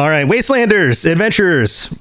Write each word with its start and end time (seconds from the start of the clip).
All 0.00 0.08
right, 0.08 0.26
Wastelanders, 0.26 1.04
adventurers, 1.04 1.94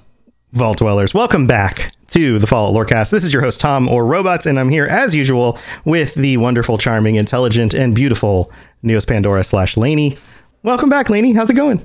Vault 0.53 0.77
Dwellers, 0.77 1.13
welcome 1.13 1.47
back 1.47 1.91
to 2.07 2.39
the 2.39 2.47
Fallout 2.47 2.73
Lorecast. 2.73 3.11
This 3.11 3.25
is 3.25 3.33
your 3.33 3.41
host, 3.41 3.59
Tom, 3.59 3.89
or 3.89 4.05
Robots, 4.05 4.45
and 4.45 4.57
I'm 4.57 4.69
here 4.69 4.85
as 4.85 5.13
usual 5.13 5.59
with 5.83 6.13
the 6.13 6.37
wonderful, 6.37 6.77
charming, 6.77 7.15
intelligent, 7.17 7.73
and 7.73 7.93
beautiful 7.93 8.53
Neos 8.85 9.05
Pandora 9.05 9.43
slash 9.43 9.75
Laney. 9.75 10.17
Welcome 10.63 10.89
back, 10.89 11.09
Laney. 11.09 11.33
How's 11.33 11.49
it 11.49 11.55
going? 11.55 11.83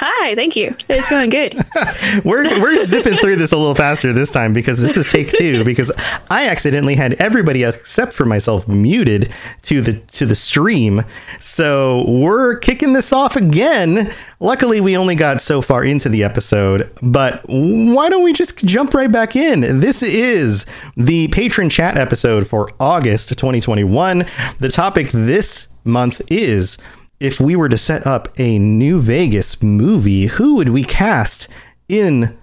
Hi, 0.00 0.36
thank 0.36 0.54
you. 0.54 0.76
It's 0.88 1.10
going 1.10 1.28
good. 1.30 1.56
we're 2.24 2.44
we're 2.60 2.84
zipping 2.84 3.16
through 3.16 3.34
this 3.34 3.50
a 3.50 3.56
little 3.56 3.74
faster 3.74 4.12
this 4.12 4.30
time 4.30 4.52
because 4.52 4.80
this 4.80 4.96
is 4.96 5.08
take 5.08 5.32
two 5.32 5.64
because 5.64 5.90
I 6.30 6.46
accidentally 6.46 6.94
had 6.94 7.14
everybody 7.14 7.64
except 7.64 8.12
for 8.12 8.24
myself 8.24 8.68
muted 8.68 9.32
to 9.62 9.80
the 9.80 9.94
to 9.94 10.24
the 10.24 10.36
stream. 10.36 11.02
So 11.40 12.08
we're 12.08 12.58
kicking 12.58 12.92
this 12.92 13.12
off 13.12 13.34
again. 13.34 14.12
Luckily, 14.38 14.80
we 14.80 14.96
only 14.96 15.16
got 15.16 15.42
so 15.42 15.60
far 15.60 15.82
into 15.82 16.08
the 16.08 16.22
episode, 16.22 16.88
but 17.02 17.42
why 17.48 18.08
don't 18.08 18.22
we 18.22 18.32
just 18.32 18.64
jump 18.64 18.94
right 18.94 19.10
back 19.10 19.34
in? 19.34 19.80
This 19.80 20.04
is 20.04 20.64
the 20.96 21.26
patron 21.28 21.70
chat 21.70 21.98
episode 21.98 22.46
for 22.46 22.70
August 22.78 23.30
2021. 23.30 24.26
The 24.60 24.68
topic 24.68 25.08
this 25.10 25.66
month 25.84 26.20
is 26.30 26.78
if 27.20 27.40
we 27.40 27.56
were 27.56 27.68
to 27.68 27.78
set 27.78 28.06
up 28.06 28.28
a 28.38 28.58
New 28.58 29.00
Vegas 29.00 29.62
movie, 29.62 30.26
who 30.26 30.56
would 30.56 30.68
we 30.68 30.84
cast 30.84 31.48
in 31.88 32.36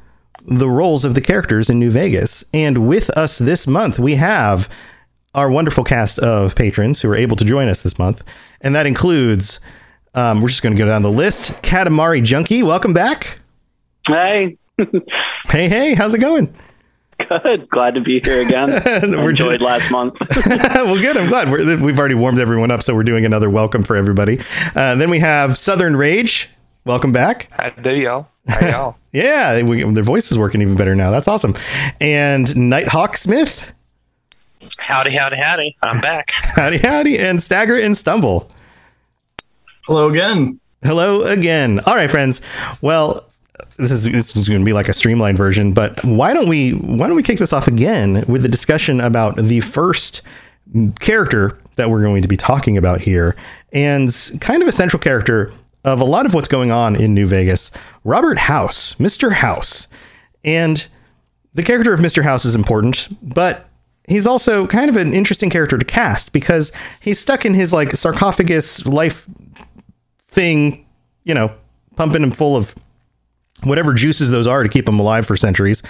the 0.45 0.69
roles 0.69 1.05
of 1.05 1.15
the 1.15 1.21
characters 1.21 1.69
in 1.69 1.79
New 1.79 1.91
Vegas? 1.91 2.43
And 2.53 2.87
with 2.87 3.09
us 3.11 3.37
this 3.37 3.67
month, 3.67 3.99
we 3.99 4.15
have 4.15 4.69
our 5.33 5.49
wonderful 5.49 5.83
cast 5.83 6.19
of 6.19 6.55
patrons 6.55 7.01
who 7.01 7.09
are 7.09 7.15
able 7.15 7.35
to 7.37 7.45
join 7.45 7.67
us 7.67 7.81
this 7.81 7.97
month. 7.97 8.23
And 8.61 8.75
that 8.75 8.85
includes, 8.85 9.59
um, 10.13 10.41
we're 10.41 10.49
just 10.49 10.63
going 10.63 10.75
to 10.75 10.79
go 10.79 10.85
down 10.85 11.01
the 11.01 11.11
list. 11.11 11.51
Katamari 11.61 12.23
Junkie, 12.23 12.63
welcome 12.63 12.93
back. 12.93 13.39
Hey. 14.07 14.57
hey, 15.49 15.69
hey, 15.69 15.93
how's 15.93 16.13
it 16.13 16.19
going? 16.19 16.53
Good. 17.17 17.69
Glad 17.69 17.95
to 17.95 18.01
be 18.01 18.19
here 18.19 18.41
again. 18.41 18.69
we 19.23 19.29
enjoyed 19.29 19.61
last 19.61 19.89
month. 19.91 20.15
well, 20.45 20.99
good. 20.99 21.17
I'm 21.17 21.29
glad. 21.29 21.49
we 21.49 21.65
have 21.65 21.99
already 21.99 22.15
warmed 22.15 22.39
everyone 22.39 22.71
up, 22.71 22.83
so 22.83 22.93
we're 22.93 23.03
doing 23.03 23.25
another 23.25 23.49
welcome 23.49 23.83
for 23.83 23.95
everybody. 23.95 24.39
Uh, 24.75 24.95
then 24.95 25.09
we 25.09 25.19
have 25.19 25.57
Southern 25.57 25.95
Rage. 25.95 26.49
Welcome 26.85 27.11
back. 27.11 27.49
Hi, 27.53 27.73
there 27.77 27.95
y'all. 27.95 28.27
Hi, 28.49 28.69
y'all. 28.71 28.97
yeah, 29.11 29.61
we, 29.63 29.83
their 29.93 30.03
voice 30.03 30.29
is 30.31 30.37
working 30.37 30.61
even 30.61 30.75
better 30.75 30.93
now. 30.93 31.09
That's 31.09 31.27
awesome. 31.27 31.55
And 31.99 32.55
Nighthawk 32.55 33.17
Smith. 33.17 33.73
Howdy, 34.77 35.15
howdy, 35.15 35.37
howdy. 35.41 35.75
I'm 35.83 36.01
back. 36.01 36.31
howdy, 36.31 36.77
howdy. 36.77 37.17
And 37.17 37.41
Stagger 37.41 37.77
and 37.77 37.97
Stumble. 37.97 38.51
Hello 39.85 40.09
again. 40.09 40.59
Hello 40.83 41.21
again. 41.23 41.79
All 41.85 41.95
right, 41.95 42.09
friends. 42.09 42.41
Well, 42.81 43.25
this 43.77 43.91
is 43.91 44.05
this 44.05 44.35
is 44.35 44.47
going 44.47 44.61
to 44.61 44.65
be 44.65 44.73
like 44.73 44.89
a 44.89 44.93
streamlined 44.93 45.37
version, 45.37 45.73
but 45.73 46.03
why 46.03 46.33
don't 46.33 46.47
we 46.47 46.71
why 46.71 47.07
don't 47.07 47.15
we 47.15 47.23
kick 47.23 47.39
this 47.39 47.53
off 47.53 47.67
again 47.67 48.23
with 48.27 48.45
a 48.45 48.49
discussion 48.49 49.01
about 49.01 49.35
the 49.37 49.61
first 49.61 50.21
character 50.99 51.59
that 51.75 51.89
we're 51.89 52.01
going 52.01 52.21
to 52.21 52.27
be 52.27 52.37
talking 52.37 52.77
about 52.77 53.01
here 53.01 53.35
and 53.71 54.31
kind 54.39 54.61
of 54.61 54.67
a 54.67 54.71
central 54.71 54.99
character 54.99 55.53
of 55.83 55.99
a 56.01 56.05
lot 56.05 56.25
of 56.25 56.33
what's 56.33 56.47
going 56.47 56.71
on 56.71 56.95
in 56.95 57.13
New 57.13 57.27
Vegas, 57.27 57.69
Robert 58.03 58.39
House, 58.39 58.95
Mr. 58.95 59.31
House. 59.31 59.87
And 60.43 60.87
the 61.53 61.63
character 61.63 61.93
of 61.93 61.99
Mr. 61.99 62.23
House 62.23 62.43
is 62.43 62.55
important, 62.55 63.07
but 63.21 63.69
he's 64.07 64.25
also 64.25 64.65
kind 64.65 64.89
of 64.89 64.97
an 64.97 65.13
interesting 65.13 65.49
character 65.49 65.77
to 65.77 65.85
cast 65.85 66.33
because 66.33 66.71
he's 66.99 67.19
stuck 67.19 67.45
in 67.45 67.53
his 67.53 67.71
like 67.71 67.91
sarcophagus 67.91 68.85
life 68.85 69.27
thing, 70.27 70.85
you 71.23 71.33
know, 71.33 71.53
pumping 71.95 72.23
him 72.23 72.31
full 72.31 72.55
of 72.55 72.75
whatever 73.65 73.93
juices 73.93 74.31
those 74.31 74.47
are 74.47 74.63
to 74.63 74.69
keep 74.69 74.87
him 74.87 74.99
alive 74.99 75.25
for 75.25 75.35
centuries. 75.35 75.83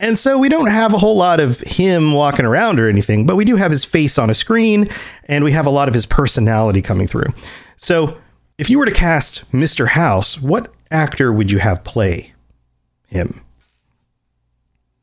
And 0.00 0.18
so 0.18 0.38
we 0.38 0.48
don't 0.48 0.70
have 0.70 0.92
a 0.92 0.98
whole 0.98 1.16
lot 1.16 1.40
of 1.40 1.60
him 1.60 2.12
walking 2.12 2.44
around 2.44 2.80
or 2.80 2.88
anything, 2.88 3.26
but 3.26 3.36
we 3.36 3.44
do 3.44 3.56
have 3.56 3.70
his 3.70 3.84
face 3.84 4.18
on 4.18 4.28
a 4.28 4.34
screen 4.34 4.88
and 5.26 5.44
we 5.44 5.52
have 5.52 5.66
a 5.66 5.70
lot 5.70 5.88
of 5.88 5.94
his 5.94 6.04
personality 6.04 6.82
coming 6.82 7.06
through. 7.06 7.32
So 7.76 8.18
if 8.58 8.68
you 8.68 8.78
were 8.78 8.86
to 8.86 8.92
cast 8.92 9.50
Mr. 9.52 9.88
House, 9.88 10.40
what 10.40 10.72
actor 10.90 11.32
would 11.32 11.50
you 11.50 11.58
have 11.58 11.84
play 11.84 12.32
him? 13.06 13.40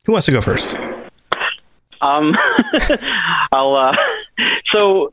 Who 0.04 0.12
wants 0.12 0.26
to 0.26 0.32
go 0.32 0.40
first? 0.40 0.74
Um, 2.00 2.34
I'll, 3.52 3.74
uh, 3.76 3.96
so 4.76 5.12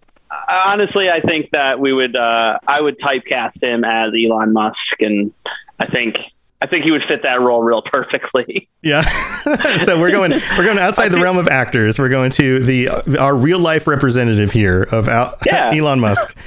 honestly, 0.68 1.08
I 1.10 1.22
think 1.22 1.52
that 1.52 1.80
we 1.80 1.94
would, 1.94 2.16
uh, 2.16 2.60
I 2.68 2.82
would 2.82 3.00
typecast 3.00 3.64
him 3.64 3.84
as 3.84 4.12
Elon 4.14 4.54
Musk 4.54 5.00
and 5.00 5.32
I 5.80 5.86
think 5.86 6.16
I 6.62 6.68
think 6.68 6.84
he 6.84 6.92
would 6.92 7.04
fit 7.08 7.22
that 7.24 7.40
role 7.42 7.64
real 7.64 7.82
perfectly. 7.82 8.68
Yeah. 8.82 9.02
so 9.84 10.00
we're 10.00 10.12
going 10.12 10.32
we're 10.32 10.64
going 10.64 10.80
outside 10.80 11.10
the 11.10 11.20
realm 11.20 11.38
of 11.38 11.50
actors. 11.50 12.00
We're 12.00 12.08
going 12.08 12.32
to 12.32 12.60
the 12.60 12.88
our 13.20 13.36
real 13.36 13.60
life 13.60 13.88
representative 13.88 14.52
here 14.54 14.84
of 14.84 15.10
Al- 15.10 15.38
yeah. 15.46 15.70
Elon 15.74 16.00
Musk. 16.00 16.38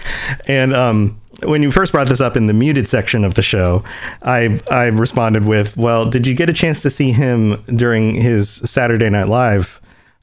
and 0.48 0.74
um 0.74 1.20
when 1.42 1.62
you 1.62 1.70
first 1.70 1.92
brought 1.92 2.08
this 2.08 2.22
up 2.22 2.34
in 2.36 2.46
the 2.46 2.54
muted 2.54 2.88
section 2.88 3.22
of 3.22 3.34
the 3.34 3.42
show, 3.42 3.84
I 4.22 4.60
I 4.70 4.86
responded 4.86 5.44
with, 5.44 5.76
"Well, 5.76 6.08
did 6.08 6.26
you 6.26 6.34
get 6.34 6.48
a 6.48 6.54
chance 6.54 6.80
to 6.82 6.90
see 6.90 7.12
him 7.12 7.62
during 7.76 8.14
his 8.14 8.48
Saturday 8.50 9.10
Night 9.10 9.28
Live 9.28 9.78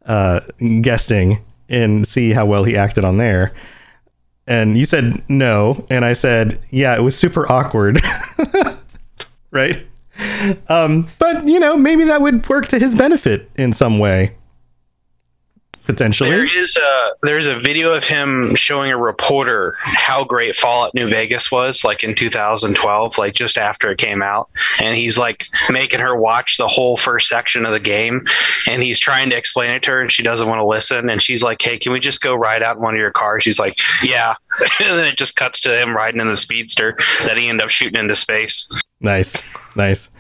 uh, 0.07 0.39
guesting 0.81 1.43
and 1.67 2.07
see 2.07 2.31
how 2.31 2.45
well 2.47 2.63
he 2.63 2.75
acted 2.75 3.05
on 3.05 3.17
there?" 3.17 3.53
And 4.47 4.77
you 4.77 4.85
said 4.85 5.21
no, 5.29 5.85
and 5.91 6.05
I 6.05 6.13
said, 6.13 6.59
"Yeah, 6.71 6.95
it 6.95 7.01
was 7.01 7.15
super 7.15 7.51
awkward." 7.51 8.01
Right? 9.51 9.85
um, 10.69 11.07
but 11.17 11.47
you 11.47 11.59
know, 11.59 11.77
maybe 11.77 12.05
that 12.05 12.21
would 12.21 12.47
work 12.49 12.67
to 12.67 12.79
his 12.79 12.95
benefit 12.95 13.49
in 13.55 13.73
some 13.73 13.99
way. 13.99 14.35
Potentially, 15.89 16.29
There 16.29 16.45
is 16.45 16.77
a 16.77 17.09
there's 17.23 17.47
a 17.47 17.57
video 17.59 17.89
of 17.89 18.03
him 18.03 18.53
showing 18.53 18.91
a 18.91 18.97
reporter 18.97 19.73
how 19.95 20.23
great 20.23 20.55
Fallout 20.55 20.93
New 20.93 21.07
Vegas 21.07 21.51
was, 21.51 21.83
like 21.83 22.03
in 22.03 22.13
2012, 22.13 23.17
like 23.17 23.33
just 23.33 23.57
after 23.57 23.89
it 23.89 23.97
came 23.97 24.21
out, 24.21 24.51
and 24.79 24.95
he's 24.95 25.17
like 25.17 25.47
making 25.71 25.99
her 25.99 26.15
watch 26.15 26.57
the 26.57 26.67
whole 26.67 26.95
first 26.95 27.27
section 27.27 27.65
of 27.65 27.71
the 27.71 27.79
game, 27.79 28.21
and 28.67 28.83
he's 28.83 28.99
trying 28.99 29.31
to 29.31 29.35
explain 29.35 29.71
it 29.71 29.81
to 29.81 29.89
her, 29.89 29.99
and 29.99 30.11
she 30.11 30.21
doesn't 30.21 30.47
want 30.47 30.59
to 30.59 30.63
listen, 30.63 31.09
and 31.09 31.23
she's 31.23 31.41
like, 31.41 31.59
"Hey, 31.59 31.79
can 31.79 31.91
we 31.91 31.99
just 31.99 32.21
go 32.21 32.35
ride 32.35 32.61
out 32.61 32.75
in 32.75 32.83
one 32.83 32.93
of 32.93 32.99
your 32.99 33.09
cars?" 33.09 33.43
She's 33.43 33.57
like, 33.57 33.75
"Yeah," 34.03 34.35
and 34.79 34.95
then 34.95 35.07
it 35.07 35.17
just 35.17 35.37
cuts 35.37 35.59
to 35.61 35.75
him 35.75 35.95
riding 35.95 36.21
in 36.21 36.27
the 36.27 36.37
speedster 36.37 36.99
that 37.25 37.35
he 37.35 37.49
ended 37.49 37.65
up 37.65 37.71
shooting 37.71 37.99
into 37.99 38.15
space. 38.15 38.69
Nice, 39.01 39.41
nice. 39.75 40.11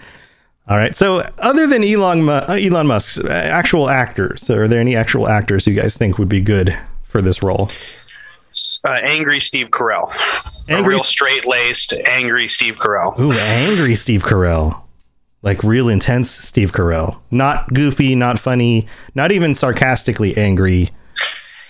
All 0.69 0.77
right. 0.77 0.95
So, 0.95 1.27
other 1.39 1.65
than 1.65 1.83
Elon 1.83 2.29
uh, 2.29 2.45
Elon 2.49 2.85
Musk's 2.85 3.17
uh, 3.17 3.27
actual 3.27 3.89
actors, 3.89 4.49
are 4.51 4.67
there 4.67 4.79
any 4.79 4.95
actual 4.95 5.27
actors 5.27 5.65
you 5.65 5.73
guys 5.73 5.97
think 5.97 6.19
would 6.19 6.29
be 6.29 6.41
good 6.41 6.77
for 7.03 7.21
this 7.21 7.41
role? 7.41 7.71
Uh, 8.83 8.99
angry 9.03 9.39
Steve 9.39 9.67
Carell, 9.69 10.11
a 10.69 10.73
Angry 10.73 10.95
real 10.95 11.03
straight 11.03 11.45
laced, 11.45 11.93
angry 11.93 12.47
Steve 12.47 12.75
Carell. 12.75 13.19
Ooh, 13.19 13.31
angry 13.31 13.95
Steve 13.95 14.23
Carell. 14.23 14.81
Like 15.41 15.63
real 15.63 15.87
intense 15.89 16.29
Steve 16.29 16.71
Carell. 16.71 17.17
Not 17.31 17.73
goofy, 17.73 18.13
not 18.15 18.39
funny, 18.39 18.87
not 19.15 19.31
even 19.31 19.55
sarcastically 19.55 20.37
angry. 20.37 20.89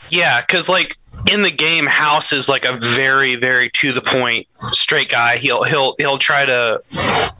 Yeah, 0.09 0.41
because 0.41 0.69
like 0.69 0.97
in 1.31 1.41
the 1.41 1.51
game, 1.51 1.85
House 1.85 2.31
is 2.31 2.49
like 2.49 2.65
a 2.65 2.77
very, 2.77 3.35
very 3.35 3.69
to 3.71 3.91
the 3.91 4.01
point, 4.01 4.47
straight 4.51 5.09
guy. 5.09 5.37
He'll 5.37 5.63
he'll 5.63 5.95
he'll 5.97 6.17
try 6.17 6.45
to, 6.45 6.81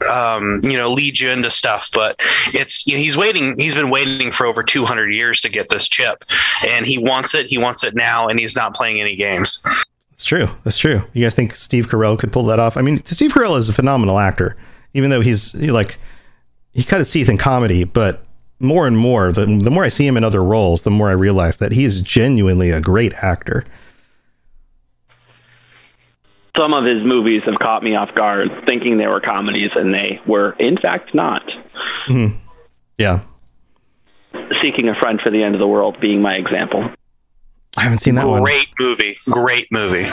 um, 0.08 0.60
you 0.62 0.74
know, 0.74 0.92
lead 0.92 1.18
you 1.18 1.30
into 1.30 1.50
stuff, 1.50 1.88
but 1.92 2.20
it's 2.52 2.86
you 2.86 2.94
know, 2.94 3.00
he's 3.00 3.16
waiting. 3.16 3.58
He's 3.58 3.74
been 3.74 3.90
waiting 3.90 4.32
for 4.32 4.46
over 4.46 4.62
two 4.62 4.84
hundred 4.84 5.10
years 5.10 5.40
to 5.42 5.48
get 5.48 5.68
this 5.68 5.88
chip, 5.88 6.24
and 6.66 6.86
he 6.86 6.98
wants 6.98 7.34
it. 7.34 7.46
He 7.46 7.58
wants 7.58 7.84
it 7.84 7.94
now, 7.94 8.28
and 8.28 8.38
he's 8.38 8.56
not 8.56 8.74
playing 8.74 9.00
any 9.00 9.16
games. 9.16 9.62
It's 10.12 10.24
true. 10.24 10.48
That's 10.64 10.78
true. 10.78 11.02
You 11.14 11.24
guys 11.24 11.34
think 11.34 11.54
Steve 11.54 11.88
Carell 11.88 12.18
could 12.18 12.32
pull 12.32 12.44
that 12.44 12.58
off? 12.58 12.76
I 12.76 12.82
mean, 12.82 13.02
Steve 13.04 13.32
Carell 13.32 13.56
is 13.56 13.68
a 13.68 13.72
phenomenal 13.72 14.18
actor, 14.18 14.56
even 14.92 15.10
though 15.10 15.22
he's 15.22 15.52
he, 15.52 15.70
like 15.70 15.98
he 16.72 16.84
cut 16.84 16.98
his 16.98 17.10
teeth 17.10 17.28
in 17.28 17.38
comedy, 17.38 17.84
but 17.84 18.24
more 18.60 18.86
and 18.86 18.96
more, 18.96 19.32
the, 19.32 19.46
the 19.46 19.70
more 19.70 19.84
I 19.84 19.88
see 19.88 20.06
him 20.06 20.16
in 20.16 20.22
other 20.22 20.44
roles, 20.44 20.82
the 20.82 20.90
more 20.90 21.08
I 21.08 21.14
realize 21.14 21.56
that 21.56 21.72
he 21.72 21.84
is 21.84 22.00
genuinely 22.00 22.70
a 22.70 22.80
great 22.80 23.14
actor. 23.14 23.64
Some 26.56 26.74
of 26.74 26.84
his 26.84 27.02
movies 27.02 27.42
have 27.44 27.58
caught 27.58 27.82
me 27.82 27.96
off 27.96 28.14
guard, 28.14 28.50
thinking 28.68 28.98
they 28.98 29.06
were 29.06 29.20
comedies, 29.20 29.70
and 29.74 29.94
they 29.94 30.20
were, 30.26 30.52
in 30.58 30.76
fact, 30.76 31.14
not. 31.14 31.46
Mm-hmm. 32.06 32.36
Yeah. 32.98 33.20
Seeking 34.60 34.88
a 34.88 34.94
Friend 34.96 35.20
for 35.20 35.30
the 35.30 35.42
End 35.42 35.54
of 35.54 35.60
the 35.60 35.66
World 35.66 35.98
being 36.00 36.20
my 36.20 36.34
example. 36.34 36.90
I 37.76 37.82
haven't 37.82 38.00
seen 38.00 38.16
that 38.16 38.26
one. 38.26 38.42
Great 38.42 38.68
movie. 38.78 39.16
Great 39.30 39.68
movie. 39.70 40.10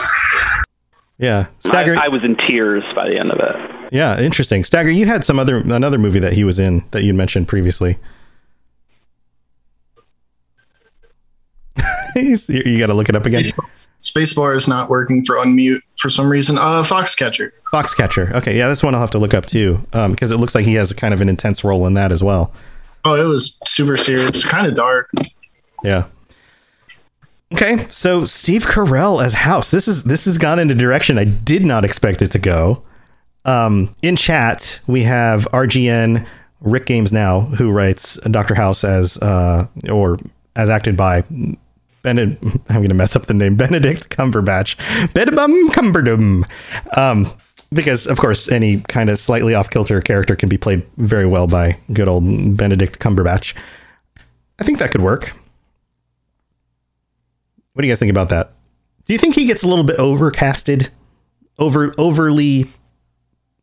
Yeah. 1.17 1.47
I, 1.47 1.67
Stagger. 1.67 1.97
I 1.97 2.07
was 2.07 2.23
in 2.23 2.35
tears 2.35 2.83
by 2.95 3.09
the 3.09 3.17
end 3.17 3.31
of 3.31 3.39
it. 3.39 3.91
yeah, 3.91 4.19
interesting. 4.19 4.63
Stagger, 4.63 4.91
you 4.91 5.07
had 5.07 5.25
some 5.25 5.39
other 5.39 5.57
another 5.57 5.97
movie 5.97 6.19
that 6.19 6.33
he 6.33 6.43
was 6.43 6.59
in 6.59 6.85
that 6.91 7.03
you 7.03 7.13
mentioned 7.15 7.47
previously. 7.47 7.97
You 12.17 12.79
got 12.79 12.87
to 12.87 12.93
look 12.93 13.09
it 13.09 13.15
up 13.15 13.25
again. 13.25 13.45
Spacebar 14.01 14.55
is 14.55 14.67
not 14.67 14.89
working 14.89 15.25
for 15.25 15.35
unmute 15.37 15.81
for 15.97 16.09
some 16.09 16.29
reason. 16.29 16.57
Uh, 16.57 16.83
Foxcatcher. 16.83 17.51
Foxcatcher. 17.73 18.31
Okay, 18.35 18.57
yeah, 18.57 18.67
this 18.67 18.83
one 18.83 18.93
I'll 18.93 19.01
have 19.01 19.11
to 19.11 19.17
look 19.17 19.33
up 19.33 19.45
too, 19.45 19.85
um, 19.93 20.11
because 20.11 20.31
it 20.31 20.37
looks 20.37 20.53
like 20.53 20.65
he 20.65 20.75
has 20.75 20.91
a 20.91 20.95
kind 20.95 21.13
of 21.13 21.21
an 21.21 21.29
intense 21.29 21.63
role 21.63 21.87
in 21.87 21.95
that 21.95 22.11
as 22.11 22.21
well. 22.23 22.53
Oh, 23.05 23.15
it 23.15 23.23
was 23.23 23.59
super 23.65 23.95
serious, 23.95 24.45
kind 24.45 24.67
of 24.67 24.75
dark. 24.75 25.09
Yeah. 25.83 26.05
Okay, 27.53 27.87
so 27.89 28.25
Steve 28.25 28.65
Carell 28.65 29.23
as 29.23 29.33
House. 29.33 29.69
This 29.69 29.87
is 29.87 30.03
this 30.03 30.25
has 30.25 30.37
gone 30.37 30.59
in 30.59 30.69
a 30.69 30.75
direction 30.75 31.17
I 31.17 31.23
did 31.23 31.63
not 31.63 31.85
expect 31.85 32.21
it 32.21 32.31
to 32.31 32.39
go. 32.39 32.83
Um, 33.45 33.89
in 34.01 34.17
chat, 34.17 34.79
we 34.87 35.03
have 35.03 35.47
RGN 35.53 36.27
Rick 36.59 36.85
Games 36.87 37.11
Now, 37.11 37.41
who 37.41 37.71
writes 37.71 38.17
Doctor 38.29 38.53
House 38.53 38.83
as 38.83 39.17
uh, 39.19 39.67
or 39.89 40.19
as 40.55 40.69
acted 40.69 40.97
by 40.97 41.23
Benedict. 42.01 42.43
I'm 42.69 42.77
going 42.77 42.89
to 42.89 42.95
mess 42.95 43.15
up 43.15 43.25
the 43.27 43.33
name. 43.33 43.55
Benedict 43.55 44.09
Cumberbatch. 44.09 44.75
Bedabum 45.13 45.69
Cumberdum. 45.69 46.45
Um, 46.97 47.31
because 47.73 48.07
of 48.07 48.17
course 48.17 48.49
any 48.49 48.79
kind 48.81 49.09
of 49.09 49.19
slightly 49.19 49.53
off 49.53 49.69
kilter 49.69 49.99
character 50.01 50.35
can 50.35 50.49
be 50.49 50.57
played 50.57 50.85
very 50.97 51.25
well 51.25 51.47
by 51.47 51.77
good 51.93 52.07
old 52.07 52.23
Benedict 52.55 52.99
Cumberbatch. 52.99 53.53
I 54.59 54.63
think 54.63 54.79
that 54.79 54.91
could 54.91 55.01
work. 55.01 55.33
What 57.73 57.81
do 57.81 57.87
you 57.87 57.91
guys 57.91 57.99
think 57.99 58.09
about 58.09 58.29
that? 58.29 58.53
Do 59.05 59.13
you 59.13 59.19
think 59.19 59.35
he 59.35 59.45
gets 59.45 59.63
a 59.63 59.67
little 59.67 59.83
bit 59.83 59.97
overcasted? 59.97 60.89
Over 61.59 61.93
overly 61.97 62.71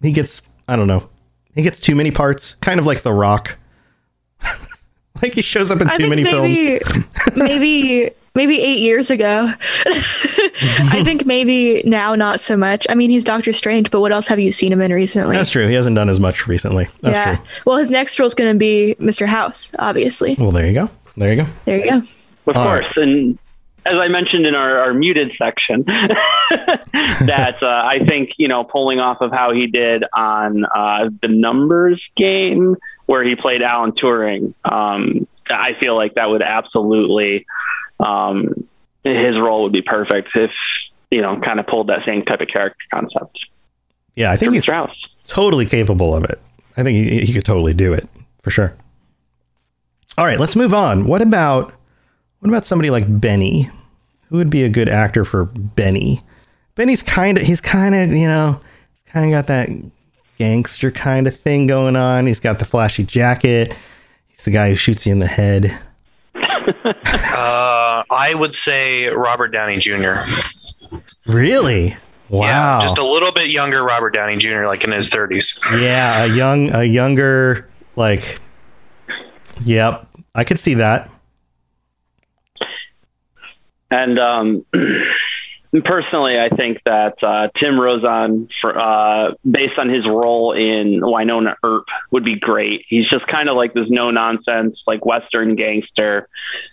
he 0.03 0.13
gets 0.13 0.43
I 0.69 0.77
don't 0.77 0.87
know. 0.87 1.09
He 1.55 1.63
gets 1.63 1.79
too 1.79 1.95
many 1.95 2.11
parts, 2.11 2.55
kind 2.55 2.81
of 2.81 2.87
like 2.87 3.03
The 3.03 3.13
Rock. 3.13 3.59
like 5.23 5.35
he 5.35 5.43
shows 5.43 5.71
up 5.71 5.81
in 5.81 5.89
I 5.89 5.97
too 5.97 6.09
many 6.09 6.25
films. 6.25 6.59
maybe, 7.37 8.11
maybe 8.35 8.55
maybe 8.55 8.63
eight 8.63 8.81
years 8.81 9.11
ago. 9.11 9.53
I 9.87 11.03
think 11.05 11.27
maybe 11.27 11.83
now 11.85 12.15
not 12.15 12.41
so 12.41 12.57
much. 12.57 12.87
I 12.89 12.95
mean, 12.95 13.11
he's 13.11 13.25
Doctor 13.25 13.53
Strange, 13.53 13.91
but 13.91 14.01
what 14.01 14.13
else 14.13 14.27
have 14.29 14.39
you 14.39 14.53
seen 14.53 14.73
him 14.73 14.81
in 14.81 14.93
recently? 14.93 15.37
That's 15.37 15.51
true. 15.51 15.67
He 15.67 15.75
hasn't 15.75 15.97
done 15.97 16.09
as 16.09 16.21
much 16.21 16.47
recently. 16.47 16.89
That's 17.01 17.15
yeah. 17.15 17.37
true. 17.37 17.45
Well, 17.67 17.79
his 17.79 17.91
next 17.91 18.19
role 18.19 18.27
is 18.27 18.35
going 18.35 18.53
to 18.53 18.59
be 18.59 18.97
Mr. 18.99 19.27
House, 19.27 19.73
obviously. 19.79 20.37
Well, 20.39 20.51
there 20.53 20.67
you 20.67 20.75
go. 20.75 20.91
There 21.17 21.31
you 21.31 21.43
go. 21.43 21.49
There 21.65 21.79
you 21.79 21.91
go. 21.91 21.97
Of 22.47 22.57
All 22.57 22.65
course. 22.65 22.87
And 22.97 23.39
as 23.87 23.95
I 23.95 24.09
mentioned 24.09 24.47
in 24.47 24.55
our, 24.55 24.79
our 24.79 24.95
muted 24.95 25.33
section, 25.39 25.85
that 25.87 27.57
uh, 27.63 27.67
I 27.67 28.05
think, 28.07 28.31
you 28.37 28.49
know, 28.49 28.65
pulling 28.65 29.01
off 29.01 29.21
of 29.21 29.31
how 29.31 29.53
he 29.53 29.67
did 29.67 30.05
on 30.13 30.65
uh, 30.65 31.11
the 31.23 31.29
numbers 31.29 32.03
game 32.17 32.77
where 33.07 33.25
he 33.25 33.37
played 33.37 33.63
Alan 33.63 33.93
Turing, 33.93 34.55
um, 34.71 35.27
I 35.49 35.75
feel 35.83 35.95
like 35.95 36.15
that 36.15 36.31
would 36.31 36.43
absolutely, 36.43 37.47
um, 38.01 38.67
his 39.05 39.39
role 39.39 39.65
would 39.65 39.73
be 39.73 39.83
perfect 39.83 40.31
if, 40.35 40.51
you 41.11 41.21
know, 41.21 41.41
kind 41.41 41.61
of 41.61 41.67
pulled 41.67 41.89
that 41.89 42.05
same 42.07 42.25
type 42.25 42.41
of 42.41 42.49
character 42.49 42.85
concept. 42.93 43.47
Yeah, 44.17 44.31
I 44.31 44.37
think 44.37 44.55
he's. 44.55 44.67
House. 44.67 44.97
totally 45.27 45.67
capable 45.67 46.15
of 46.15 46.25
it. 46.25 46.41
I 46.77 46.83
think 46.83 46.97
he, 46.97 47.21
he 47.21 47.33
could 47.33 47.45
totally 47.45 47.75
do 47.75 47.93
it 47.93 48.09
for 48.43 48.51
sure. 48.51 48.77
All 50.17 50.25
right, 50.25 50.39
let's 50.39 50.57
move 50.57 50.73
on. 50.73 51.07
What 51.07 51.23
about 51.23 51.73
what 52.39 52.49
about 52.49 52.67
somebody 52.67 52.91
like 52.91 53.05
Benny? 53.21 53.71
Who 54.29 54.37
would 54.37 54.51
be 54.51 54.65
a 54.65 54.69
good 54.69 54.89
actor 54.89 55.25
for 55.25 55.47
Benny? 55.47 56.21
Benny's 56.75 57.03
kind 57.03 57.39
of 57.39 57.45
he's 57.45 57.61
kind 57.61 57.95
of 57.95 58.13
you 58.13 58.29
know 58.29 58.61
he's 58.93 59.03
kind 59.13 59.27
of 59.27 59.33
got 59.33 59.47
that 59.49 59.71
gangster 60.39 60.91
kind 60.91 61.27
of 61.27 61.39
thing 61.39 61.67
going 61.67 61.97
on. 61.97 62.27
He's 62.27 62.41
got 62.41 62.59
the 62.59 62.65
flashy 62.65 63.05
jacket. 63.05 63.77
He's 64.29 64.45
the 64.45 64.51
guy 64.51 64.71
who 64.71 64.77
shoots 64.77 65.07
you 65.07 65.13
in 65.13 65.19
the 65.19 65.27
head. 65.27 65.77
Uh, 67.37 68.03
I 68.11 68.33
would 68.35 68.55
say 68.55 69.07
Robert 69.07 69.49
Downey 69.49 69.79
Jr. 69.79 70.15
Really? 71.27 71.95
Wow. 72.29 72.79
Yeah, 72.79 72.79
just 72.81 72.99
a 72.99 73.05
little 73.05 73.33
bit 73.33 73.51
younger 73.51 73.85
Robert 73.85 74.11
Downey 74.11 74.37
Jr., 74.37 74.67
like 74.67 74.85
in 74.85 74.93
his 74.93 75.11
30s. 75.11 75.59
yeah, 75.81 76.25
a 76.25 76.29
young 76.29 76.73
a 76.75 76.85
younger 76.85 77.69
like. 77.97 78.41
Yep, 79.65 80.09
I 80.35 80.45
could 80.45 80.59
see 80.59 80.75
that. 80.75 81.11
And 83.91 84.19
um, 84.19 84.65
personally, 85.83 86.39
I 86.39 86.55
think 86.55 86.79
that 86.85 87.23
uh, 87.23 87.49
Tim 87.59 87.79
Rozon, 87.79 88.49
for, 88.61 88.79
uh, 88.79 89.33
based 89.49 89.79
on 89.79 89.89
his 89.89 90.07
role 90.07 90.53
in 90.53 91.01
Wynonna 91.01 91.57
Earp, 91.63 91.87
would 92.11 92.25
be 92.25 92.39
great. 92.39 92.85
He's 92.89 93.09
just 93.09 93.27
kind 93.27 93.49
of 93.49 93.57
like 93.57 93.75
this 93.75 93.87
no 93.89 94.11
nonsense, 94.11 94.81
like 94.87 95.05
Western 95.05 95.57
gangster. 95.57 96.29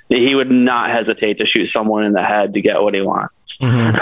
He 0.10 0.36
would 0.36 0.51
not 0.51 0.91
hesitate 0.91 1.38
to 1.39 1.46
shoot 1.46 1.70
someone 1.74 2.03
in 2.03 2.13
the 2.13 2.24
head 2.24 2.53
to 2.53 2.62
get 2.62 2.81
what 2.81 2.93
he 2.93 3.01
wants. 3.01 3.34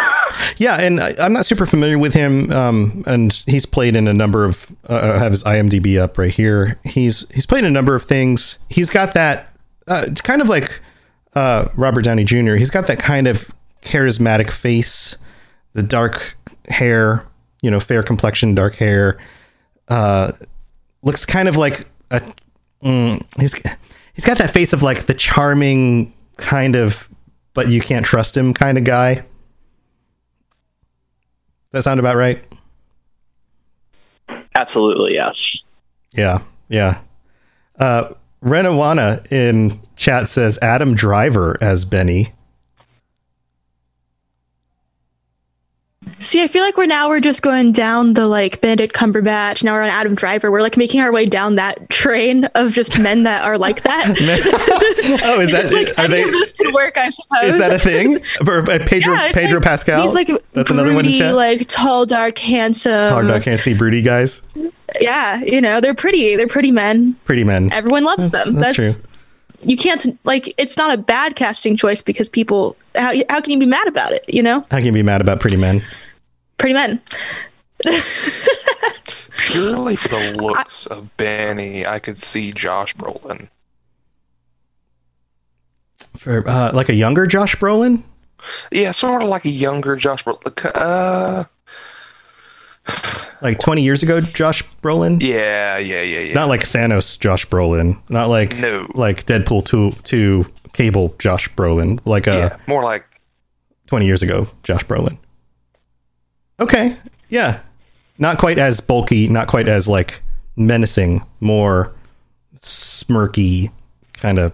Yeah, 0.57 0.79
and 0.79 0.99
I, 0.99 1.15
I'm 1.17 1.31
not 1.31 1.45
super 1.45 1.65
familiar 1.65 1.97
with 1.97 2.13
him, 2.13 2.51
um, 2.51 3.03
and 3.07 3.31
he's 3.47 3.65
played 3.65 3.95
in 3.95 4.07
a 4.07 4.13
number 4.13 4.43
of. 4.43 4.69
Uh, 4.87 5.13
I 5.15 5.17
have 5.17 5.31
his 5.31 5.43
IMDb 5.43 5.97
up 5.97 6.17
right 6.17 6.33
here. 6.33 6.77
He's 6.83 7.27
he's 7.33 7.45
played 7.45 7.59
in 7.59 7.65
a 7.65 7.71
number 7.71 7.95
of 7.95 8.03
things. 8.03 8.59
He's 8.69 8.89
got 8.89 9.13
that 9.13 9.57
uh, 9.87 10.07
kind 10.23 10.41
of 10.41 10.49
like 10.49 10.81
uh, 11.33 11.69
Robert 11.75 12.03
Downey 12.03 12.25
Jr. 12.25 12.55
He's 12.55 12.69
got 12.69 12.87
that 12.87 12.99
kind 12.99 13.27
of 13.27 13.53
charismatic 13.81 14.49
face, 14.49 15.17
the 15.73 15.83
dark 15.83 16.37
hair, 16.67 17.25
you 17.61 17.71
know, 17.71 17.79
fair 17.79 18.03
complexion, 18.03 18.55
dark 18.55 18.75
hair. 18.75 19.19
Uh, 19.87 20.31
looks 21.01 21.25
kind 21.25 21.47
of 21.47 21.57
like 21.57 21.87
a. 22.11 22.21
Mm, 22.83 23.21
he's 23.39 23.53
he's 24.13 24.25
got 24.25 24.37
that 24.37 24.51
face 24.51 24.73
of 24.73 24.83
like 24.83 25.05
the 25.05 25.13
charming 25.13 26.13
kind 26.37 26.75
of, 26.75 27.09
but 27.53 27.67
you 27.67 27.81
can't 27.81 28.05
trust 28.05 28.37
him 28.37 28.53
kind 28.53 28.77
of 28.77 28.83
guy. 28.83 29.25
That 31.71 31.83
sound 31.83 31.99
about 31.99 32.15
right? 32.15 32.43
Absolutely, 34.55 35.13
yes. 35.13 35.35
Yeah, 36.13 36.39
yeah. 36.67 37.01
Uh, 37.77 38.13
Renawana 38.43 39.29
in 39.31 39.79
chat 39.95 40.29
says 40.29 40.57
Adam 40.61 40.95
Driver 40.95 41.57
as 41.61 41.85
Benny. 41.85 42.33
See, 46.21 46.43
I 46.43 46.47
feel 46.47 46.63
like 46.63 46.75
we're 46.75 46.85
now 46.85 47.07
we're 47.07 47.21
just 47.21 47.41
going 47.41 47.71
down 47.71 48.13
the 48.13 48.27
like 48.27 48.59
Benedict 48.59 48.93
Cumberbatch. 48.93 49.63
Now 49.63 49.73
we're 49.73 49.83
on 49.83 49.89
Adam 49.89 50.15
Driver. 50.15 50.51
We're 50.51 50.61
like 50.61 50.75
making 50.75 50.99
our 50.99 51.13
way 51.13 51.25
down 51.25 51.55
that 51.55 51.89
train 51.89 52.43
of 52.55 52.73
just 52.73 52.99
men 52.99 53.23
that 53.23 53.45
are 53.45 53.57
like 53.57 53.83
that. 53.83 54.07
oh, 55.23 55.39
is 55.39 55.51
that 55.51 55.71
like, 55.71 55.97
are 55.97 56.07
they? 56.09 56.23
this 56.23 56.51
could 56.51 56.73
work, 56.73 56.97
I 56.97 57.09
suppose. 57.09 57.53
Is 57.53 57.57
that 57.59 57.73
a 57.73 57.79
thing? 57.79 58.19
For 58.43 58.59
uh, 58.69 58.79
Pedro 58.85 59.13
Yeah, 59.13 59.31
Pedro 59.31 59.59
like- 59.59 59.63
Pascal. 59.63 60.01
He's 60.01 60.13
like 60.13 60.27
That's 60.27 60.69
broody, 60.69 60.73
another 60.73 60.93
one 60.93 61.05
in 61.05 61.17
chat. 61.19 61.35
like 61.35 61.65
tall, 61.67 62.05
dark, 62.05 62.37
handsome. 62.37 63.11
Hard 63.13 63.27
dog 63.29 63.43
can't 63.43 63.61
broody 63.73 64.01
guys. 64.01 64.41
Yeah, 64.99 65.39
you 65.41 65.61
know 65.61 65.79
they're 65.79 65.95
pretty. 65.95 66.35
They're 66.35 66.47
pretty 66.47 66.71
men. 66.71 67.13
Pretty 67.23 67.45
men. 67.45 67.71
Everyone 67.71 68.03
loves 68.03 68.31
them. 68.31 68.55
That's 68.55 68.75
true. 68.75 68.91
You 69.61 69.77
can't 69.77 70.17
like. 70.25 70.53
It's 70.57 70.75
not 70.75 70.93
a 70.93 70.97
bad 70.97 71.35
casting 71.37 71.77
choice 71.77 72.01
because 72.01 72.27
people. 72.27 72.75
How 72.95 73.13
how 73.29 73.39
can 73.39 73.51
you 73.53 73.59
be 73.59 73.65
mad 73.65 73.87
about 73.87 74.11
it? 74.11 74.25
You 74.27 74.43
know, 74.43 74.61
How 74.71 74.77
can 74.77 74.85
you 74.87 74.91
be 74.91 75.03
mad 75.03 75.21
about 75.21 75.39
pretty 75.39 75.55
men? 75.57 75.81
Pretty 76.59 76.73
men. 76.75 77.01
Purely 79.51 79.95
for 79.95 80.09
the 80.09 80.31
looks 80.41 80.85
of 80.87 81.15
Benny, 81.17 81.85
I 81.85 81.99
could 81.99 82.19
see 82.19 82.51
Josh 82.51 82.95
Brolin. 82.95 83.47
For 86.17 86.47
uh, 86.47 86.71
like 86.73 86.89
a 86.89 86.93
younger 86.95 87.25
Josh 87.25 87.55
Brolin. 87.55 88.03
Yeah, 88.71 88.91
sort 88.91 89.21
of 89.23 89.29
like 89.29 89.45
a 89.45 89.49
younger 89.49 89.95
Josh 89.95 90.23
Brolin. 90.23 90.71
Uh, 90.75 91.45
Like 93.41 93.59
20 93.59 93.81
years 93.83 94.01
ago, 94.03 94.19
Josh 94.21 94.63
Brolin. 94.81 95.21
yeah, 95.21 95.77
yeah, 95.77 96.01
yeah, 96.01 96.19
yeah. 96.19 96.33
Not 96.33 96.49
like 96.49 96.61
Thanos 96.61 97.17
Josh 97.19 97.45
Brolin. 97.47 97.97
Not 98.09 98.27
like 98.29 98.57
No. 98.57 98.87
like 98.95 99.25
Deadpool 99.25 99.63
2 99.65 99.91
2 100.03 100.45
Cable 100.73 101.15
Josh 101.19 101.49
Brolin. 101.55 101.99
Like 102.05 102.27
uh 102.27 102.31
yeah, 102.31 102.57
more 102.67 102.83
like 102.83 103.05
20 103.87 104.05
years 104.05 104.21
ago 104.21 104.47
Josh 104.63 104.83
Brolin. 104.85 105.17
Okay. 106.59 106.95
Yeah. 107.29 107.59
Not 108.17 108.37
quite 108.37 108.57
as 108.57 108.81
bulky, 108.81 109.27
not 109.27 109.47
quite 109.47 109.67
as 109.67 109.87
like 109.87 110.21
menacing, 110.55 111.23
more 111.39 111.93
smirky 112.57 113.71
kind 114.13 114.37
of 114.39 114.51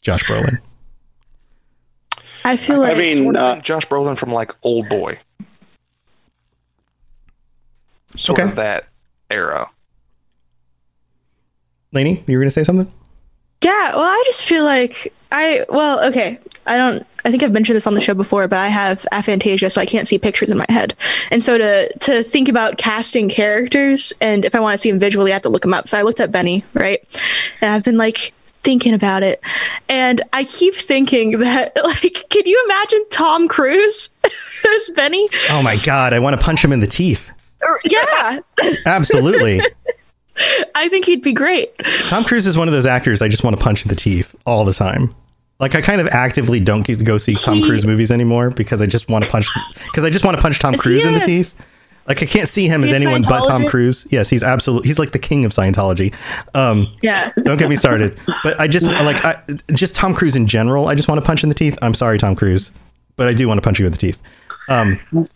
Josh 0.00 0.24
Brolin. 0.24 0.58
I 2.44 2.56
feel 2.56 2.80
like 2.80 2.96
I 2.96 2.98
mean, 2.98 3.36
uh, 3.36 3.60
Josh 3.60 3.84
Brolin 3.86 4.16
from 4.16 4.32
like 4.32 4.52
Old 4.62 4.88
Boy. 4.88 5.18
Sort 8.16 8.40
Okay. 8.40 8.48
of 8.48 8.56
that 8.56 8.86
era. 9.30 9.68
Lainey, 11.92 12.24
you 12.26 12.36
were 12.38 12.42
going 12.42 12.46
to 12.46 12.50
say 12.50 12.64
something? 12.64 12.90
Yeah, 13.62 13.94
well, 13.94 14.04
I 14.04 14.22
just 14.26 14.44
feel 14.44 14.64
like 14.64 15.12
I 15.30 15.64
well, 15.68 16.02
okay. 16.06 16.38
I 16.66 16.76
don't 16.76 17.06
I 17.24 17.30
think 17.30 17.42
I've 17.42 17.52
mentioned 17.52 17.76
this 17.76 17.86
on 17.86 17.94
the 17.94 18.00
show 18.00 18.14
before, 18.14 18.48
but 18.48 18.58
I 18.58 18.68
have 18.68 19.06
aphantasia, 19.12 19.70
so 19.70 19.80
I 19.80 19.86
can't 19.86 20.08
see 20.08 20.18
pictures 20.18 20.50
in 20.50 20.58
my 20.58 20.66
head. 20.68 20.94
And 21.30 21.42
so 21.42 21.58
to 21.58 21.92
to 21.98 22.22
think 22.22 22.48
about 22.48 22.78
casting 22.78 23.28
characters 23.28 24.12
and 24.20 24.44
if 24.44 24.54
I 24.54 24.60
want 24.60 24.74
to 24.74 24.78
see 24.78 24.90
them 24.90 24.98
visually, 24.98 25.32
I 25.32 25.34
have 25.34 25.42
to 25.42 25.48
look 25.48 25.62
them 25.62 25.74
up. 25.74 25.88
So 25.88 25.98
I 25.98 26.02
looked 26.02 26.20
up 26.20 26.32
Benny, 26.32 26.64
right? 26.74 27.02
And 27.60 27.72
I've 27.72 27.84
been 27.84 27.98
like 27.98 28.32
thinking 28.62 28.94
about 28.94 29.22
it. 29.22 29.40
And 29.88 30.22
I 30.32 30.44
keep 30.44 30.74
thinking 30.74 31.38
that 31.40 31.76
like 31.84 32.24
can 32.30 32.46
you 32.46 32.62
imagine 32.64 33.04
Tom 33.10 33.46
Cruise 33.46 34.08
as 34.24 34.90
Benny? 34.96 35.28
Oh 35.50 35.62
my 35.62 35.76
god, 35.84 36.14
I 36.14 36.18
want 36.18 36.38
to 36.38 36.44
punch 36.44 36.64
him 36.64 36.72
in 36.72 36.80
the 36.80 36.86
teeth. 36.86 37.30
Er, 37.62 37.80
yeah. 37.84 38.40
Absolutely. 38.86 39.60
I 40.74 40.88
think 40.88 41.04
he'd 41.04 41.22
be 41.22 41.32
great. 41.32 41.70
Tom 42.08 42.24
Cruise 42.24 42.46
is 42.46 42.56
one 42.56 42.68
of 42.68 42.72
those 42.72 42.86
actors 42.86 43.22
I 43.22 43.28
just 43.28 43.44
want 43.44 43.56
to 43.56 43.62
punch 43.62 43.82
in 43.84 43.88
the 43.88 43.94
teeth 43.96 44.34
all 44.46 44.64
the 44.64 44.72
time. 44.74 45.14
Like 45.58 45.74
I 45.74 45.82
kind 45.82 46.00
of 46.00 46.08
actively 46.08 46.58
don't 46.60 46.86
go 47.04 47.18
see 47.18 47.34
Tom 47.34 47.56
He- 47.56 47.66
Cruise 47.66 47.84
movies 47.84 48.10
anymore 48.10 48.50
because 48.50 48.80
I 48.80 48.86
just 48.86 49.08
want 49.10 49.24
to 49.24 49.30
punch 49.30 49.48
because 49.86 50.04
I 50.04 50.10
just 50.10 50.24
want 50.24 50.36
to 50.36 50.42
punch 50.42 50.58
Tom 50.58 50.74
Cruise 50.74 51.02
he 51.02 51.08
in 51.08 51.14
the 51.14 51.20
teeth. 51.20 51.54
Like 52.08 52.22
I 52.22 52.26
can't 52.26 52.48
see 52.48 52.66
him 52.66 52.82
as 52.82 52.92
anyone 52.92 53.22
but 53.22 53.44
Tom 53.44 53.66
Cruise. 53.66 54.06
Yes, 54.10 54.30
he's 54.30 54.42
absolutely 54.42 54.88
he's 54.88 54.98
like 54.98 55.10
the 55.10 55.18
king 55.18 55.44
of 55.44 55.52
Scientology. 55.52 56.14
Um, 56.54 56.88
Yeah. 57.02 57.30
don't 57.44 57.58
get 57.58 57.68
me 57.68 57.76
started. 57.76 58.18
But 58.42 58.58
I 58.58 58.66
just 58.66 58.86
like 58.86 59.22
I, 59.24 59.42
just 59.74 59.94
Tom 59.94 60.14
Cruise 60.14 60.34
in 60.34 60.46
general. 60.46 60.88
I 60.88 60.94
just 60.94 61.08
want 61.08 61.20
to 61.20 61.26
punch 61.26 61.42
in 61.42 61.50
the 61.50 61.54
teeth. 61.54 61.78
I'm 61.82 61.94
sorry, 61.94 62.16
Tom 62.16 62.34
Cruise, 62.34 62.72
but 63.16 63.28
I 63.28 63.34
do 63.34 63.46
want 63.46 63.58
to 63.58 63.62
punch 63.62 63.78
you 63.78 63.84
in 63.86 63.92
the 63.92 63.98
teeth. 63.98 64.20
Um, 64.70 64.98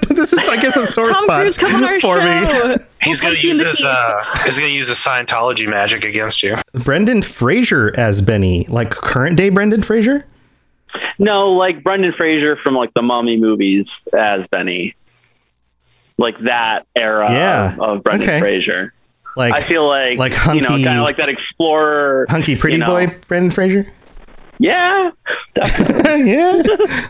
this 0.10 0.32
is 0.32 0.48
I 0.48 0.56
guess 0.56 0.76
a 0.76 0.86
sore 0.86 1.06
Tom 1.06 1.24
spot 1.24 1.40
Cruise, 1.42 1.58
come 1.58 1.74
on 1.76 1.84
our 1.84 2.00
for 2.00 2.18
me. 2.20 2.76
He's 3.02 3.22
We'll 3.22 3.30
gonna 3.30 3.34
punch 3.34 3.44
you 3.44 3.50
in 3.52 3.56
use 3.56 3.58
the 3.58 3.64
his 3.70 3.84
uh, 3.84 4.24
he's 4.44 4.56
gonna 4.58 4.68
use 4.72 4.88
his 4.88 4.98
Scientology 4.98 5.68
magic 5.68 6.04
against 6.04 6.42
you. 6.42 6.56
Brendan 6.74 7.22
Fraser 7.22 7.92
as 7.98 8.22
Benny, 8.22 8.66
like 8.68 8.90
current 8.90 9.36
day 9.36 9.48
Brendan 9.50 9.82
Fraser. 9.82 10.24
No, 11.18 11.50
like 11.52 11.82
Brendan 11.84 12.12
Fraser 12.16 12.56
from 12.64 12.74
like 12.74 12.92
the 12.94 13.02
Mummy 13.02 13.36
movies 13.38 13.86
as 14.16 14.46
Benny, 14.50 14.94
like 16.18 16.38
that 16.44 16.86
era 16.96 17.30
Yeah. 17.30 17.74
of, 17.74 17.80
of 17.80 18.04
Brendan 18.04 18.28
Okay. 18.28 18.38
Fraser. 18.38 18.92
Like 19.36 19.54
I 19.54 19.60
feel 19.60 19.86
like, 19.86 20.18
like 20.18 20.32
you 20.54 20.62
know, 20.62 20.70
hunky- 20.70 20.84
kind 20.84 20.98
of 20.98 21.04
like 21.04 21.18
that 21.18 21.28
explorer, 21.28 22.24
hunky 22.30 22.56
pretty 22.56 22.78
you 22.78 22.80
know. 22.84 22.86
boy 22.86 23.14
Brendan 23.28 23.50
Fraser. 23.50 23.86
Yeah, 24.58 25.10
yeah. 26.06 26.62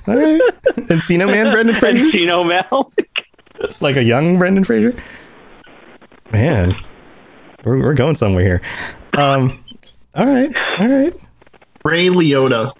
All 0.06 0.16
right. 0.16 0.40
Encino 0.88 1.30
Man 1.30 1.52
Brendan 1.52 1.74
Fraser. 1.80 2.04
Encino 2.04 2.46
Mel. 2.46 2.92
like 3.80 3.96
a 3.96 4.02
young 4.02 4.38
Brendan 4.38 4.64
Fraser. 4.64 4.94
Man, 6.32 6.74
we're, 7.64 7.78
we're 7.80 7.94
going 7.94 8.16
somewhere 8.16 8.42
here. 8.42 8.62
Um, 9.16 9.62
all 10.14 10.26
right, 10.26 10.50
all 10.78 10.88
right. 10.88 11.14
Ray 11.84 12.06
Liotta. 12.06 12.72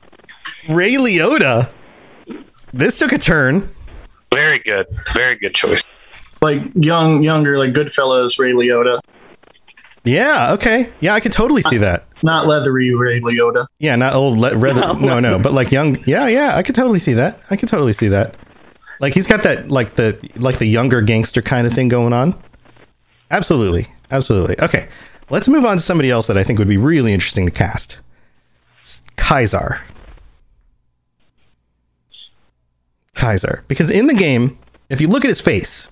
Ray 0.69 0.95
Liotta. 0.95 1.71
This 2.73 2.99
took 2.99 3.13
a 3.13 3.19
turn. 3.19 3.69
Very 4.33 4.59
good, 4.59 4.87
very 5.15 5.37
good 5.37 5.55
choice. 5.55 5.83
Like 6.43 6.61
young, 6.75 7.23
younger, 7.23 7.59
like 7.59 7.73
Goodfellas 7.73 8.39
Ray 8.39 8.53
Liotta. 8.53 8.99
Yeah. 10.05 10.53
Okay. 10.53 10.93
Yeah, 11.01 11.15
I 11.15 11.21
could 11.21 11.33
totally 11.33 11.63
see 11.63 11.79
that. 11.79 12.06
Not 12.23 12.47
leathery 12.47 12.95
Ray 12.95 13.21
Liotta. 13.21 13.67
Yeah, 13.79 13.97
not 13.97 14.15
old. 14.15 14.39
Le- 14.39 14.57
rather, 14.59 14.99
no, 14.99 15.21
no, 15.21 15.39
but 15.39 15.53
like 15.53 15.71
young. 15.71 16.03
Yeah, 16.07 16.27
yeah. 16.29 16.57
I 16.57 16.63
could 16.63 16.75
totally 16.75 16.99
see 16.99 17.13
that. 17.15 17.41
I 17.51 17.57
could 17.57 17.69
totally 17.69 17.93
see 17.93 18.09
that. 18.09 18.35
Like 19.01 19.13
he's 19.13 19.27
got 19.27 19.43
that 19.43 19.71
like 19.71 19.95
the 19.97 20.19
like 20.37 20.59
the 20.59 20.67
younger 20.67 21.03
gangster 21.03 21.43
kind 21.43 21.67
of 21.67 21.73
thing 21.73 21.89
going 21.89 22.13
on. 22.13 22.35
Absolutely, 23.31 23.87
absolutely. 24.11 24.57
Okay, 24.61 24.89
let's 25.29 25.49
move 25.49 25.65
on 25.65 25.77
to 25.77 25.83
somebody 25.83 26.11
else 26.11 26.27
that 26.29 26.39
I 26.39 26.45
think 26.45 26.59
would 26.59 26.69
be 26.69 26.79
really 26.79 27.13
interesting 27.13 27.45
to 27.45 27.51
cast. 27.51 27.99
S- 28.81 29.03
Kaiser. 29.17 29.81
Kaiser, 33.15 33.65
because 33.69 33.91
in 33.91 34.07
the 34.07 34.15
game, 34.15 34.59
if 34.91 35.01
you 35.01 35.09
look 35.09 35.25
at 35.25 35.29
his 35.29 35.41
face, 35.41 35.89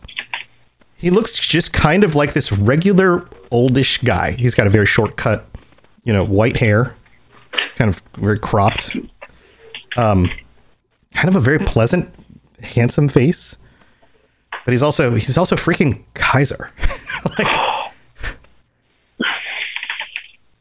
he 0.96 1.10
looks 1.10 1.38
just 1.38 1.72
kind 1.72 2.04
of 2.04 2.14
like 2.14 2.32
this 2.34 2.52
regular 2.52 3.26
oldish 3.50 3.98
guy. 3.98 4.32
He's 4.32 4.54
got 4.54 4.66
a 4.66 4.70
very 4.70 4.86
short 4.86 5.16
cut, 5.16 5.46
you 6.04 6.12
know, 6.12 6.24
white 6.24 6.56
hair, 6.56 6.94
kind 7.76 7.88
of 7.88 8.02
very 8.16 8.36
cropped. 8.36 8.96
Um, 9.96 10.30
kind 11.14 11.28
of 11.28 11.36
a 11.36 11.40
very 11.40 11.58
pleasant, 11.58 12.14
handsome 12.62 13.08
face. 13.08 13.56
But 14.64 14.72
he's 14.72 14.82
also 14.82 15.14
he's 15.14 15.36
also 15.36 15.56
freaking 15.56 16.02
Kaiser. 16.14 16.70
like, 17.38 17.92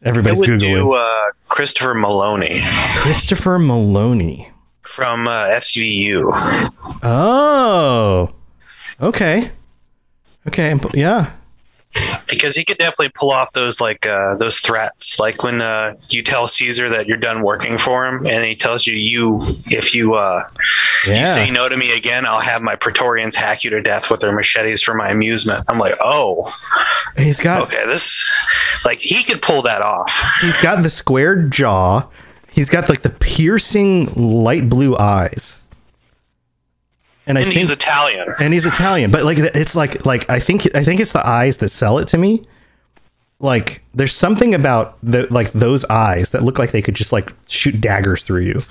everybody's 0.04 0.42
googling 0.42 0.60
do 0.60 0.94
uh, 0.94 1.32
Christopher 1.48 1.94
Meloni 1.94 2.62
Christopher 2.98 3.58
Meloni. 3.60 4.50
from 4.82 5.28
uh, 5.28 5.46
SVU. 5.46 6.30
Oh, 7.04 8.30
okay, 9.02 9.52
okay, 10.48 10.78
yeah. 10.94 11.32
Because 12.30 12.56
he 12.56 12.66
could 12.66 12.78
definitely 12.78 13.10
pull 13.10 13.32
off 13.32 13.54
those 13.54 13.80
like 13.82 14.06
uh, 14.06 14.36
those 14.36 14.60
threats, 14.60 15.20
like 15.20 15.44
when 15.44 15.62
uh, 15.62 15.96
you 16.10 16.24
tell 16.24 16.48
Caesar 16.48 16.90
that 16.90 17.08
you're 17.08 17.18
done 17.18 17.42
working 17.44 17.78
for 17.78 18.06
him, 18.08 18.26
and 18.26 18.46
he 18.46 18.56
tells 18.56 18.88
you 18.88 18.96
you 18.96 19.40
if 19.68 19.94
you 19.94 20.16
uh, 20.16 20.44
you 21.06 21.14
Yeah. 21.14 21.34
say 21.36 21.52
no 21.52 21.70
to 21.70 21.78
me 21.78 21.96
again, 21.96 22.26
I'll 22.26 22.40
have 22.40 22.62
my 22.62 22.76
Praetorians 22.76 23.36
hack 23.36 23.64
you 23.64 23.70
to 23.72 23.82
death 23.82 24.10
with 24.10 24.22
their 24.22 24.32
machetes 24.32 24.82
for 24.82 24.94
my 24.94 25.10
amusement. 25.10 25.64
I'm 25.68 25.78
like, 25.80 25.96
oh, 26.04 26.52
He's 27.18 27.40
got 27.40 27.62
okay, 27.64 27.86
this 27.86 28.30
like 28.86 29.00
he 29.00 29.24
could 29.24 29.42
pull 29.42 29.62
that 29.64 29.82
off. 29.82 30.12
he's 30.42 30.60
got 30.60 30.82
the 30.84 30.90
squared 30.90 31.52
jaw. 31.52 32.08
He's 32.50 32.70
got 32.70 32.88
like 32.90 33.02
the 33.02 33.10
piercing 33.10 34.06
light 34.16 34.70
blue 34.70 34.98
eyes. 34.98 35.56
And 37.26 37.38
I 37.38 37.44
think 37.44 37.56
he's 37.56 37.72
Italian. 37.72 38.28
and 38.40 38.54
he's 38.54 38.66
Italian, 38.66 39.10
but 39.10 39.24
like 39.24 39.38
it's 39.38 39.76
like 39.76 40.06
like 40.06 40.30
I 40.30 40.40
think 40.40 40.76
I 40.76 40.84
think 40.84 41.00
it's 41.00 41.14
the 41.14 41.26
eyes 41.26 41.58
that 41.58 41.70
sell 41.70 41.98
it 41.98 42.08
to 42.10 42.18
me. 42.18 42.46
Like 43.40 43.82
there's 43.94 44.14
something 44.14 44.54
about 44.54 44.98
the 45.02 45.28
like 45.32 45.52
those 45.54 45.86
eyes 45.86 46.30
that 46.32 46.44
look 46.44 46.60
like 46.60 46.72
they 46.72 46.82
could 46.82 46.96
just 46.96 47.14
like 47.14 47.34
shoot 47.48 47.80
daggers 47.80 48.24
through 48.24 48.42
you. 48.42 48.64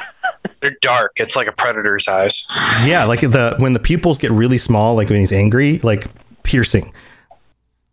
They're 0.60 0.76
dark. 0.82 1.12
It's 1.16 1.34
like 1.36 1.48
a 1.48 1.52
predator's 1.52 2.06
eyes. 2.06 2.44
Yeah, 2.84 3.04
like 3.04 3.20
the 3.20 3.56
when 3.58 3.72
the 3.72 3.80
pupils 3.80 4.18
get 4.18 4.30
really 4.30 4.58
small, 4.58 4.94
like 4.94 5.08
when 5.08 5.18
he's 5.18 5.32
angry, 5.32 5.78
like 5.78 6.06
piercing. 6.44 6.92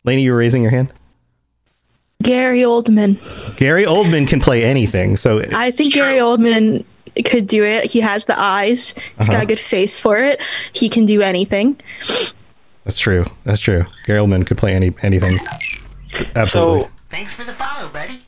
Lainey, 0.04 0.24
you 0.24 0.32
were 0.32 0.38
raising 0.38 0.62
your 0.62 0.72
hand. 0.72 0.94
Gary 2.22 2.62
Oldman. 2.62 3.18
Gary 3.58 3.84
Oldman 3.84 4.28
can 4.28 4.40
play 4.40 4.64
anything. 4.64 5.16
So 5.18 5.44
I 5.54 5.72
think 5.72 5.94
Gary 5.94 6.20
Oldman 6.20 6.86
could 7.22 7.46
do 7.46 7.64
it. 7.64 7.86
He 7.92 8.00
has 8.02 8.26
the 8.26 8.40
eyes. 8.40 8.94
He's 9.18 9.30
Uh-huh. 9.30 9.34
got 9.34 9.44
a 9.44 9.46
good 9.46 9.60
face 9.60 10.00
for 10.00 10.18
it. 10.18 10.42
He 10.74 10.90
can 10.90 11.06
do 11.06 11.22
anything. 11.22 11.80
that's 12.84 12.98
true. 12.98 13.26
That's 13.44 13.62
true. 13.62 13.86
Gary 14.06 14.20
Oldman 14.20 14.48
could 14.48 14.58
play 14.58 14.74
any 14.74 14.92
anything. 15.04 15.38
Absolutely. 16.36 16.82
So 16.84 16.90
Thanks 17.10 17.34
for 17.34 17.44
the 17.44 17.54
follow, 17.54 17.90
buddy. 17.90 18.20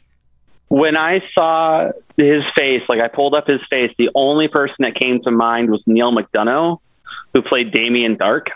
when 0.68 0.96
I 0.96 1.22
saw 1.34 1.92
his 2.18 2.44
face, 2.58 2.84
like 2.88 3.00
I 3.00 3.08
pulled 3.08 3.34
up 3.34 3.48
his 3.48 3.62
face, 3.70 3.92
the 3.98 4.10
only 4.16 4.48
person 4.48 4.76
that 4.80 4.96
came 4.96 5.22
to 5.24 5.32
mind 5.32 5.70
was 5.72 5.82
Neal 5.88 6.12
McDonough, 6.16 6.80
who 7.34 7.42
played 7.42 7.72
Damien 7.72 8.16
Darhk. 8.18 8.48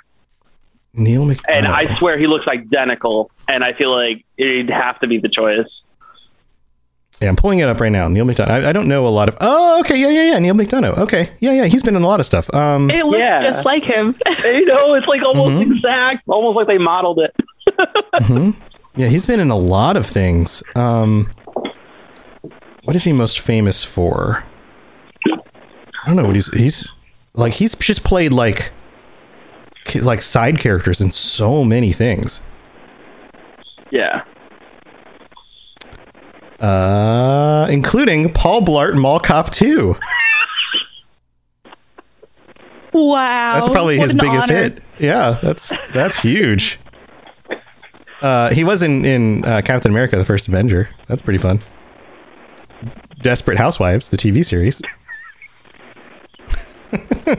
Neal 0.94 1.26
McDonough. 1.26 1.42
And 1.56 1.68
I 1.68 1.98
swear 1.98 2.18
he 2.18 2.28
looks 2.28 2.48
identical. 2.48 3.32
And 3.48 3.64
I 3.64 3.74
feel 3.74 3.92
like 3.96 4.26
it'd 4.38 4.70
have 4.70 5.00
to 5.00 5.08
be 5.08 5.18
the 5.18 5.30
choice. 5.30 5.68
Yeah, 7.22 7.28
I'm 7.30 7.36
pulling 7.36 7.60
it 7.60 7.68
up 7.68 7.80
right 7.82 7.92
now. 7.92 8.08
Neal 8.08 8.26
McDonough. 8.26 8.50
I, 8.50 8.70
I 8.70 8.72
don't 8.74 8.88
know 8.88 9.06
a 9.06 9.10
lot 9.10 9.28
of. 9.28 9.36
Oh, 9.42 9.80
okay. 9.82 9.98
Yeah, 9.98 10.08
yeah, 10.10 10.32
yeah. 10.34 10.40
Neal 10.40 10.54
McDonough. 10.54 10.98
Okay. 11.00 11.30
Yeah, 11.42 11.52
yeah. 11.52 11.66
He's 11.66 11.84
been 11.84 11.96
in 11.98 12.04
a 12.04 12.08
lot 12.08 12.20
of 12.22 12.26
stuff. 12.26 12.54
Um, 12.54 12.90
It 12.90 13.06
looks 13.06 13.20
Yeah. 13.20 13.40
just 13.42 13.66
like 13.66 13.84
him. 13.84 14.16
you 14.44 14.66
know, 14.66 14.94
it's 14.94 15.06
like 15.08 15.22
almost 15.24 15.52
Mhm. 15.56 15.76
exact, 15.76 16.24
almost 16.30 16.56
like 16.56 16.68
they 16.68 16.78
modeled 16.78 17.20
it. 17.20 17.36
mhm. 18.22 18.56
Yeah, 18.96 19.08
he's 19.08 19.26
been 19.26 19.40
in 19.42 19.50
a 19.50 19.58
lot 19.58 19.98
of 19.98 20.06
things. 20.06 20.64
Um, 20.76 21.30
what 22.84 22.96
is 22.96 23.04
he 23.04 23.12
most 23.14 23.40
famous 23.42 23.84
for? 23.84 24.44
I 25.28 26.08
don't 26.08 26.16
know 26.16 26.24
what 26.26 26.36
he's 26.36 26.48
he's 26.54 26.88
like. 27.34 27.54
He's 27.54 27.76
just 27.76 28.04
played 28.06 28.32
like 28.34 28.72
like 30.02 30.22
side 30.22 30.60
characters 30.60 31.02
in 31.02 31.12
so 31.12 31.64
many 31.66 31.92
things. 31.92 32.42
Yeah. 33.92 34.24
Uh, 36.62 37.68
including 37.70 38.32
Paul 38.34 38.62
Blart 38.62 38.96
Mall 39.00 39.20
Cop 39.20 39.50
2. 39.52 39.96
Wow. 42.92 43.54
That's 43.60 43.70
probably 43.70 43.98
what 43.98 44.08
his 44.10 44.16
biggest 44.20 44.50
honor. 44.52 44.62
hit. 44.62 44.84
Yeah, 45.00 45.38
that's 45.42 45.72
that's 45.94 46.20
huge. 46.20 46.80
Uh, 48.22 48.50
he 48.50 48.64
was 48.66 48.82
in 48.84 49.06
in 49.06 49.46
uh, 49.46 49.62
Captain 49.64 49.92
America: 49.92 50.18
The 50.18 50.26
First 50.26 50.48
Avenger. 50.50 50.90
That's 51.08 51.22
pretty 51.22 51.38
fun. 51.38 51.62
Desperate 53.22 53.58
Housewives, 53.58 54.10
the 54.10 54.18
TV 54.18 54.44
series. 54.44 54.82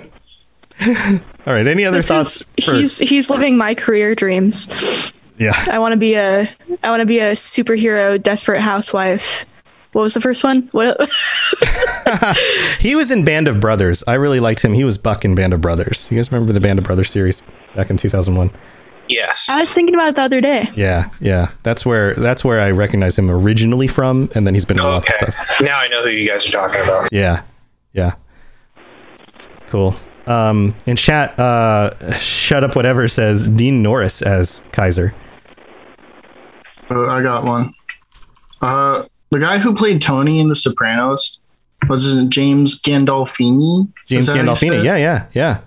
All 1.46 1.54
right. 1.54 1.66
Any 1.66 1.84
other 1.84 1.98
This 1.98 2.08
thoughts? 2.08 2.42
is- 2.56 2.64
for- 2.64 2.76
he's 2.76 2.98
he's 2.98 3.28
living 3.28 3.56
my 3.58 3.74
career 3.74 4.14
dreams. 4.14 5.12
Yeah. 5.40 5.64
I 5.70 5.78
want 5.78 5.92
to 5.92 5.98
be 5.98 6.14
a 6.14 6.48
I 6.82 6.90
want 6.90 7.00
to 7.00 7.06
be 7.06 7.18
a 7.18 7.32
superhero 7.32 8.22
desperate 8.22 8.60
housewife. 8.60 9.46
What 9.92 10.02
was 10.02 10.14
the 10.14 10.20
first 10.20 10.44
one? 10.44 10.68
What 10.70 11.00
He 12.78 12.94
was 12.94 13.10
in 13.10 13.24
Band 13.24 13.48
of 13.48 13.58
Brothers. 13.58 14.04
I 14.06 14.14
really 14.14 14.38
liked 14.38 14.60
him. 14.64 14.72
He 14.72 14.84
was 14.84 14.98
Buck 14.98 15.24
in 15.24 15.34
Band 15.34 15.52
of 15.52 15.60
Brothers. 15.60 16.08
You 16.10 16.16
guys 16.16 16.30
remember 16.30 16.52
the 16.52 16.60
Band 16.60 16.78
of 16.78 16.84
Brothers 16.84 17.10
series 17.10 17.42
back 17.74 17.90
in 17.90 17.96
2001? 17.96 18.52
Yes. 19.08 19.48
I 19.48 19.60
was 19.60 19.72
thinking 19.72 19.94
about 19.96 20.10
it 20.10 20.16
the 20.16 20.22
other 20.22 20.40
day. 20.40 20.70
Yeah, 20.76 21.10
yeah. 21.20 21.50
That's 21.64 21.84
where 21.84 22.14
that's 22.14 22.44
where 22.44 22.60
I 22.60 22.70
recognize 22.70 23.18
him 23.18 23.30
originally 23.30 23.88
from, 23.88 24.30
and 24.36 24.46
then 24.46 24.54
he's 24.54 24.64
been 24.64 24.78
in 24.78 24.84
lots 24.84 25.08
of 25.08 25.14
stuff. 25.14 25.60
Now 25.60 25.80
I 25.80 25.88
know 25.88 26.04
who 26.04 26.10
you 26.10 26.28
guys 26.28 26.46
are 26.46 26.52
talking 26.52 26.80
about. 26.82 27.12
Yeah, 27.12 27.42
yeah. 27.92 28.12
Cool. 29.68 29.96
Um, 30.28 30.76
in 30.86 30.96
chat, 30.96 31.36
uh, 31.40 32.14
shut 32.18 32.62
up. 32.62 32.76
Whatever 32.76 33.08
says 33.08 33.48
Dean 33.48 33.82
Norris 33.82 34.22
as 34.22 34.60
Kaiser. 34.70 35.12
Uh, 36.90 37.06
I 37.06 37.22
got 37.22 37.44
one. 37.44 37.74
Uh, 38.60 39.04
the 39.30 39.38
guy 39.38 39.58
who 39.58 39.74
played 39.74 40.02
Tony 40.02 40.40
in 40.40 40.48
The 40.48 40.54
Sopranos 40.54 41.40
was 41.88 42.06
it 42.12 42.28
James 42.28 42.80
Gandolfini? 42.80 43.88
James 44.06 44.28
Is 44.28 44.34
that 44.34 44.36
how 44.36 44.50
you 44.50 44.56
say 44.56 44.68
Gandolfini. 44.68 44.84
Yeah, 44.84 44.96
yeah, 44.96 45.26
yeah. 45.32 45.60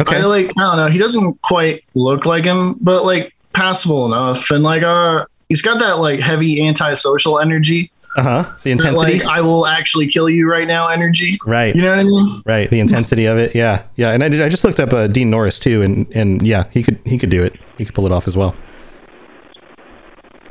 Okay. 0.00 0.16
I 0.16 0.24
like. 0.24 0.50
I 0.58 0.60
don't 0.60 0.76
know. 0.76 0.88
He 0.88 0.98
doesn't 0.98 1.40
quite 1.42 1.84
look 1.94 2.26
like 2.26 2.44
him, 2.44 2.74
but 2.80 3.04
like 3.04 3.34
passable 3.52 4.06
enough. 4.06 4.50
And 4.50 4.62
like, 4.62 4.82
uh, 4.82 5.26
he's 5.48 5.62
got 5.62 5.78
that 5.78 5.98
like 5.98 6.20
heavy 6.20 6.66
antisocial 6.66 7.38
energy. 7.38 7.92
Uh 8.16 8.22
huh. 8.22 8.42
The 8.64 8.70
That, 8.74 8.86
intensity. 8.86 9.18
Like, 9.20 9.28
I 9.28 9.40
will 9.42 9.66
actually 9.66 10.08
kill 10.08 10.28
you 10.28 10.50
right 10.50 10.66
now. 10.66 10.88
Energy. 10.88 11.38
Right. 11.46 11.74
You 11.74 11.82
know 11.82 11.90
what 11.90 11.98
I 11.98 12.04
mean? 12.04 12.42
Right. 12.46 12.70
The 12.70 12.80
intensity 12.80 13.26
of 13.26 13.36
it. 13.38 13.54
Yeah. 13.54 13.82
Yeah. 13.96 14.12
And 14.12 14.24
I 14.24 14.28
did. 14.28 14.40
I 14.40 14.48
just 14.48 14.64
looked 14.64 14.80
up 14.80 14.92
uh, 14.92 15.06
Dean 15.06 15.30
Norris 15.30 15.58
too, 15.58 15.82
and 15.82 16.10
and 16.16 16.42
yeah, 16.42 16.64
he 16.70 16.82
could 16.82 16.98
he 17.04 17.18
could 17.18 17.30
do 17.30 17.42
it. 17.42 17.56
He 17.78 17.84
could 17.84 17.94
pull 17.94 18.06
it 18.06 18.12
off 18.12 18.26
as 18.26 18.36
well. 18.36 18.54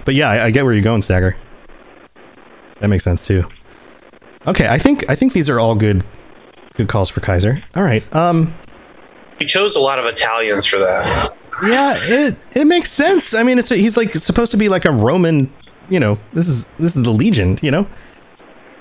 But 0.06 0.14
yeah, 0.14 0.30
I, 0.30 0.46
I 0.46 0.52
get 0.52 0.64
where 0.64 0.74
you're 0.74 0.84
going, 0.84 1.02
Stagger. 1.02 1.36
That 2.80 2.88
makes 2.88 3.04
sense 3.04 3.26
too. 3.26 3.48
Okay, 4.48 4.68
I 4.68 4.78
think 4.78 5.10
I 5.10 5.16
think 5.16 5.34
these 5.34 5.50
are 5.50 5.60
all 5.60 5.76
good 5.76 6.04
good 6.76 6.88
calls 6.88 7.10
for 7.10 7.20
Kaiser. 7.20 7.64
All 7.76 7.84
right. 7.84 8.04
Um. 8.16 8.54
We 9.40 9.46
chose 9.46 9.76
a 9.76 9.82
lot 9.82 10.00
of 10.00 10.06
Italians 10.06 10.66
for 10.66 10.78
that. 10.78 11.06
Yeah, 11.68 11.94
it 11.98 12.38
it 12.56 12.66
makes 12.66 12.90
sense. 12.92 13.34
I 13.34 13.44
mean, 13.44 13.60
it's 13.60 13.70
he's 13.70 13.98
like 13.98 14.14
supposed 14.14 14.52
to 14.52 14.58
be 14.58 14.70
like 14.70 14.86
a 14.86 14.92
Roman. 14.92 15.52
You 15.90 16.00
know, 16.00 16.20
this 16.34 16.48
is 16.48 16.68
this 16.80 16.96
is 16.96 17.04
the 17.04 17.12
Legion. 17.12 17.60
You 17.62 17.72
know, 17.72 17.88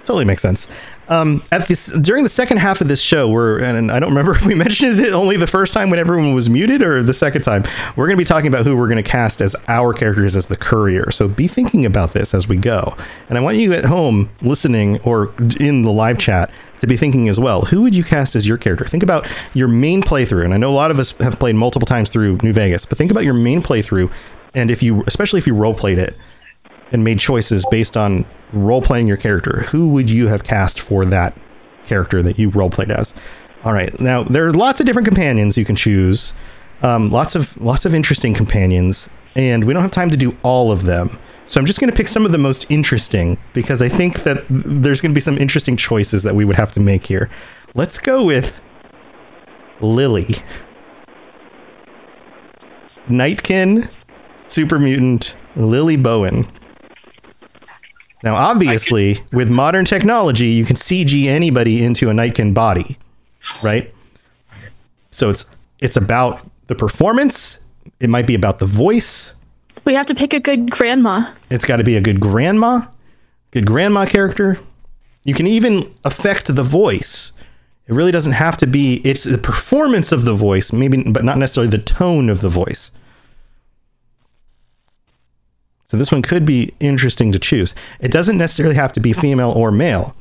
totally 0.05 0.25
makes 0.25 0.43
sense. 0.43 0.69
Um, 1.09 1.43
at 1.53 1.69
this 1.69 1.87
during 1.87 2.23
the 2.23 2.31
second 2.31 2.59
half 2.59 2.81
of 2.81 2.89
this 2.89 3.01
show, 3.01 3.29
we're 3.29 3.59
and 3.59 3.91
I 3.91 4.01
don't 4.01 4.11
remember 4.11 4.33
if 4.37 4.47
we 4.47 4.55
mentioned 4.55 5.01
it 5.01 5.13
only 5.13 5.37
the 5.37 5.47
first 5.47 5.75
time 5.75 5.91
when 5.91 5.99
everyone 5.99 6.35
was 6.35 6.49
muted 6.49 6.83
or 6.83 7.03
the 7.03 7.13
second 7.13 7.43
time. 7.43 7.65
We're 7.97 8.07
going 8.07 8.17
to 8.17 8.21
be 8.21 8.27
talking 8.27 8.49
about 8.49 8.65
who 8.65 8.77
we're 8.77 8.89
going 8.89 9.03
to 9.03 9.09
cast 9.09 9.41
as 9.41 9.55
our 9.69 9.93
characters 9.93 10.37
as 10.37 10.49
the 10.49 10.57
courier. 10.57 11.11
So 11.11 11.29
be 11.29 11.47
thinking 11.47 11.85
about 11.85 12.13
this 12.13 12.35
as 12.35 12.49
we 12.49 12.57
go. 12.57 12.97
And 13.29 13.39
I 13.39 13.41
want 13.41 13.57
you 13.57 13.73
at 13.73 13.85
home 13.85 14.31
listening 14.41 15.01
or 15.03 15.33
in 15.61 15.83
the 15.83 15.91
live 15.91 16.19
chat 16.19 16.51
to 16.81 16.87
be 16.87 16.97
thinking 16.97 17.29
as 17.29 17.39
well. 17.39 17.63
Who 17.63 17.83
would 17.83 17.95
you 17.95 18.05
cast 18.05 18.37
as 18.37 18.47
your 18.47 18.59
character? 18.59 18.85
Think 18.85 19.03
about 19.03 19.27
your 19.55 19.69
main 19.69 20.03
playthrough. 20.03 20.45
And 20.45 20.55
I 20.55 20.57
know 20.57 20.71
a 20.71 20.75
lot 20.75 20.91
of 20.91 20.99
us 20.99 21.13
have 21.19 21.39
played 21.39 21.55
multiple 21.55 21.87
times 21.87 22.11
through 22.11 22.39
New 22.43 22.53
Vegas, 22.53 22.85
but 22.85 22.99
think 22.99 23.11
about 23.11 23.25
your 23.25 23.35
main 23.35 23.63
playthrough. 23.63 24.11
And 24.55 24.71
if 24.71 24.83
you, 24.83 25.03
especially 25.07 25.39
if 25.39 25.47
you 25.47 25.55
role 25.55 25.75
played 25.75 25.99
it, 25.99 26.17
and 26.95 27.03
made 27.03 27.19
choices 27.19 27.67
based 27.71 27.97
on 27.97 28.25
role 28.53 28.81
playing 28.81 29.09
your 29.09 29.17
character, 29.17 29.63
who 29.63 29.89
would 29.89 30.09
you 30.09 30.29
have 30.29 30.45
cast 30.45 30.81
for 30.81 31.05
that 31.05 31.37
character 31.87 32.23
that 32.23 32.39
you 32.39 32.49
role 32.51 32.71
played 32.71 32.91
as? 32.91 33.13
All 33.65 33.73
right, 33.73 33.99
now 34.01 34.23
there 34.23 34.47
are 34.47 34.53
lots 34.53 34.81
of 34.81 34.87
different 34.87 35.07
companions 35.09 35.59
you 35.59 35.65
can 35.65 35.75
choose, 35.75 36.33
um, 36.83 37.09
lots 37.09 37.35
of 37.35 37.61
lots 37.61 37.85
of 37.85 37.95
interesting 37.95 38.33
companions, 38.33 39.11
and 39.35 39.65
we 39.65 39.75
don't 39.75 39.83
have 39.83 39.91
time 39.91 40.11
to 40.11 40.17
do 40.17 40.37
all 40.43 40.71
of 40.71 40.85
them. 40.85 41.19
So 41.47 41.61
I'm 41.61 41.67
just 41.67 41.81
going 41.81 41.91
to 41.91 41.97
pick 41.97 42.09
some 42.09 42.25
of 42.25 42.33
the 42.33 42.39
most 42.39 42.65
interesting 42.71 43.37
because 43.53 43.83
I 43.83 43.89
think 43.89 44.23
that 44.23 44.45
there's 44.49 45.01
going 45.01 45.11
to 45.11 45.15
be 45.15 45.21
some 45.21 45.37
interesting 45.37 45.77
choices 45.77 46.23
that 46.23 46.35
we 46.35 46.45
would 46.45 46.57
have 46.57 46.73
to 46.73 46.81
make 46.81 47.05
here. 47.05 47.29
Let's 47.75 47.99
go 47.99 48.25
with 48.25 48.63
Lily. 49.81 50.37
Nightkin, 53.09 53.89
super 54.47 54.79
mutant, 54.79 55.35
Lily 55.57 55.97
Bowen. 55.97 56.47
Now, 58.25 58.37
obviously, 58.37 59.19
with 59.35 59.51
modern 59.51 59.85
technology, 59.85 60.47
you 60.47 60.65
can 60.65 60.77
CG 60.77 61.27
anybody 61.27 61.85
into 61.85 62.09
a 62.09 62.15
Nightkin 62.15 62.55
body, 62.55 62.97
right? 63.63 63.95
So 65.11 65.29
it's 65.29 65.45
it's 65.81 65.99
about 65.99 66.41
the 66.69 66.75
performance. 66.75 67.59
It 68.01 68.09
might 68.09 68.27
be 68.27 68.35
about 68.35 68.61
the 68.61 68.67
voice. 68.67 69.35
We 69.85 69.93
have 69.95 70.07
to 70.07 70.15
pick 70.15 70.33
a 70.33 70.41
good 70.41 70.71
grandma. 70.71 71.31
It's 71.51 71.67
got 71.67 71.77
to 71.77 71.85
be 71.85 71.97
a 71.97 72.01
good 72.01 72.19
grandma, 72.19 72.87
good 73.51 73.67
grandma 73.67 74.07
character. 74.07 74.59
You 75.25 75.35
can 75.35 75.47
even 75.47 75.95
affect 76.05 76.47
the 76.47 76.63
voice. 76.63 77.33
It 77.87 77.93
really 77.93 78.13
doesn't 78.13 78.33
have 78.33 78.57
to 78.59 78.67
be. 78.67 79.03
It's 79.05 79.25
the 79.25 79.37
performance 79.37 80.13
of 80.13 80.25
the 80.25 80.33
voice, 80.33 80.73
maybe, 80.73 81.03
but 81.03 81.25
not 81.25 81.37
necessarily 81.37 81.71
the 81.71 81.85
tone 81.85 82.31
of 82.31 82.41
the 82.41 82.49
voice. 82.49 82.91
So 85.95 85.99
this 85.99 86.11
one 86.11 86.23
could 86.23 86.45
be 86.45 86.75
interesting 86.81 87.31
to 87.31 87.39
choose. 87.39 87.73
It 88.01 88.11
doesn't 88.11 88.37
necessarily 88.37 88.75
have 88.75 88.93
to 88.95 89.01
be 89.01 89.13
female 89.13 89.53
or 89.53 89.71
male. 89.71 90.17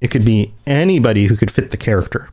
It 0.00 0.08
could 0.08 0.24
be 0.24 0.54
anybody 0.66 1.26
who 1.26 1.36
could 1.36 1.50
fit 1.50 1.70
the 1.70 1.76
character. 1.76 2.30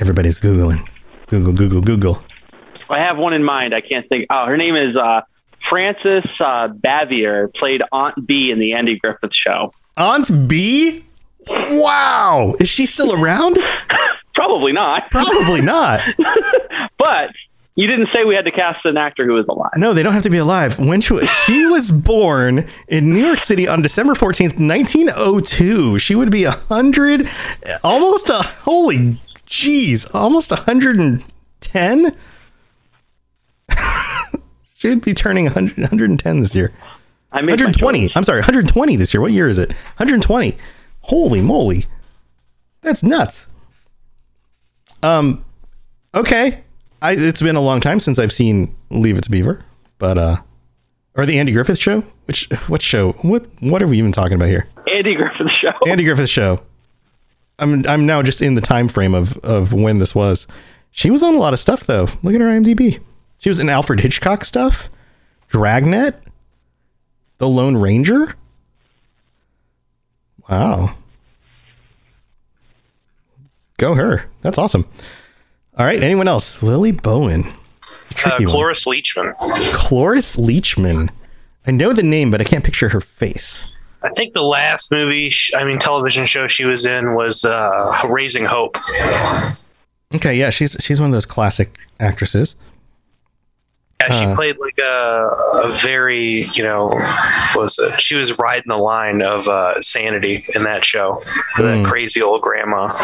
Everybody's 0.00 0.40
googling. 0.40 0.84
Google, 1.28 1.52
Google, 1.52 1.80
Google. 1.80 2.20
I 2.90 2.98
have 2.98 3.16
one 3.16 3.32
in 3.32 3.44
mind. 3.44 3.76
I 3.76 3.80
can't 3.80 4.08
think. 4.08 4.26
Oh, 4.28 4.46
her 4.46 4.56
name 4.56 4.74
is 4.74 4.96
uh, 4.96 5.20
Frances 5.70 6.24
uh, 6.40 6.66
Bavier, 6.66 7.54
played 7.54 7.82
Aunt 7.92 8.26
Bee 8.26 8.50
in 8.50 8.58
the 8.58 8.72
Andy 8.72 8.98
Griffith 8.98 9.30
Show. 9.46 9.72
Aunt 9.96 10.48
Bee? 10.48 11.04
Wow. 11.48 12.56
Is 12.58 12.68
she 12.68 12.86
still 12.86 13.14
around? 13.14 13.56
Probably 14.34 14.72
not. 14.72 15.12
Probably 15.12 15.60
not. 15.60 16.00
but 16.98 17.30
you 17.78 17.86
didn't 17.86 18.08
say 18.12 18.24
we 18.24 18.34
had 18.34 18.44
to 18.44 18.50
cast 18.50 18.84
an 18.86 18.96
actor 18.96 19.24
who 19.24 19.34
was 19.34 19.46
alive. 19.48 19.70
No, 19.76 19.94
they 19.94 20.02
don't 20.02 20.12
have 20.12 20.24
to 20.24 20.30
be 20.30 20.38
alive. 20.38 20.80
When 20.80 21.00
she, 21.00 21.16
she 21.28 21.64
was 21.66 21.92
born 21.92 22.66
in 22.88 23.14
New 23.14 23.24
York 23.24 23.38
City 23.38 23.68
on 23.68 23.82
December 23.82 24.14
14th, 24.14 24.58
1902, 24.58 26.00
she 26.00 26.16
would 26.16 26.28
be 26.32 26.42
a 26.42 26.50
hundred, 26.50 27.28
almost 27.84 28.30
a 28.30 28.42
holy 28.42 29.20
jeez, 29.46 30.12
almost 30.12 30.50
a 30.50 30.56
hundred 30.56 30.96
and 30.96 31.22
ten. 31.60 32.16
She'd 34.76 35.04
be 35.04 35.14
turning 35.14 35.44
100, 35.44 35.78
110 35.78 36.40
this 36.40 36.56
year. 36.56 36.72
I 37.30 37.42
made 37.42 37.60
my 37.60 37.66
120. 37.66 38.10
I'm 38.16 38.24
sorry, 38.24 38.40
120 38.40 38.96
this 38.96 39.14
year. 39.14 39.20
What 39.20 39.30
year 39.30 39.46
is 39.46 39.58
it? 39.58 39.68
120. 39.68 40.58
Holy 41.02 41.40
moly. 41.40 41.86
That's 42.82 43.04
nuts. 43.04 43.46
Um 45.04 45.44
okay. 46.12 46.64
I 47.02 47.12
it's 47.12 47.42
been 47.42 47.56
a 47.56 47.60
long 47.60 47.80
time 47.80 48.00
since 48.00 48.18
I've 48.18 48.32
seen 48.32 48.74
Leave 48.90 49.16
It 49.16 49.24
to 49.24 49.30
Beaver, 49.30 49.64
but 49.98 50.18
uh 50.18 50.36
or 51.14 51.26
the 51.26 51.38
Andy 51.38 51.52
Griffith 51.52 51.78
show? 51.78 52.02
Which 52.26 52.48
what 52.68 52.82
show? 52.82 53.12
What 53.22 53.46
what 53.60 53.82
are 53.82 53.86
we 53.86 53.98
even 53.98 54.12
talking 54.12 54.34
about 54.34 54.48
here? 54.48 54.68
Andy 54.88 55.14
Griffith 55.14 55.50
show. 55.60 55.72
Andy 55.86 56.04
Griffith 56.04 56.30
show. 56.30 56.60
I'm 57.58 57.86
I'm 57.86 58.06
now 58.06 58.22
just 58.22 58.40
in 58.42 58.54
the 58.54 58.60
time 58.60 58.88
frame 58.88 59.14
of 59.14 59.36
of 59.38 59.72
when 59.72 59.98
this 59.98 60.14
was. 60.14 60.46
She 60.90 61.10
was 61.10 61.22
on 61.22 61.34
a 61.34 61.38
lot 61.38 61.52
of 61.52 61.58
stuff 61.58 61.84
though. 61.86 62.06
Look 62.22 62.34
at 62.34 62.40
her 62.40 62.48
IMDb. 62.48 63.00
She 63.38 63.48
was 63.48 63.60
in 63.60 63.68
Alfred 63.68 64.00
Hitchcock 64.00 64.44
stuff, 64.44 64.88
Dragnet, 65.48 66.20
The 67.38 67.48
Lone 67.48 67.76
Ranger. 67.76 68.34
Wow. 70.48 70.96
Go 73.76 73.94
her. 73.94 74.24
That's 74.40 74.58
awesome. 74.58 74.88
All 75.78 75.86
right. 75.86 76.02
Anyone 76.02 76.28
else? 76.28 76.62
Lily 76.62 76.92
Bowen. 76.92 77.44
Uh, 77.46 77.52
Tricky 78.14 78.46
one. 78.46 78.52
Cloris 78.54 78.84
Leachman. 78.84 79.34
Cloris 79.74 80.36
Leachman. 80.36 81.08
I 81.66 81.70
know 81.70 81.92
the 81.92 82.02
name, 82.02 82.30
but 82.30 82.40
I 82.40 82.44
can't 82.44 82.64
picture 82.64 82.88
her 82.88 83.00
face. 83.00 83.62
I 84.02 84.10
think 84.16 84.32
the 84.32 84.42
last 84.42 84.90
movie, 84.92 85.28
sh- 85.28 85.52
I 85.56 85.64
mean, 85.64 85.78
television 85.78 86.24
show 86.24 86.46
she 86.48 86.64
was 86.64 86.86
in 86.86 87.14
was 87.14 87.44
uh, 87.44 88.00
Raising 88.08 88.44
Hope. 88.44 88.76
Okay, 90.14 90.34
yeah, 90.36 90.50
she's 90.50 90.76
she's 90.80 91.00
one 91.00 91.10
of 91.10 91.12
those 91.14 91.26
classic 91.26 91.76
actresses. 92.00 92.56
Yeah, 94.00 94.18
she 94.20 94.24
Uh. 94.26 94.34
played 94.36 94.58
like 94.58 94.78
a, 94.78 95.28
a 95.64 95.72
very, 95.72 96.44
you 96.52 96.62
know, 96.62 96.86
what 97.54 97.56
was 97.62 97.78
it? 97.78 98.00
She 98.00 98.14
was 98.14 98.38
riding 98.38 98.68
the 98.68 98.76
line 98.76 99.22
of 99.22 99.48
uh, 99.48 99.80
sanity 99.82 100.46
in 100.54 100.62
that 100.64 100.84
show. 100.84 101.20
That 101.58 101.84
crazy 101.86 102.22
old 102.22 102.42
grandma. 102.42 102.94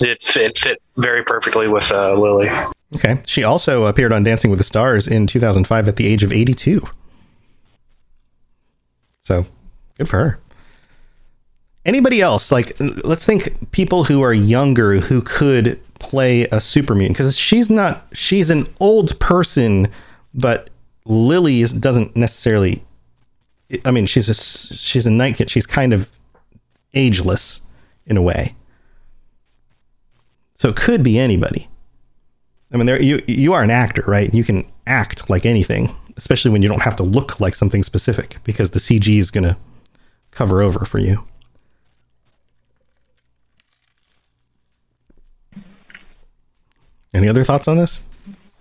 It 0.00 0.22
fit, 0.22 0.58
fit 0.58 0.82
very 0.98 1.22
perfectly 1.24 1.68
with 1.68 1.90
uh, 1.92 2.14
Lily. 2.14 2.50
Okay. 2.96 3.20
She 3.26 3.44
also 3.44 3.86
appeared 3.86 4.12
on 4.12 4.24
Dancing 4.24 4.50
with 4.50 4.58
the 4.58 4.64
Stars 4.64 5.06
in 5.06 5.26
2005 5.26 5.88
at 5.88 5.96
the 5.96 6.06
age 6.06 6.22
of 6.24 6.32
82. 6.32 6.82
So, 9.20 9.46
good 9.96 10.08
for 10.08 10.16
her. 10.18 10.38
Anybody 11.84 12.20
else? 12.20 12.50
Like, 12.50 12.72
let's 13.04 13.24
think 13.24 13.70
people 13.70 14.04
who 14.04 14.22
are 14.22 14.34
younger 14.34 14.94
who 14.96 15.22
could 15.22 15.80
play 16.00 16.42
a 16.46 16.60
super 16.60 16.94
mutant 16.94 17.16
because 17.16 17.38
she's 17.38 17.70
not, 17.70 18.06
she's 18.12 18.50
an 18.50 18.66
old 18.80 19.18
person, 19.20 19.88
but 20.36 20.70
Lily 21.06 21.62
is, 21.62 21.72
doesn't 21.72 22.16
necessarily, 22.16 22.84
I 23.84 23.90
mean, 23.90 24.06
she's 24.06 24.28
a, 24.28 24.34
she's 24.34 25.06
a 25.06 25.10
Nightkin. 25.10 25.48
She's 25.48 25.66
kind 25.66 25.92
of 25.92 26.10
ageless 26.94 27.62
in 28.06 28.16
a 28.16 28.22
way. 28.22 28.54
So 30.54 30.68
it 30.68 30.76
could 30.76 31.02
be 31.02 31.18
anybody. 31.18 31.68
I 32.72 32.76
mean, 32.76 32.86
there 32.86 33.00
you 33.00 33.22
you 33.26 33.52
are 33.52 33.62
an 33.62 33.70
actor, 33.70 34.02
right? 34.06 34.32
You 34.34 34.42
can 34.42 34.66
act 34.86 35.30
like 35.30 35.46
anything, 35.46 35.94
especially 36.16 36.50
when 36.50 36.62
you 36.62 36.68
don't 36.68 36.82
have 36.82 36.96
to 36.96 37.02
look 37.02 37.38
like 37.38 37.54
something 37.54 37.82
specific 37.82 38.38
because 38.42 38.70
the 38.70 38.78
CG 38.78 39.18
is 39.18 39.30
going 39.30 39.44
to 39.44 39.56
cover 40.30 40.62
over 40.62 40.84
for 40.84 40.98
you. 40.98 41.24
Any 47.14 47.28
other 47.28 47.44
thoughts 47.44 47.68
on 47.68 47.76
this? 47.76 48.00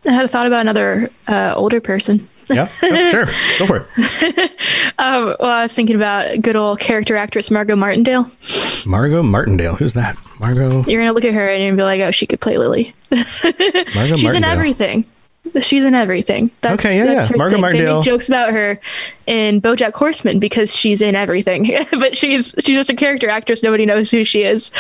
I 0.08 0.12
had 0.12 0.26
a 0.26 0.28
thought 0.28 0.46
about 0.48 0.62
another 0.62 1.10
uh, 1.28 1.54
older 1.56 1.82
person. 1.82 2.28
Yeah, 2.50 2.70
Oh, 2.84 3.10
sure, 3.12 3.26
go 3.58 3.66
for 3.66 3.88
it. 3.98 4.52
Um, 4.98 5.36
well, 5.40 5.50
I 5.50 5.64
was 5.64 5.74
thinking 5.74 5.96
about 5.98 6.42
good 6.42 6.56
old 6.56 6.80
character 6.80 7.18
actress 7.18 7.52
Margot 7.52 7.76
Martindale. 7.76 8.30
Margot 8.86 9.24
Martindale. 9.24 9.76
Who's 9.76 9.94
that? 9.94 10.16
Margot. 10.40 10.84
You're 10.86 11.02
gonna 11.02 11.12
look 11.14 11.26
at 11.26 11.34
her 11.34 11.50
and 11.50 11.62
you're 11.62 11.72
gonna 11.72 11.78
be 11.82 11.84
like, 11.84 12.02
"Oh, 12.02 12.12
she 12.12 12.26
could 12.26 12.40
play 12.40 12.58
Lily." 12.58 12.94
Margot 13.12 14.16
She's 14.16 14.34
in 14.34 14.44
everything. 14.44 15.06
She's 15.60 15.84
in 15.86 15.94
everything. 15.94 16.50
That's, 16.62 16.84
Okay, 16.84 16.98
yeah, 16.98 17.06
that's 17.06 17.30
yeah. 17.32 17.38
Margot 17.38 17.56
thing. 17.56 17.62
They 17.62 17.62
Martindale. 17.62 17.96
make 17.98 18.06
jokes 18.06 18.30
about 18.30 18.52
her 18.52 18.80
in 19.28 19.62
BoJack 19.62 19.94
Horseman 19.94 20.40
because 20.40 20.74
she's 20.76 21.02
in 21.02 21.14
everything, 21.16 21.70
but 21.92 22.18
she's 22.18 22.54
she's 22.60 22.76
just 22.78 22.90
a 22.90 22.96
character 22.96 23.30
actress. 23.30 23.62
Nobody 23.64 23.86
knows 23.86 24.12
who 24.12 24.24
she 24.24 24.44
is. 24.44 24.72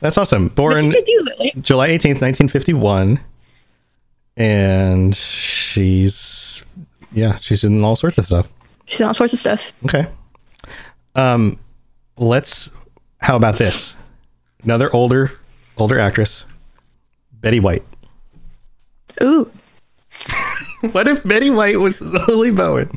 That's 0.00 0.18
awesome. 0.18 0.48
Born 0.48 0.90
do 0.90 1.26
Lily. 1.38 1.52
July 1.60 1.90
18th, 1.90 2.20
1951. 2.20 3.20
And 4.36 5.14
she's, 5.14 6.64
yeah, 7.12 7.36
she's 7.36 7.62
in 7.64 7.82
all 7.84 7.96
sorts 7.96 8.18
of 8.18 8.26
stuff. 8.26 8.50
She's 8.86 9.00
in 9.00 9.06
all 9.06 9.14
sorts 9.14 9.32
of 9.32 9.38
stuff. 9.38 9.72
Okay. 9.84 10.06
Um, 11.14 11.58
let's. 12.16 12.70
How 13.20 13.36
about 13.36 13.56
this? 13.56 13.94
Another 14.62 14.94
older, 14.94 15.32
older 15.78 15.98
actress, 15.98 16.44
Betty 17.40 17.60
White. 17.60 17.84
Ooh, 19.22 19.50
What 20.92 21.08
if 21.08 21.22
Betty 21.24 21.50
White 21.50 21.78
was 21.78 22.00
Lily 22.28 22.50
Bowen? 22.50 22.90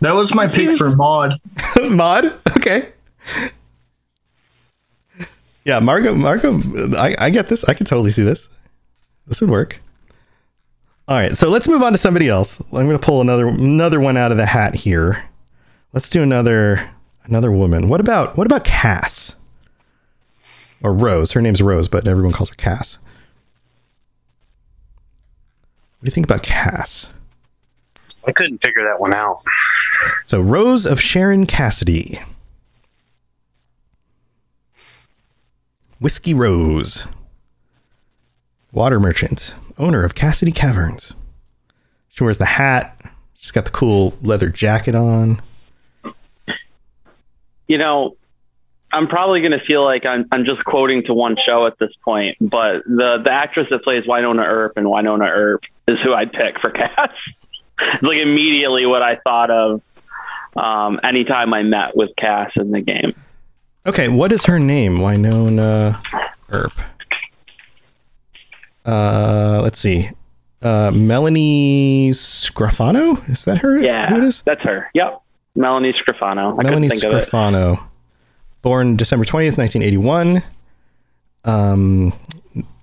That 0.00 0.12
was 0.14 0.34
my 0.34 0.48
pick 0.48 0.76
for 0.76 0.94
Maud. 0.94 1.40
Maud. 1.90 2.26
Okay. 2.56 2.88
Yeah, 5.64 5.78
Margot. 5.80 6.14
Margot. 6.14 6.60
I, 6.96 7.14
I 7.18 7.30
get 7.30 7.48
this. 7.48 7.64
I 7.64 7.74
can 7.74 7.86
totally 7.86 8.10
see 8.10 8.22
this. 8.24 8.48
This 9.26 9.40
would 9.40 9.50
work. 9.50 9.78
All 11.06 11.18
right, 11.18 11.36
so 11.36 11.50
let's 11.50 11.68
move 11.68 11.82
on 11.82 11.92
to 11.92 11.98
somebody 11.98 12.28
else. 12.28 12.60
I'm 12.60 12.86
going 12.86 12.98
to 12.98 12.98
pull 12.98 13.20
another 13.20 13.46
another 13.46 14.00
one 14.00 14.16
out 14.16 14.30
of 14.30 14.38
the 14.38 14.46
hat 14.46 14.74
here. 14.74 15.24
Let's 15.92 16.08
do 16.08 16.22
another 16.22 16.90
another 17.24 17.52
woman. 17.52 17.88
What 17.88 18.00
about 18.00 18.38
what 18.38 18.46
about 18.46 18.64
Cass? 18.64 19.36
Or 20.82 20.92
Rose. 20.92 21.32
Her 21.32 21.42
name's 21.42 21.62
Rose, 21.62 21.88
but 21.88 22.08
everyone 22.08 22.32
calls 22.32 22.48
her 22.48 22.54
Cass. 22.54 22.98
What 25.98 26.04
do 26.04 26.08
you 26.08 26.10
think 26.10 26.26
about 26.26 26.42
Cass? 26.42 27.10
I 28.26 28.32
couldn't 28.32 28.62
figure 28.62 28.84
that 28.84 29.00
one 29.00 29.12
out. 29.12 29.42
So 30.24 30.40
Rose 30.40 30.86
of 30.86 31.00
Sharon 31.00 31.46
Cassidy. 31.46 32.18
Whiskey 36.00 36.32
Rose. 36.34 37.06
Water 38.72 38.98
merchant, 38.98 39.54
owner 39.78 40.04
of 40.04 40.14
Cassidy 40.14 40.52
Caravans. 40.52 41.14
She 42.10 42.22
wears 42.24 42.38
the 42.38 42.44
hat. 42.44 43.00
She's 43.34 43.50
got 43.50 43.64
the 43.64 43.70
cool 43.70 44.14
leather 44.22 44.48
jacket 44.48 44.94
on. 44.94 45.40
You 47.66 47.78
know, 47.78 48.16
I'm 48.92 49.08
probably 49.08 49.40
going 49.40 49.52
to 49.52 49.64
feel 49.66 49.82
like 49.84 50.06
I'm, 50.06 50.26
I'm 50.30 50.44
just 50.44 50.64
quoting 50.64 51.02
to 51.04 51.14
one 51.14 51.36
show 51.44 51.66
at 51.66 51.78
this 51.78 51.90
point, 52.04 52.36
but 52.40 52.84
the, 52.84 53.20
the 53.24 53.32
actress 53.32 53.66
that 53.70 53.82
plays 53.82 54.04
Wynonna 54.04 54.44
Earp 54.46 54.76
and 54.76 54.86
Wynonna 54.86 55.28
Earp 55.28 55.62
is 55.88 55.98
who 56.04 56.14
I'd 56.14 56.32
pick 56.32 56.60
for 56.60 56.70
Cass. 56.70 57.10
it's 57.80 58.02
like 58.02 58.20
immediately 58.20 58.86
what 58.86 59.02
I 59.02 59.16
thought 59.16 59.50
of 59.50 59.82
um, 60.56 61.00
anytime 61.02 61.52
I 61.52 61.62
met 61.62 61.96
with 61.96 62.10
Cass 62.16 62.52
in 62.56 62.70
the 62.70 62.80
game. 62.80 63.14
Okay, 63.86 64.08
what 64.08 64.30
is 64.32 64.46
her 64.46 64.58
name? 64.58 64.98
Wynonna 64.98 66.00
Earp. 66.50 66.72
Uh, 68.84 69.60
let's 69.62 69.78
see. 69.80 70.10
Uh, 70.62 70.90
Melanie 70.94 72.10
Scrofano? 72.10 73.26
Is 73.28 73.44
that 73.44 73.58
her? 73.58 73.78
Yeah, 73.78 74.10
Who 74.10 74.16
it 74.18 74.24
is? 74.24 74.42
that's 74.42 74.62
her. 74.62 74.88
Yep, 74.94 75.20
Melanie 75.54 75.92
Scrofano. 75.92 76.58
I 76.58 76.62
Melanie 76.62 76.88
it. 76.88 77.78
Born 78.62 78.96
December 78.96 79.24
20th, 79.26 79.58
1981. 79.58 80.42
Um, 81.44 82.14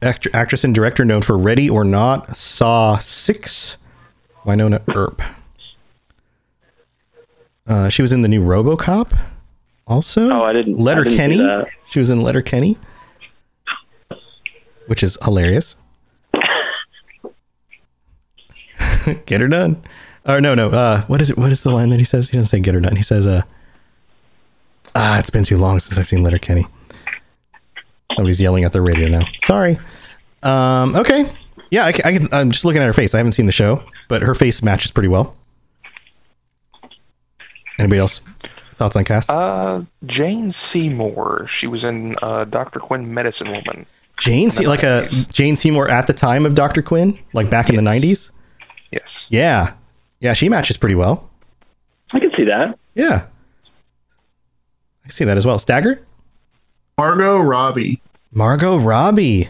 act- 0.03 0.27
actress 0.33 0.63
and 0.63 0.75
director 0.75 1.03
known 1.03 1.23
for 1.23 1.35
Ready 1.37 1.69
or 1.69 1.83
Not, 1.83 2.35
Saw 2.37 2.99
6, 2.99 3.77
Wynonna 4.45 4.81
Earp. 4.95 5.21
Uh, 7.67 7.89
she 7.89 8.01
was 8.03 8.11
in 8.13 8.21
the 8.21 8.27
new 8.27 8.43
Robocop 8.43 9.17
also. 9.87 10.29
Oh, 10.29 10.43
I 10.43 10.53
didn't- 10.53 10.75
I 10.75 10.81
Letter 10.83 11.03
didn't 11.03 11.17
see 11.17 11.37
Kenny. 11.37 11.65
She 11.89 11.97
was 11.99 12.09
in 12.11 12.21
Letterkenny, 12.21 12.77
which 14.87 15.01
is 15.03 15.17
hilarious. 15.23 15.75
get 19.25 19.41
her 19.41 19.47
done. 19.47 19.81
Or 20.27 20.39
no, 20.39 20.53
no. 20.53 20.69
Uh, 20.69 21.01
what 21.03 21.21
is 21.21 21.31
it? 21.31 21.37
What 21.37 21.51
is 21.51 21.63
the 21.63 21.71
line 21.71 21.89
that 21.89 21.99
he 21.99 22.05
says? 22.05 22.29
He 22.29 22.37
doesn't 22.37 22.49
say 22.49 22.59
get 22.59 22.73
her 22.73 22.79
done. 22.79 22.95
He 22.95 23.01
says, 23.01 23.25
uh, 23.25 23.41
ah, 24.95 25.19
it's 25.19 25.29
been 25.29 25.43
too 25.43 25.57
long 25.57 25.79
since 25.79 25.97
I've 25.97 26.07
seen 26.07 26.23
Letterkenny. 26.23 26.67
Somebody's 28.15 28.41
yelling 28.41 28.63
at 28.63 28.71
the 28.73 28.81
radio 28.81 29.07
now. 29.07 29.25
Sorry. 29.45 29.79
Um, 30.43 30.95
okay. 30.95 31.31
Yeah, 31.71 31.85
I, 31.85 31.89
I 31.89 31.91
can, 31.91 32.27
I'm 32.31 32.51
just 32.51 32.65
looking 32.65 32.81
at 32.81 32.85
her 32.85 32.93
face. 32.93 33.13
I 33.13 33.17
haven't 33.17 33.31
seen 33.31 33.45
the 33.45 33.51
show, 33.51 33.83
but 34.09 34.21
her 34.21 34.35
face 34.35 34.61
matches 34.61 34.91
pretty 34.91 35.07
well. 35.07 35.35
Anybody 37.79 37.99
else? 37.99 38.19
Thoughts 38.73 38.95
on 38.95 39.05
cast? 39.05 39.29
Uh, 39.29 39.83
Jane 40.05 40.51
Seymour. 40.51 41.47
She 41.47 41.67
was 41.67 41.85
in 41.85 42.15
uh, 42.21 42.45
Doctor 42.45 42.79
Quinn 42.79 43.13
Medicine 43.13 43.51
Woman. 43.51 43.85
Jane, 44.17 44.51
Se- 44.51 44.67
like 44.67 44.83
a 44.83 45.07
Jane 45.31 45.55
Seymour 45.55 45.89
at 45.89 46.05
the 46.07 46.13
time 46.13 46.45
of 46.45 46.53
Doctor 46.53 46.81
Quinn, 46.81 47.17
like 47.33 47.49
back 47.49 47.69
in 47.69 47.75
the 47.75 47.81
'90s. 47.81 48.29
Yes. 48.91 49.25
Yeah, 49.29 49.73
Yeah, 50.19 50.33
she 50.33 50.49
matches 50.49 50.77
pretty 50.77 50.95
well. 50.95 51.29
I 52.13 52.19
can 52.19 52.31
see 52.35 52.43
that. 52.45 52.77
Yeah. 52.93 53.25
I 55.05 55.09
see 55.09 55.23
that 55.25 55.37
as 55.37 55.45
well. 55.45 55.57
Stagger? 55.57 56.05
Margot 56.97 57.39
Robbie. 57.39 58.01
Margot 58.31 58.77
Robbie. 58.77 59.49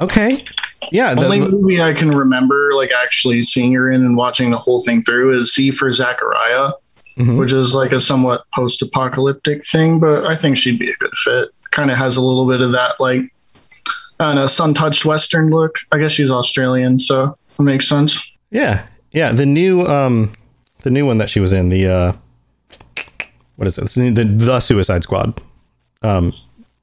Okay. 0.00 0.44
Yeah. 0.92 1.14
The 1.14 1.20
the- 1.20 1.26
only 1.26 1.40
movie 1.40 1.80
I 1.82 1.92
can 1.92 2.16
remember 2.16 2.70
like 2.74 2.90
actually 2.92 3.42
seeing 3.42 3.72
her 3.74 3.90
in 3.90 4.04
and 4.04 4.16
watching 4.16 4.50
the 4.50 4.58
whole 4.58 4.80
thing 4.80 5.02
through 5.02 5.38
is 5.38 5.54
Z 5.54 5.72
for 5.72 5.90
Zachariah, 5.92 6.72
Mhm. 7.18 7.36
which 7.36 7.52
is 7.52 7.74
like 7.74 7.92
a 7.92 8.00
somewhat 8.00 8.44
post-apocalyptic 8.54 9.64
thing, 9.66 10.00
but 10.00 10.24
I 10.24 10.34
think 10.36 10.56
she'd 10.56 10.78
be 10.78 10.90
a 10.90 10.94
good 10.96 11.12
fit. 11.24 11.48
Kind 11.70 11.90
of 11.90 11.96
has 11.98 12.16
a 12.16 12.22
little 12.22 12.46
bit 12.48 12.60
of 12.62 12.72
that 12.72 12.94
like 12.98 13.20
I 14.20 14.24
don't 14.24 14.34
know, 14.36 14.46
sun-touched 14.46 15.06
Western 15.06 15.48
look. 15.48 15.78
I 15.92 15.98
guess 15.98 16.12
she's 16.12 16.30
Australian, 16.30 16.98
so 16.98 17.36
it 17.58 17.62
makes 17.62 17.88
sense. 17.88 18.30
Yeah, 18.50 18.86
yeah. 19.12 19.32
The 19.32 19.46
new, 19.46 19.86
um, 19.86 20.32
the 20.82 20.90
new 20.90 21.06
one 21.06 21.16
that 21.18 21.30
she 21.30 21.40
was 21.40 21.54
in, 21.54 21.70
the 21.70 21.86
uh, 21.88 22.12
what 23.56 23.66
is 23.66 23.78
it? 23.78 23.84
It's 23.84 23.94
the, 23.94 24.10
the 24.10 24.60
Suicide 24.60 25.02
Squad. 25.04 25.40
Um, 26.02 26.34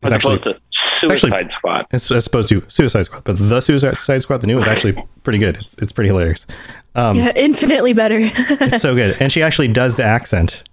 it's 0.02 0.12
actually 0.12 0.38
opposed 0.38 0.44
to 0.46 0.62
it's 1.04 1.12
actually- 1.12 1.30
Suicide 1.30 1.52
Squad. 1.58 1.86
it's 1.92 2.12
as 2.12 2.26
opposed 2.26 2.50
to 2.50 2.64
Suicide 2.70 3.04
Squad, 3.04 3.24
but 3.24 3.38
the 3.38 3.62
Suicide 3.62 4.22
Squad, 4.24 4.42
the 4.42 4.48
new 4.48 4.56
one's 4.56 4.68
actually 4.68 4.98
pretty 5.24 5.38
good. 5.38 5.58
It's 5.58 5.76
it's 5.78 5.92
pretty 5.92 6.08
hilarious. 6.08 6.48
Um, 6.96 7.18
yeah, 7.18 7.34
infinitely 7.36 7.94
better. 7.94 8.18
it's 8.20 8.82
so 8.82 8.96
good, 8.96 9.16
and 9.22 9.32
she 9.32 9.44
actually 9.44 9.68
does 9.68 9.96
the 9.96 10.04
accent 10.04 10.64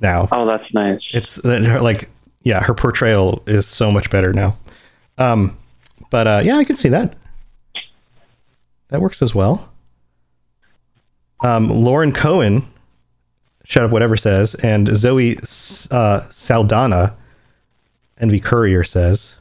now. 0.00 0.26
Oh, 0.32 0.46
that's 0.46 0.72
nice. 0.72 1.02
It's 1.12 1.44
like 1.44 2.08
yeah, 2.44 2.62
her 2.62 2.72
portrayal 2.72 3.42
is 3.46 3.66
so 3.66 3.90
much 3.90 4.08
better 4.08 4.32
now. 4.32 4.56
Um, 5.18 5.56
but 6.10 6.26
uh, 6.26 6.40
yeah, 6.44 6.56
I 6.56 6.64
can 6.64 6.76
see 6.76 6.88
that. 6.90 7.14
That 8.88 9.00
works 9.00 9.22
as 9.22 9.34
well. 9.34 9.68
Um, 11.42 11.68
Lauren 11.68 12.12
Cohan, 12.12 12.66
shut 13.64 13.84
up, 13.84 13.90
whatever 13.90 14.16
says, 14.16 14.54
and 14.56 14.88
Zoe 14.96 15.36
uh, 15.90 16.20
Saldana, 16.30 17.14
Envy 18.18 18.40
Courier 18.40 18.84
says. 18.84 19.36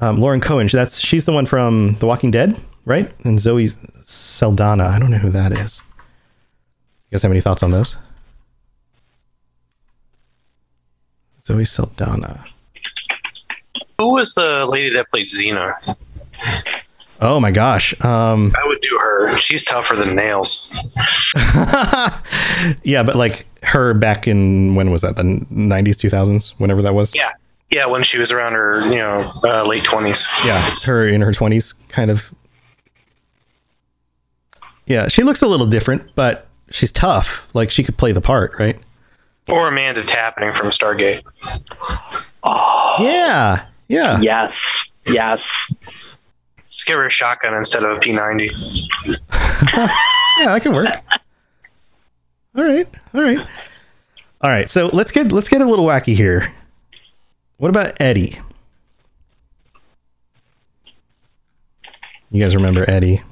Um, 0.00 0.20
Lauren 0.20 0.40
Cohan, 0.40 0.68
that's 0.68 1.00
she's 1.00 1.24
the 1.24 1.32
one 1.32 1.46
from 1.46 1.96
The 1.98 2.06
Walking 2.06 2.30
Dead, 2.30 2.58
right? 2.84 3.12
And 3.24 3.40
Zoe 3.40 3.70
Saldana, 4.00 4.84
I 4.84 4.98
don't 4.98 5.10
know 5.10 5.18
who 5.18 5.30
that 5.30 5.52
is. 5.52 5.82
You 7.10 7.16
guys 7.16 7.22
have 7.22 7.32
any 7.32 7.40
thoughts 7.40 7.62
on 7.62 7.70
those? 7.70 7.96
Zoe 11.42 11.64
Saldana. 11.64 12.44
Who 13.98 14.14
was 14.14 14.34
the 14.34 14.64
lady 14.66 14.90
that 14.94 15.08
played 15.10 15.28
Xena? 15.28 15.74
Oh 17.20 17.40
my 17.40 17.50
gosh. 17.50 17.92
Um, 18.04 18.52
I 18.56 18.66
would 18.68 18.80
do 18.80 18.96
her. 18.96 19.36
She's 19.40 19.64
tougher 19.64 19.96
than 19.96 20.14
nails. 20.14 20.72
yeah, 22.84 23.02
but 23.02 23.16
like 23.16 23.44
her 23.64 23.94
back 23.94 24.28
in 24.28 24.76
when 24.76 24.92
was 24.92 25.02
that? 25.02 25.16
The 25.16 25.24
90s, 25.24 25.96
2000s, 25.96 26.54
whenever 26.58 26.80
that 26.82 26.94
was. 26.94 27.12
Yeah. 27.12 27.32
Yeah, 27.72 27.86
when 27.86 28.04
she 28.04 28.18
was 28.18 28.30
around 28.30 28.52
her, 28.52 28.80
you 28.88 28.98
know, 28.98 29.30
uh, 29.42 29.64
late 29.64 29.82
20s. 29.82 30.24
Yeah, 30.46 30.62
her 30.84 31.06
in 31.06 31.20
her 31.20 31.32
20s, 31.32 31.74
kind 31.88 32.10
of. 32.10 32.32
Yeah, 34.86 35.08
she 35.08 35.24
looks 35.24 35.42
a 35.42 35.48
little 35.48 35.66
different, 35.66 36.14
but 36.14 36.46
she's 36.70 36.92
tough. 36.92 37.48
Like 37.52 37.70
she 37.72 37.82
could 37.82 37.98
play 37.98 38.12
the 38.12 38.20
part, 38.20 38.52
right? 38.60 38.78
Or 39.50 39.66
Amanda 39.68 40.04
Tapping 40.04 40.52
from 40.52 40.68
Stargate. 40.68 41.22
Yeah, 43.00 43.66
yeah. 43.88 44.20
Yes, 44.20 44.52
yes. 45.06 45.40
Just 46.66 46.86
give 46.86 46.96
her 46.96 47.06
a 47.06 47.10
shotgun 47.10 47.54
instead 47.54 47.82
of 47.82 47.96
a 47.96 48.00
P90. 48.00 48.88
yeah, 49.06 49.88
that 50.38 50.62
can 50.62 50.72
work. 50.72 50.88
All 52.56 52.64
right, 52.64 52.86
all 53.14 53.22
right, 53.22 53.38
all 54.40 54.50
right. 54.50 54.68
So 54.68 54.90
let's 54.92 55.12
get 55.12 55.32
let's 55.32 55.48
get 55.48 55.60
a 55.60 55.66
little 55.66 55.86
wacky 55.86 56.14
here. 56.14 56.52
What 57.56 57.70
about 57.70 58.00
Eddie? 58.00 58.38
You 62.30 62.42
guys 62.42 62.54
remember 62.54 62.88
Eddie? 62.88 63.22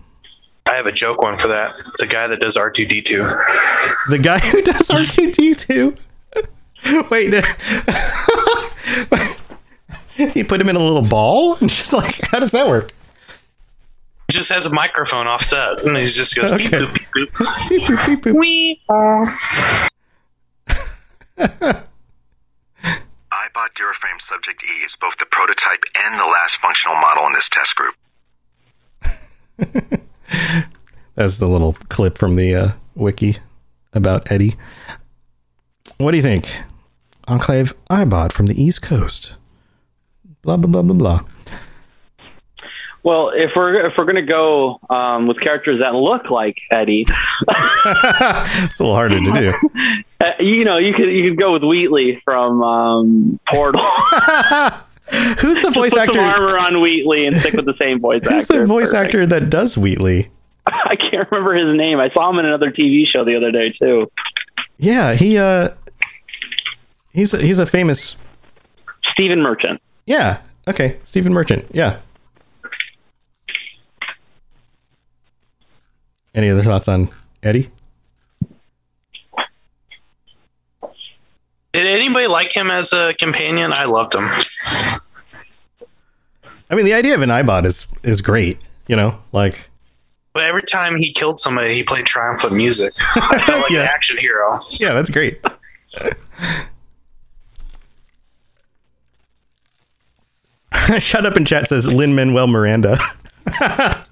I 0.66 0.74
have 0.74 0.86
a 0.86 0.92
joke 0.92 1.22
one 1.22 1.38
for 1.38 1.48
that. 1.48 1.76
The 1.98 2.06
guy 2.06 2.26
that 2.26 2.40
does 2.40 2.56
R2D2. 2.56 4.08
The 4.08 4.18
guy 4.18 4.38
who 4.38 4.62
does 4.62 4.88
R2D2. 4.88 5.96
Wait, 7.10 7.30
you 10.18 10.44
put 10.44 10.60
him 10.60 10.68
in 10.68 10.76
a 10.76 10.82
little 10.82 11.02
ball 11.02 11.56
and 11.60 11.68
just 11.70 11.92
like, 11.92 12.20
how 12.28 12.38
does 12.38 12.50
that 12.52 12.68
work? 12.68 12.92
He 14.28 14.32
just 14.32 14.50
has 14.50 14.66
a 14.66 14.70
microphone 14.70 15.26
offset, 15.28 15.84
and 15.84 15.96
he 15.96 16.06
just 16.06 16.34
goes 16.34 16.50
beep 16.50 16.72
Okay. 16.72 16.84
boop 16.84 16.94
beep 17.14 17.32
boop. 17.32 17.68
Beep, 17.68 17.82
boop, 17.82 18.06
beep, 18.06 18.24
boop. 18.34 18.38
Wee. 18.38 18.80
Eyebot 23.32 23.74
Duraframe 23.74 24.20
Subject 24.20 24.62
E 24.64 24.84
is 24.84 24.96
both 24.96 25.18
the 25.18 25.26
prototype 25.26 25.82
and 25.96 26.18
the 26.18 26.24
last 26.24 26.56
functional 26.56 26.96
model 26.96 27.26
in 27.26 27.32
this 27.34 27.48
test 27.48 27.76
group. 27.76 27.94
That's 31.14 31.36
the 31.38 31.48
little 31.48 31.72
clip 31.88 32.18
from 32.18 32.34
the 32.34 32.54
uh, 32.54 32.72
wiki 32.94 33.36
about 33.94 34.30
Eddie. 34.30 34.56
What 35.98 36.10
do 36.10 36.16
you 36.16 36.22
think? 36.22 36.48
Enclave 37.28 37.74
Eyebot 37.90 38.32
from 38.32 38.46
the 38.46 38.60
East 38.60 38.82
Coast. 38.82 39.34
Blah, 40.46 40.56
blah, 40.56 40.70
blah, 40.70 40.82
blah, 40.82 40.94
blah. 40.94 41.20
Well, 43.02 43.30
if 43.34 43.50
we're 43.54 43.86
if 43.86 43.94
we're 43.98 44.04
gonna 44.04 44.22
go 44.22 44.78
um, 44.90 45.26
with 45.26 45.40
characters 45.40 45.80
that 45.80 45.94
look 45.94 46.30
like 46.30 46.56
Eddie, 46.72 47.04
It's 47.86 48.80
a 48.80 48.82
little 48.82 48.94
harder 48.94 49.18
to 49.20 49.32
do. 49.32 49.52
uh, 50.24 50.30
you 50.40 50.64
know, 50.64 50.78
you 50.78 50.92
could 50.94 51.08
you 51.08 51.30
could 51.30 51.38
go 51.38 51.52
with 51.52 51.62
Wheatley 51.62 52.20
from 52.24 52.62
um, 52.62 53.40
Portal. 53.48 53.80
Who's 55.38 55.62
the 55.62 55.70
voice 55.72 55.90
Put 55.94 56.00
actor? 56.16 56.20
armor 56.20 56.56
on 56.58 56.80
Wheatley 56.80 57.26
and 57.26 57.36
stick 57.36 57.54
with 57.54 57.64
the 57.64 57.76
same 57.78 58.00
voice 58.00 58.22
Who's 58.24 58.44
actor. 58.44 58.60
the 58.60 58.66
voice 58.66 58.90
Perfect. 58.90 59.06
actor 59.14 59.26
that 59.26 59.50
does 59.50 59.76
Wheatley? 59.78 60.30
I 60.66 60.96
can't 60.96 61.30
remember 61.30 61.54
his 61.54 61.76
name. 61.76 61.98
I 62.00 62.10
saw 62.10 62.30
him 62.30 62.38
in 62.40 62.46
another 62.46 62.72
TV 62.72 63.06
show 63.06 63.24
the 63.24 63.36
other 63.36 63.52
day 63.52 63.70
too. 63.70 64.10
Yeah, 64.78 65.14
he 65.14 65.38
uh 65.38 65.70
he's 67.12 67.34
a, 67.34 67.38
he's 67.38 67.58
a 67.58 67.66
famous 67.66 68.16
Stephen 69.12 69.42
Merchant. 69.42 69.80
Yeah. 70.06 70.38
Okay, 70.68 70.96
Stephen 71.02 71.32
Merchant. 71.32 71.64
Yeah. 71.72 71.98
Any 76.34 76.50
other 76.50 76.62
thoughts 76.62 76.88
on 76.88 77.08
Eddie? 77.42 77.70
Did 81.72 81.86
anybody 81.86 82.26
like 82.26 82.54
him 82.56 82.70
as 82.70 82.92
a 82.92 83.14
companion? 83.18 83.72
I 83.74 83.84
loved 83.84 84.14
him. 84.14 84.24
I 86.70 86.74
mean, 86.74 86.84
the 86.86 86.94
idea 86.94 87.14
of 87.14 87.20
an 87.22 87.30
Eyebot 87.30 87.64
is 87.66 87.86
is 88.02 88.20
great. 88.22 88.58
You 88.88 88.96
know, 88.96 89.18
like 89.32 89.68
But 90.32 90.44
every 90.44 90.62
time 90.62 90.96
he 90.96 91.12
killed 91.12 91.38
somebody, 91.40 91.74
he 91.74 91.82
played 91.82 92.06
triumphant 92.06 92.52
music. 92.54 92.94
I 93.16 93.42
felt 93.44 93.62
like 93.62 93.70
Yeah. 93.72 93.82
an 93.82 93.88
action 93.88 94.16
hero. 94.18 94.60
yeah, 94.70 94.92
that's 94.94 95.10
great. 95.10 95.40
Shut 100.98 101.26
up 101.26 101.36
in 101.36 101.44
chat 101.44 101.68
says 101.68 101.86
Lin 101.90 102.14
Manuel 102.14 102.46
Miranda. 102.46 102.98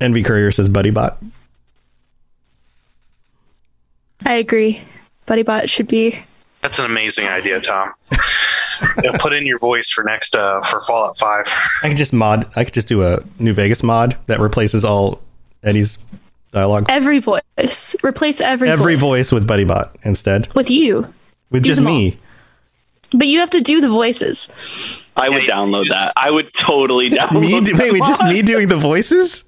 Envy 0.00 0.22
Courier 0.22 0.50
says 0.50 0.68
Buddy 0.68 0.90
Bot. 0.90 1.22
I 4.26 4.34
agree. 4.34 4.80
Buddy 5.26 5.42
Bot 5.42 5.68
should 5.70 5.88
be. 5.88 6.18
That's 6.62 6.78
an 6.78 6.86
amazing 6.86 7.26
idea, 7.26 7.60
Tom. 7.60 7.92
Yeah, 9.02 9.12
put 9.18 9.32
in 9.32 9.46
your 9.46 9.58
voice 9.58 9.90
for 9.90 10.02
next 10.02 10.34
uh, 10.34 10.60
for 10.62 10.80
Fallout 10.82 11.16
Five. 11.18 11.46
I 11.82 11.88
could 11.88 11.96
just 11.96 12.12
mod. 12.12 12.50
I 12.56 12.64
could 12.64 12.74
just 12.74 12.88
do 12.88 13.02
a 13.02 13.20
New 13.38 13.52
Vegas 13.52 13.82
mod 13.82 14.16
that 14.26 14.40
replaces 14.40 14.84
all 14.84 15.20
Eddie's 15.62 15.98
dialogue. 16.52 16.86
Every 16.88 17.18
voice. 17.20 17.94
Replace 18.02 18.40
every, 18.40 18.68
Every 18.68 18.94
voice. 18.96 19.30
voice 19.30 19.32
with 19.32 19.46
Buddy 19.46 19.64
Bot 19.64 19.94
instead. 20.02 20.52
with 20.54 20.70
you. 20.70 21.12
With 21.50 21.62
Do 21.62 21.68
just 21.70 21.78
them 21.78 21.86
all. 21.86 21.92
me. 21.94 22.16
But 23.16 23.28
you 23.28 23.38
have 23.40 23.50
to 23.50 23.60
do 23.60 23.80
the 23.80 23.88
voices. 23.88 24.48
I 25.16 25.28
would 25.28 25.42
download 25.44 25.84
that. 25.90 26.12
I 26.16 26.30
would 26.30 26.50
totally 26.68 27.10
download. 27.10 27.40
Me, 27.40 27.60
do- 27.60 27.76
wait, 27.76 27.92
wait, 27.92 28.02
just 28.02 28.24
me 28.24 28.42
doing 28.42 28.68
the 28.68 28.76
voices? 28.76 29.44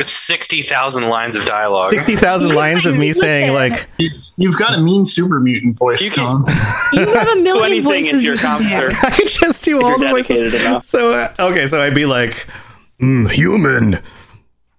It's 0.00 0.10
sixty 0.12 0.62
thousand 0.62 1.04
lines 1.04 1.36
of 1.36 1.44
dialogue. 1.44 1.90
60,000 1.90 2.52
lines 2.54 2.84
of 2.86 2.98
me 2.98 3.12
saying, 3.12 3.52
like, 3.52 3.86
You've 4.36 4.58
got 4.58 4.76
a 4.78 4.82
mean 4.82 5.04
super 5.06 5.38
mutant 5.38 5.76
voice, 5.76 6.12
Tom. 6.12 6.44
You 6.92 7.06
have 7.14 7.28
a 7.28 7.36
million 7.36 7.64
anything 7.86 8.06
if 8.06 8.12
voices. 8.12 8.24
you're 8.24 8.34
you 8.34 8.40
can 8.40 8.62
do. 8.90 8.96
I 9.02 9.10
could 9.10 9.28
just 9.28 9.64
do 9.64 9.78
If 9.78 9.84
all 9.84 9.98
the 9.98 10.08
voices. 10.08 10.52
enough. 10.54 10.82
So, 10.82 11.10
uh, 11.12 11.32
okay, 11.38 11.68
so 11.68 11.80
I'd 11.80 11.94
be 11.94 12.06
like, 12.06 12.48
"Mm, 13.00 13.30
human, 13.30 14.00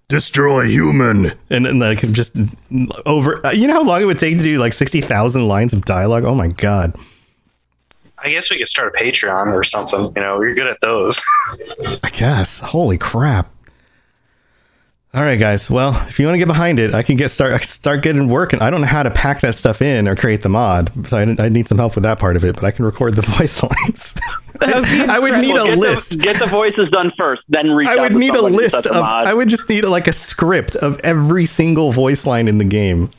destroy 0.09 0.65
human. 0.67 1.31
And, 1.49 1.65
and 1.65 1.79
like, 1.79 1.99
just 2.11 2.35
over, 3.05 3.45
uh, 3.45 3.51
you 3.51 3.67
know 3.67 3.73
how 3.75 3.83
long 3.83 4.01
it 4.01 4.05
would 4.05 4.19
take 4.19 4.37
to 4.37 4.43
do 4.43 4.57
like 4.59 4.73
60,000 4.73 5.47
lines 5.47 5.71
of 5.71 5.85
dialogue? 5.85 6.25
Oh 6.25 6.35
my 6.35 6.47
God. 6.47 6.93
I 8.25 8.29
guess 8.31 8.49
we 8.49 8.57
could 8.57 8.67
start 8.67 8.93
a 8.95 9.03
Patreon 9.03 9.47
or 9.53 9.63
something. 9.63 10.11
You 10.15 10.21
know, 10.21 10.41
you're 10.41 10.55
good 10.55 10.67
at 10.67 10.81
those. 10.81 11.21
I 12.03 12.09
guess. 12.09 12.59
Holy 12.59 12.97
crap. 12.97 13.51
All 15.13 15.21
right, 15.23 15.39
guys. 15.39 15.69
Well, 15.71 15.95
if 16.07 16.19
you 16.19 16.25
want 16.25 16.33
to 16.33 16.39
get 16.39 16.47
behind 16.47 16.79
it, 16.79 16.93
I 16.93 17.01
can 17.03 17.15
get 17.15 17.29
start 17.31 17.53
I 17.53 17.59
can 17.59 17.67
start 17.67 18.01
getting 18.01 18.27
working. 18.27 18.61
I 18.61 18.69
don't 18.69 18.81
know 18.81 18.87
how 18.87 19.03
to 19.03 19.11
pack 19.11 19.39
that 19.41 19.55
stuff 19.57 19.81
in 19.81 20.07
or 20.09 20.15
create 20.15 20.41
the 20.41 20.49
mod, 20.49 20.91
so 21.07 21.17
I, 21.17 21.45
I 21.45 21.49
need 21.49 21.67
some 21.69 21.77
help 21.77 21.95
with 21.95 22.03
that 22.03 22.19
part 22.19 22.35
of 22.35 22.43
it. 22.43 22.55
But 22.55 22.65
I 22.65 22.71
can 22.71 22.83
record 22.83 23.15
the 23.15 23.21
voice 23.37 23.61
lines. 23.63 24.15
I, 24.61 25.05
I 25.15 25.19
would 25.19 25.35
need 25.35 25.51
a 25.51 25.53
Well, 25.53 25.67
get 25.67 25.77
list. 25.77 26.11
The, 26.11 26.17
get 26.17 26.39
the 26.39 26.47
voices 26.47 26.89
done 26.91 27.13
first, 27.17 27.43
then 27.47 27.69
reach 27.69 27.87
I 27.87 27.95
would 27.97 28.13
to 28.13 28.17
need 28.17 28.35
a 28.35 28.41
list 28.41 28.87
of. 28.87 28.95
mod. 28.95 29.27
I 29.27 29.33
would 29.33 29.47
just 29.49 29.69
need 29.69 29.85
like 29.85 30.07
a 30.07 30.13
script 30.13 30.75
of 30.77 30.99
every 31.03 31.45
single 31.45 31.91
voice 31.93 32.25
line 32.25 32.47
in 32.49 32.57
the 32.57 32.65
game. 32.65 33.09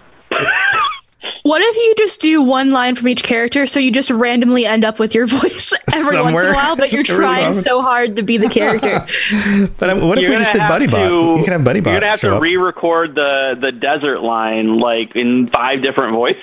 What 1.46 1.62
if 1.62 1.76
you 1.76 1.94
just 1.96 2.20
do 2.20 2.42
one 2.42 2.70
line 2.70 2.96
from 2.96 3.06
each 3.06 3.22
character, 3.22 3.66
so 3.66 3.78
you 3.78 3.92
just 3.92 4.10
randomly 4.10 4.66
end 4.66 4.84
up 4.84 4.98
with 4.98 5.14
your 5.14 5.26
voice 5.28 5.72
every 5.94 6.20
once 6.20 6.40
in 6.40 6.46
a 6.48 6.52
while, 6.52 6.74
but 6.74 6.90
you're 6.90 7.02
trying 7.04 7.52
so 7.52 7.80
hard 7.80 8.16
to 8.16 8.22
be 8.22 8.36
the 8.36 8.48
character? 8.48 9.06
But 9.78 9.90
um, 9.90 10.08
what 10.08 10.18
if 10.18 10.22
You're 10.22 10.32
we 10.32 10.36
just 10.38 10.52
did 10.52 10.58
Buddy 10.60 10.88
Bot? 10.88 11.08
to- 11.08 11.36
We 11.36 11.44
can 11.44 11.52
have 11.52 11.62
Buddy 11.64 11.78
Bot. 11.80 11.92
You're 11.92 12.00
gonna 12.00 12.10
have 12.10 12.20
to 12.22 12.40
re-record 12.40 13.14
the 13.14 13.54
the 13.60 13.70
desert 13.70 14.22
line 14.22 14.80
like 14.80 15.14
in 15.14 15.48
five 15.54 15.82
different 15.82 16.14
voices. 16.14 16.42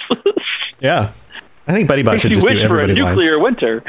Yeah, 0.80 1.12
I 1.68 1.74
think 1.74 1.90
Buddy 1.90 2.02
Bot 2.04 2.14
Makes 2.14 2.22
should 2.22 2.32
you 2.32 2.36
just 2.38 2.48
do 2.48 2.54
wish 2.54 2.66
for 2.68 2.80
a 2.80 2.84
everybody's 2.84 3.00
lines. 3.00 3.18
nuclear 3.18 3.40
winter. 3.40 3.84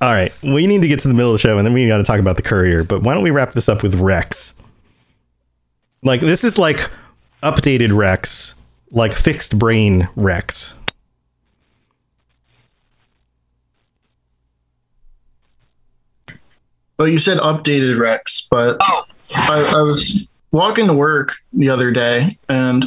All 0.00 0.10
right, 0.12 0.32
we 0.42 0.66
need 0.66 0.82
to 0.82 0.88
get 0.88 0.98
to 1.00 1.08
the 1.08 1.14
middle 1.14 1.30
of 1.30 1.34
the 1.34 1.38
show, 1.46 1.56
and 1.58 1.64
then 1.66 1.72
we 1.72 1.86
got 1.86 1.98
to 1.98 2.02
talk 2.02 2.18
about 2.18 2.34
the 2.34 2.42
courier. 2.42 2.82
But 2.82 3.02
why 3.02 3.14
don't 3.14 3.22
we 3.22 3.30
wrap 3.30 3.52
this 3.52 3.68
up 3.68 3.84
with 3.84 3.94
Rex? 4.00 4.54
Like 6.02 6.20
this 6.20 6.42
is 6.42 6.58
like 6.58 6.90
updated 7.42 7.94
Rex, 7.96 8.54
like 8.90 9.12
fixed 9.12 9.58
brain 9.58 10.08
Rex. 10.16 10.74
Well, 16.98 17.08
you 17.08 17.18
said 17.18 17.38
updated 17.38 17.98
Rex, 17.98 18.46
but 18.50 18.76
I, 18.80 19.04
I 19.76 19.80
was 19.82 20.28
walking 20.52 20.86
to 20.86 20.94
work 20.94 21.34
the 21.52 21.68
other 21.70 21.90
day 21.90 22.38
and 22.48 22.84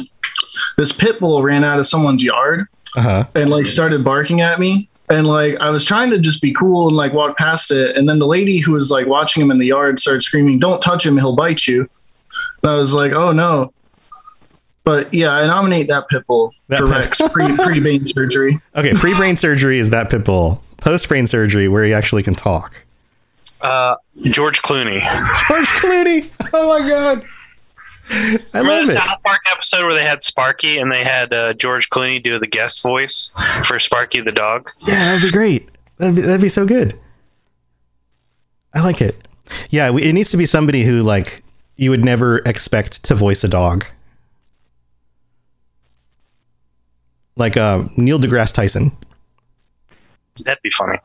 this 0.78 0.92
pit 0.92 1.18
bull 1.20 1.42
ran 1.42 1.64
out 1.64 1.78
of 1.78 1.86
someone's 1.86 2.22
yard 2.22 2.66
Uh 2.96 3.02
huh. 3.02 3.24
and 3.34 3.50
like 3.50 3.66
started 3.66 4.04
barking 4.04 4.40
at 4.40 4.58
me. 4.60 4.88
And 5.08 5.26
like 5.26 5.56
I 5.60 5.70
was 5.70 5.84
trying 5.84 6.10
to 6.10 6.18
just 6.18 6.40
be 6.42 6.52
cool 6.52 6.88
and 6.88 6.96
like 6.96 7.12
walk 7.12 7.36
past 7.36 7.70
it. 7.70 7.96
And 7.96 8.08
then 8.08 8.18
the 8.18 8.26
lady 8.26 8.58
who 8.58 8.72
was 8.72 8.90
like 8.90 9.06
watching 9.06 9.42
him 9.42 9.50
in 9.50 9.58
the 9.58 9.66
yard 9.66 10.00
started 10.00 10.22
screaming, 10.22 10.58
Don't 10.58 10.80
touch 10.80 11.04
him, 11.06 11.16
he'll 11.16 11.36
bite 11.36 11.66
you. 11.66 11.88
And 12.62 12.72
I 12.72 12.76
was 12.76 12.94
like, 12.94 13.12
Oh 13.12 13.32
no. 13.32 13.72
But 14.86 15.12
yeah, 15.12 15.32
I 15.32 15.46
nominate 15.48 15.88
that 15.88 16.08
pit 16.08 16.24
bull 16.28 16.54
That 16.68 16.78
for 16.78 16.86
Rex 16.86 17.20
pre 17.32 17.54
pre 17.56 17.80
brain 17.80 18.06
surgery. 18.16 18.60
Okay, 18.76 18.94
pre 18.94 19.14
brain 19.16 19.36
surgery 19.36 19.78
is 19.80 19.90
that 19.90 20.08
pit 20.10 20.24
bull. 20.24 20.62
Post 20.78 21.08
brain 21.08 21.26
surgery, 21.26 21.66
where 21.66 21.84
he 21.84 21.92
actually 21.92 22.22
can 22.22 22.34
talk. 22.36 22.72
Uh, 23.60 23.96
George 24.22 24.62
Clooney. 24.62 25.00
George 25.48 25.66
Clooney. 25.70 26.30
Oh 26.54 26.68
my 26.78 26.88
god. 26.88 27.24
I 28.08 28.38
Remember 28.54 28.70
love 28.70 28.86
the 28.86 28.92
it. 28.92 28.96
South 28.98 29.20
Park 29.24 29.40
episode 29.52 29.84
where 29.86 29.94
they 29.94 30.04
had 30.04 30.22
Sparky 30.22 30.78
and 30.78 30.92
they 30.92 31.02
had 31.02 31.32
uh, 31.34 31.52
George 31.54 31.90
Clooney 31.90 32.22
do 32.22 32.38
the 32.38 32.46
guest 32.46 32.80
voice 32.80 33.32
for 33.66 33.80
Sparky 33.80 34.20
the 34.20 34.30
dog? 34.30 34.70
Yeah, 34.86 35.06
that'd 35.06 35.22
be 35.22 35.32
great. 35.32 35.68
That'd 35.96 36.14
be, 36.14 36.20
that'd 36.22 36.40
be 36.40 36.48
so 36.48 36.64
good. 36.64 36.96
I 38.72 38.82
like 38.84 39.00
it. 39.00 39.26
Yeah, 39.70 39.90
we- 39.90 40.04
it 40.04 40.12
needs 40.12 40.30
to 40.30 40.36
be 40.36 40.46
somebody 40.46 40.84
who 40.84 41.02
like 41.02 41.42
you 41.76 41.90
would 41.90 42.04
never 42.04 42.38
expect 42.46 43.02
to 43.04 43.16
voice 43.16 43.42
a 43.42 43.48
dog. 43.48 43.84
Like 47.36 47.56
uh, 47.56 47.84
Neil 47.96 48.18
deGrasse 48.18 48.52
Tyson. 48.52 48.92
That'd 50.44 50.62
be 50.62 50.70
funny. 50.70 50.98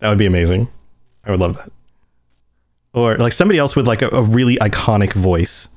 That 0.00 0.08
would 0.08 0.18
be 0.18 0.26
amazing. 0.26 0.68
I 1.24 1.30
would 1.30 1.40
love 1.40 1.56
that. 1.56 1.70
Or 2.92 3.16
like 3.16 3.32
somebody 3.32 3.58
else 3.58 3.76
with 3.76 3.86
like 3.86 4.02
a, 4.02 4.08
a 4.08 4.22
really 4.22 4.56
iconic 4.56 5.12
voice. 5.12 5.68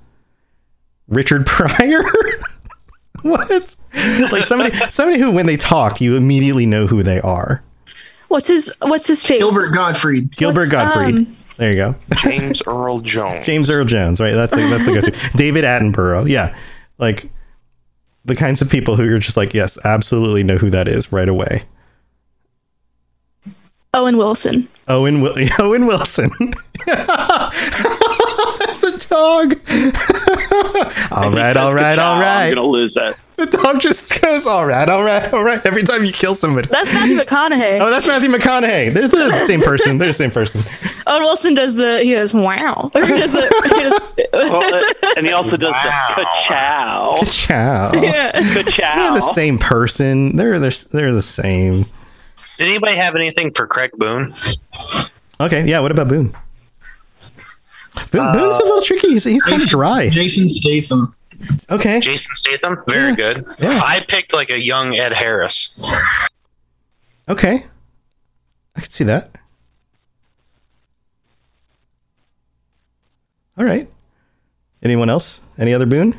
Richard 1.08 1.46
Pryor. 1.46 2.04
what? 3.24 3.76
Like 4.32 4.44
somebody 4.46 4.76
somebody 4.90 5.20
who 5.20 5.32
when 5.32 5.46
they 5.46 5.58
talk 5.58 6.00
you 6.02 6.16
immediately 6.16 6.66
know 6.66 6.88
who 6.88 7.04
they 7.04 7.20
are. 7.22 7.64
What's 8.28 8.48
his 8.48 8.72
What's 8.82 9.08
his 9.08 9.26
face? 9.26 9.40
Gilbert 9.40 9.74
Gottfried. 9.74 10.36
Gilbert 10.36 10.62
What's, 10.62 10.72
Gottfried. 10.72 11.16
um, 11.16 11.38
there 11.58 11.72
you 11.72 11.76
go. 11.76 11.96
James 12.16 12.62
Earl 12.66 13.00
Jones. 13.02 13.46
James 13.46 13.70
Earl 13.70 13.84
Jones, 13.84 14.22
right? 14.22 14.32
That's 14.34 14.56
the, 14.56 14.62
that's 14.62 14.86
the 14.86 14.94
go-to. 14.94 15.38
David 15.38 15.66
Attenborough, 15.66 16.30
yeah, 16.30 16.56
like 17.00 17.30
the 18.26 18.36
kinds 18.36 18.62
of 18.62 18.70
people 18.70 18.96
who 18.96 19.06
you're 19.06 19.20
just 19.20 19.38
like, 19.38 19.54
yes, 19.54 19.78
absolutely 19.86 20.44
know 20.44 20.58
who 20.58 20.70
that 20.70 20.88
is 20.88 21.12
right 21.12 21.30
away. 21.30 21.64
Owen 23.94 24.18
Wilson. 24.18 24.68
Owen 24.88 25.28
Owen 25.60 25.88
Wilson. 25.88 26.32
That's 29.10 29.12
a 29.12 29.16
dog. 29.16 31.12
all 31.12 31.32
right, 31.32 31.58
all 31.58 31.74
right, 31.74 32.00
all 32.00 32.16
I'm 32.16 32.22
right. 32.22 32.54
gonna 32.54 32.68
lose 32.68 32.94
that. 32.96 33.18
The 33.38 33.46
dog 33.46 33.80
just 33.80 34.22
goes, 34.22 34.46
all 34.46 34.66
right, 34.68 34.90
all 34.90 35.04
right, 35.04 35.34
all 35.34 35.44
right. 35.44 35.66
Every 35.66 35.84
time 35.84 36.04
you 36.04 36.12
kill 36.12 36.34
somebody. 36.36 36.68
That's 36.68 36.94
Matthew 36.94 37.18
McConaughey. 37.18 37.80
Oh, 37.80 37.90
that's 37.90 38.06
Matthew 38.06 38.30
McConaughey. 38.30 38.94
There's 38.94 39.12
the 39.12 39.46
same 39.46 39.62
person. 39.62 39.98
They're 39.98 40.10
the 40.10 40.14
same 40.14 40.32
person. 40.32 40.62
Owen 41.08 41.24
Wilson 41.24 41.54
does 41.54 41.76
the. 41.76 42.02
He 42.04 42.14
goes 42.14 42.34
wow. 42.34 42.92
He 42.96 43.00
does 43.02 43.32
the, 43.32 43.42
he 43.64 43.70
does- 43.82 44.30
Well, 44.34 44.76
uh, 44.76 45.14
and 45.16 45.26
he 45.26 45.32
also 45.32 45.56
does 45.56 45.74
Wow. 45.74 46.14
the 46.18 46.24
ka-chow. 46.24 47.16
Ciao. 47.32 47.92
yeah. 47.94 48.32
Ka-chow. 48.54 48.96
They're 48.98 49.14
the 49.22 49.32
same 49.34 49.58
person. 49.58 50.36
They're 50.36 50.60
they're, 50.60 50.72
they're 50.92 51.14
the 51.14 51.22
same. 51.22 51.86
Did 52.58 52.68
anybody 52.68 52.98
have 52.98 53.16
anything 53.16 53.54
for 53.54 53.66
Craig 53.68 53.92
Boone? 53.98 54.34
Okay, 55.40 55.66
yeah. 55.66 55.80
What 55.80 55.92
about 55.92 56.10
Boone? 56.10 56.36
Boone 58.12 58.22
uh, 58.22 58.34
Boone's 58.34 58.58
a 58.58 58.64
little 58.64 58.82
tricky. 58.82 59.10
He's, 59.10 59.24
he's 59.24 59.44
kind 59.44 59.62
of 59.62 59.68
dry. 59.70 60.10
Jason 60.10 60.50
Statham. 60.50 61.16
Okay. 61.70 62.00
Jason 62.00 62.36
Statham? 62.36 62.84
Very 62.90 63.16
good. 63.16 63.46
Yeah. 63.60 63.80
I 63.84 64.04
picked 64.08 64.34
like 64.34 64.50
a 64.50 64.62
young 64.62 64.96
Ed 64.96 65.14
Harris. 65.14 65.80
Okay. 67.28 67.66
I 68.76 68.82
can 68.82 68.90
see 68.90 69.04
that. 69.06 69.32
All 73.58 73.66
right. 73.66 73.90
Anyone 74.82 75.10
else? 75.10 75.40
Any 75.58 75.74
other 75.74 75.86
Boone? 75.86 76.18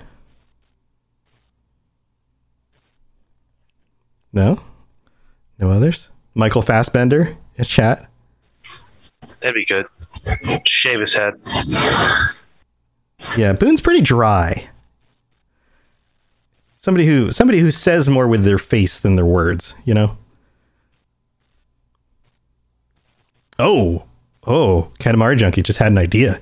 No? 4.32 4.60
No 5.58 5.70
others? 5.70 6.08
Michael 6.34 6.62
Fassbender 6.62 7.36
in 7.56 7.64
chat. 7.64 8.08
That'd 9.40 9.54
be 9.54 9.64
good. 9.64 9.86
Shave 10.64 11.00
his 11.00 11.14
head. 11.14 11.34
Yeah, 13.36 13.52
Boone's 13.52 13.80
pretty 13.80 14.00
dry. 14.00 14.68
Somebody 16.78 17.06
who 17.06 17.30
somebody 17.30 17.58
who 17.58 17.70
says 17.70 18.08
more 18.08 18.26
with 18.26 18.44
their 18.44 18.58
face 18.58 18.98
than 18.98 19.16
their 19.16 19.26
words, 19.26 19.74
you 19.84 19.92
know? 19.92 20.16
Oh. 23.58 24.04
Oh, 24.46 24.90
Katamari 24.98 25.36
Junkie 25.36 25.62
just 25.62 25.78
had 25.78 25.92
an 25.92 25.98
idea. 25.98 26.40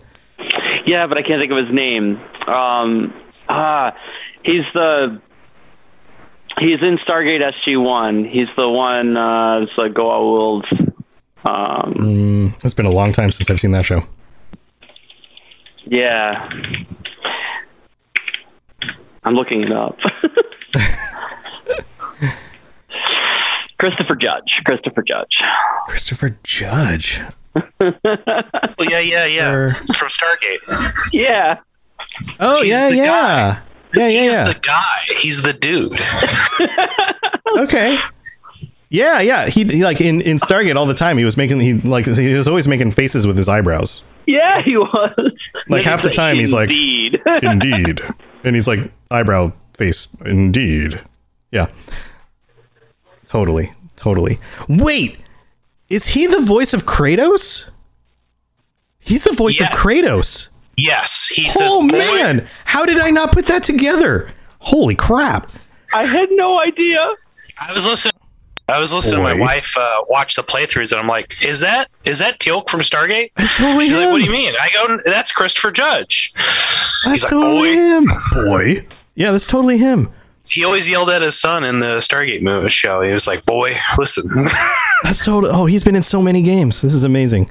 Yeah, 0.87 1.09
but 1.09 1.19
I 1.19 1.23
can't 1.23 1.41
think 1.41 1.51
of 1.51 1.59
his 1.59 1.75
name. 1.75 2.21
Um, 2.47 3.13
ah, 3.49 3.97
he's 4.45 4.65
the 4.73 5.21
he's 6.61 6.81
in 6.81 6.99
Stargate 6.99 7.43
SG 7.43 7.83
One. 7.83 8.25
He's 8.25 8.49
the 8.57 8.69
one. 8.69 9.17
Uh, 9.17 9.63
it's 9.63 9.77
like 9.77 9.93
Goa'uld. 9.93 10.88
Um, 11.47 11.95
Mm, 11.95 12.65
it's 12.65 12.75
been 12.75 12.87
a 12.87 12.91
long 12.91 13.13
time 13.13 13.31
since 13.33 13.49
I've 13.51 13.61
seen 13.61 13.71
that 13.73 13.85
show. 13.85 14.03
yeah, 15.87 16.49
I'm 19.25 19.35
looking 19.35 19.63
it 19.63 19.73
up. 19.73 19.99
Christopher 23.79 24.17
Judge. 24.17 24.61
Christopher 24.67 25.03
Judge. 25.03 25.37
Christopher 25.87 26.37
Judge. 26.43 27.21
Oh 27.81 28.85
yeah, 28.89 28.99
yeah, 29.01 29.25
yeah. 29.25 29.51
Or- 29.51 29.69
It's 29.71 29.97
from 29.97 30.09
Stargate. 30.09 30.59
Yeah. 31.13 31.59
Oh 32.39 32.59
He's 32.63 32.71
yeah, 32.71 32.89
yeah. 32.89 33.07
guy. 33.07 33.63
Yeah, 33.95 34.09
yeah, 34.09 34.23
He's 34.23 34.33
yeah. 34.33 34.45
the 34.45 34.55
guy. 34.61 35.01
He's 35.17 35.43
the 35.43 35.53
dude. 35.53 35.99
okay. 37.59 37.99
Yeah, 38.91 39.21
yeah. 39.21 39.47
He, 39.49 39.65
he 39.65 39.85
like 39.85 40.01
in, 40.01 40.21
in 40.23 40.39
Stargate 40.39 40.77
all 40.77 40.87
the 40.87 40.95
time. 40.95 41.19
He 41.19 41.25
was 41.25 41.37
making 41.37 41.61
he 41.61 41.75
like 41.75 42.07
he 42.07 42.35
was 42.35 42.49
always 42.49 42.67
making 42.67 42.93
faces 42.93 43.27
with 43.27 43.37
his 43.37 43.49
eyebrows. 43.49 44.03
Yeah, 44.27 44.61
he 44.63 44.77
was. 44.77 45.33
Like 45.69 45.85
half 45.85 46.03
the 46.03 46.09
he's 46.09 46.17
time 46.17 46.37
he's 46.37 46.53
like, 46.53 46.71
Indeed. 46.71 47.21
Indeed. 47.43 48.01
and 48.45 48.55
he's 48.55 48.67
like 48.69 48.91
eyebrow 49.11 49.53
face. 49.75 50.09
Indeed. 50.25 51.01
Yeah. 51.51 51.69
Totally. 53.27 53.73
Totally. 53.97 54.39
Wait. 54.69 55.19
Is 55.91 56.09
he 56.09 56.27
the 56.27 56.41
voice 56.41 56.73
of 56.75 56.85
Kratos? 56.87 57.69
He's 59.01 59.25
the 59.25 59.35
voice 59.35 59.59
Yeah. 59.61 59.71
of 59.71 59.79
Kratos. 59.79 60.49
Yes, 60.77 61.27
he 61.31 61.49
says. 61.51 61.63
Oh 61.63 61.81
"Boy, 61.89 61.97
man, 61.99 62.47
how 62.65 62.85
did 62.87 62.99
I 63.01 63.11
not 63.11 63.33
put 63.33 63.47
that 63.47 63.63
together? 63.65 64.31
Holy 64.61 64.95
crap. 64.95 65.51
I 65.93 66.05
had 66.05 66.29
no 66.33 66.61
idea. 66.61 67.15
I 67.59 67.73
was 67.73 67.85
listening 67.87 68.13
I 68.71 68.79
was 68.79 68.93
listening 68.93 69.17
to 69.17 69.23
my 69.23 69.35
wife 69.35 69.75
uh, 69.79 70.05
watch 70.11 70.37
the 70.37 70.43
playthroughs, 70.43 70.93
and 70.93 71.01
I'm 71.01 71.07
like, 71.07 71.43
"Is 71.43 71.61
that 71.61 71.89
is 72.05 72.19
that 72.19 72.39
Teal'c 72.39 72.69
from 72.69 72.81
Stargate?" 72.81 73.31
That's 73.37 73.57
totally 73.57 73.87
She's 73.87 73.97
like, 73.97 74.13
"What 74.13 74.19
do 74.19 74.25
you 74.25 74.31
mean?" 74.33 74.55
I 74.61 74.69
go, 74.71 74.99
"That's 75.07 75.33
Christopher 75.33 75.71
Judge." 75.73 76.33
That's 76.35 77.05
He's 77.05 77.23
like, 77.25 77.31
totally 77.31 77.75
"Boy." 77.75 77.81
him. 77.81 78.05
Boy. 78.35 78.87
Yeah, 79.15 79.33
that's 79.33 79.47
totally 79.47 79.79
him. 79.79 80.11
He 80.45 80.65
always 80.65 80.89
yelled 80.89 81.11
at 81.11 81.23
his 81.23 81.39
son 81.39 81.65
in 81.65 81.81
the 81.81 81.97
Stargate 81.97 82.43
movie 82.43 82.71
show. 82.71 83.01
He 83.03 83.11
was 83.11 83.27
like, 83.27 83.45
"Boy, 83.47 83.77
listen." 83.99 84.29
That's 85.03 85.23
so. 85.23 85.47
Oh, 85.47 85.67
he's 85.67 85.85
been 85.85 85.95
in 85.95 86.03
so 86.03 86.21
many 86.21 86.43
games. 86.43 86.81
This 86.83 86.93
is 86.93 87.05
amazing. 87.05 87.51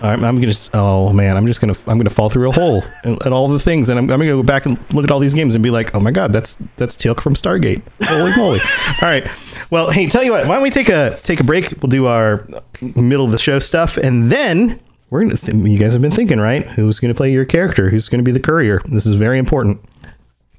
All 0.00 0.10
right, 0.10 0.22
I'm 0.22 0.40
gonna. 0.40 0.54
Oh 0.74 1.12
man, 1.12 1.36
I'm 1.36 1.46
just 1.46 1.60
gonna. 1.60 1.74
I'm 1.88 1.98
gonna 1.98 2.10
fall 2.10 2.30
through 2.30 2.48
a 2.48 2.52
hole 2.52 2.84
at, 3.04 3.26
at 3.26 3.32
all 3.32 3.48
the 3.48 3.58
things, 3.58 3.88
and 3.88 3.98
I'm, 3.98 4.04
I'm 4.04 4.20
gonna 4.20 4.26
go 4.26 4.42
back 4.44 4.64
and 4.64 4.78
look 4.94 5.02
at 5.02 5.10
all 5.10 5.18
these 5.18 5.34
games 5.34 5.56
and 5.56 5.64
be 5.64 5.70
like, 5.70 5.94
oh 5.96 6.00
my 6.00 6.12
god, 6.12 6.32
that's 6.32 6.56
that's 6.76 6.94
Teal'c 6.94 7.20
from 7.20 7.34
Stargate. 7.34 7.82
Holy 8.02 8.32
moly! 8.36 8.60
All 8.60 9.08
right. 9.08 9.26
Well, 9.70 9.90
hey, 9.90 10.06
tell 10.06 10.22
you 10.24 10.32
what. 10.32 10.46
Why 10.46 10.54
don't 10.54 10.62
we 10.62 10.70
take 10.70 10.88
a 10.88 11.18
take 11.22 11.40
a 11.40 11.44
break? 11.44 11.70
We'll 11.82 11.90
do 11.90 12.06
our 12.06 12.46
middle 12.80 13.24
of 13.26 13.32
the 13.32 13.38
show 13.38 13.58
stuff, 13.58 13.96
and 13.96 14.30
then 14.32 14.80
we're 15.10 15.22
gonna. 15.24 15.36
Th- 15.36 15.54
you 15.56 15.78
guys 15.78 15.92
have 15.92 16.02
been 16.02 16.10
thinking, 16.10 16.40
right? 16.40 16.64
Who's 16.70 17.00
gonna 17.00 17.14
play 17.14 17.32
your 17.32 17.44
character? 17.44 17.90
Who's 17.90 18.08
gonna 18.08 18.22
be 18.22 18.32
the 18.32 18.40
courier? 18.40 18.80
This 18.86 19.04
is 19.06 19.14
very 19.14 19.38
important. 19.38 19.80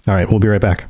All 0.08 0.14
right, 0.14 0.30
we'll 0.30 0.40
be 0.40 0.48
right 0.48 0.62
back. 0.62 0.90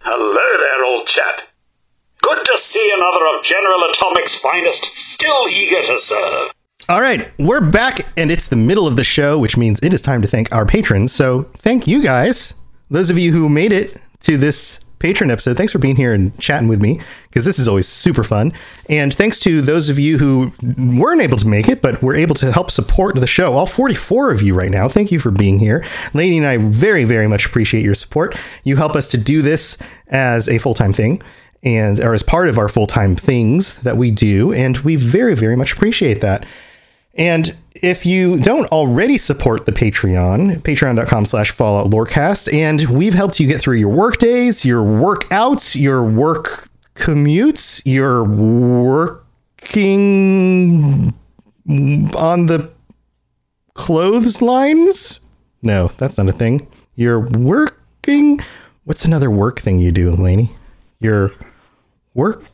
Hello 0.00 0.58
there, 0.58 0.84
old 0.84 1.06
chap. 1.06 1.40
Good 2.22 2.38
to 2.44 2.58
see 2.58 2.92
another 2.96 3.36
of 3.36 3.42
General 3.42 3.80
Atomic's 3.80 4.38
finest, 4.38 4.84
still 4.96 5.48
eager 5.48 5.82
to 5.82 5.98
serve. 5.98 6.52
All 6.88 7.00
right, 7.00 7.30
we're 7.38 7.68
back, 7.68 8.00
and 8.16 8.30
it's 8.30 8.46
the 8.46 8.56
middle 8.56 8.86
of 8.86 8.96
the 8.96 9.04
show, 9.04 9.38
which 9.38 9.56
means 9.56 9.78
it 9.82 9.92
is 9.92 10.00
time 10.00 10.22
to 10.22 10.28
thank 10.28 10.54
our 10.54 10.64
patrons. 10.64 11.12
So, 11.12 11.44
thank 11.58 11.86
you 11.86 12.02
guys, 12.02 12.54
those 12.90 13.10
of 13.10 13.18
you 13.18 13.32
who 13.32 13.48
made 13.48 13.72
it 13.72 14.00
to 14.20 14.36
this 14.36 14.80
patron 14.98 15.30
episode. 15.30 15.56
Thanks 15.56 15.72
for 15.72 15.78
being 15.78 15.96
here 15.96 16.12
and 16.12 16.38
chatting 16.38 16.68
with 16.68 16.80
me 16.80 17.00
because 17.28 17.44
this 17.44 17.58
is 17.58 17.68
always 17.68 17.86
super 17.86 18.24
fun. 18.24 18.52
And 18.88 19.12
thanks 19.12 19.40
to 19.40 19.60
those 19.60 19.88
of 19.88 19.98
you 19.98 20.18
who 20.18 20.52
weren't 20.76 21.20
able 21.20 21.36
to 21.38 21.46
make 21.46 21.68
it, 21.68 21.82
but 21.82 22.02
were 22.02 22.14
able 22.14 22.34
to 22.36 22.52
help 22.52 22.70
support 22.70 23.16
the 23.16 23.26
show. 23.26 23.54
All 23.54 23.66
44 23.66 24.32
of 24.32 24.42
you 24.42 24.54
right 24.54 24.70
now. 24.70 24.88
Thank 24.88 25.12
you 25.12 25.18
for 25.18 25.30
being 25.30 25.58
here. 25.58 25.84
Lady 26.14 26.38
and 26.38 26.46
I 26.46 26.58
very, 26.58 27.04
very 27.04 27.28
much 27.28 27.46
appreciate 27.46 27.84
your 27.84 27.94
support. 27.94 28.36
You 28.64 28.76
help 28.76 28.94
us 28.94 29.08
to 29.08 29.18
do 29.18 29.42
this 29.42 29.78
as 30.08 30.48
a 30.48 30.58
full 30.58 30.74
time 30.74 30.92
thing 30.92 31.22
and 31.62 32.00
or 32.00 32.14
as 32.14 32.22
part 32.22 32.48
of 32.48 32.58
our 32.58 32.68
full 32.68 32.86
time 32.86 33.16
things 33.16 33.74
that 33.82 33.96
we 33.96 34.10
do. 34.10 34.52
And 34.52 34.78
we 34.78 34.96
very, 34.96 35.34
very 35.34 35.56
much 35.56 35.72
appreciate 35.72 36.20
that. 36.20 36.46
And 37.18 37.54
if 37.74 38.06
you 38.06 38.38
don't 38.38 38.66
already 38.72 39.18
support 39.18 39.66
the 39.66 39.72
Patreon, 39.72 40.60
patreon.com 40.60 41.26
slash 41.26 41.50
fallout 41.50 41.90
lorecast, 41.90 42.52
and 42.52 42.82
we've 42.88 43.14
helped 43.14 43.40
you 43.40 43.48
get 43.48 43.60
through 43.60 43.76
your 43.76 43.88
work 43.90 44.18
days, 44.18 44.64
your 44.64 44.84
workouts, 44.84 45.78
your 45.80 46.04
work 46.04 46.68
commutes, 46.94 47.82
your 47.84 48.22
working 48.24 49.12
on 52.16 52.46
the 52.46 52.70
clotheslines. 53.74 55.20
No, 55.62 55.88
that's 55.96 56.18
not 56.18 56.28
a 56.28 56.32
thing. 56.32 56.68
You're 56.94 57.20
working. 57.20 58.40
What's 58.84 59.04
another 59.04 59.30
work 59.30 59.60
thing 59.60 59.78
you 59.78 59.92
do, 59.92 60.10
Lainey? 60.12 60.54
You're 61.00 61.32
work. 62.14 62.44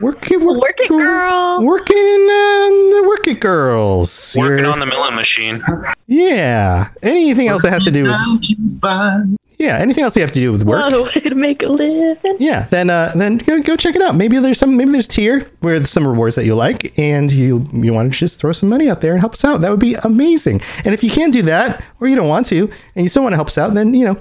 Working, 0.00 0.44
work, 0.44 0.58
Work 0.60 0.88
girl. 0.88 1.62
Working 1.62 1.96
on 1.96 2.90
the 2.90 3.08
work 3.08 3.26
it 3.28 3.40
girls. 3.40 4.34
Working 4.36 4.58
You're- 4.58 4.68
on 4.70 4.80
the 4.80 4.86
milling 4.86 5.14
machine. 5.14 5.62
yeah. 6.06 6.88
Anything 7.02 7.48
else 7.48 7.62
that 7.62 7.70
has 7.72 7.84
to 7.84 7.90
do 7.90 8.04
with 8.04 9.36
yeah, 9.56 9.78
anything 9.78 10.02
else 10.02 10.16
you 10.16 10.22
have 10.22 10.32
to 10.32 10.40
do 10.40 10.50
with 10.50 10.64
work? 10.64 10.80
What 10.80 10.92
a 10.92 11.02
way 11.20 11.28
to 11.30 11.34
make 11.36 11.62
a 11.62 11.68
living. 11.68 12.36
Yeah, 12.40 12.66
then 12.70 12.90
uh, 12.90 13.12
then 13.14 13.38
go, 13.38 13.62
go 13.62 13.76
check 13.76 13.94
it 13.94 14.02
out. 14.02 14.16
Maybe 14.16 14.36
there's 14.38 14.58
some 14.58 14.76
maybe 14.76 14.90
there's 14.90 15.06
tier 15.06 15.48
where 15.60 15.78
there's 15.78 15.90
some 15.90 16.06
rewards 16.06 16.34
that 16.34 16.44
you 16.44 16.56
like, 16.56 16.98
and 16.98 17.30
you 17.30 17.64
you 17.72 17.92
want 17.92 18.12
to 18.12 18.18
just 18.18 18.40
throw 18.40 18.50
some 18.52 18.68
money 18.68 18.90
out 18.90 19.00
there 19.00 19.12
and 19.12 19.20
help 19.20 19.34
us 19.34 19.44
out. 19.44 19.60
That 19.60 19.70
would 19.70 19.78
be 19.80 19.94
amazing. 20.02 20.60
And 20.84 20.92
if 20.92 21.04
you 21.04 21.10
can't 21.10 21.32
do 21.32 21.42
that, 21.42 21.82
or 22.00 22.08
you 22.08 22.16
don't 22.16 22.28
want 22.28 22.46
to, 22.46 22.68
and 22.96 23.04
you 23.04 23.08
still 23.08 23.22
want 23.22 23.32
to 23.32 23.36
help 23.36 23.46
us 23.48 23.56
out, 23.56 23.74
then 23.74 23.94
you 23.94 24.04
know, 24.04 24.20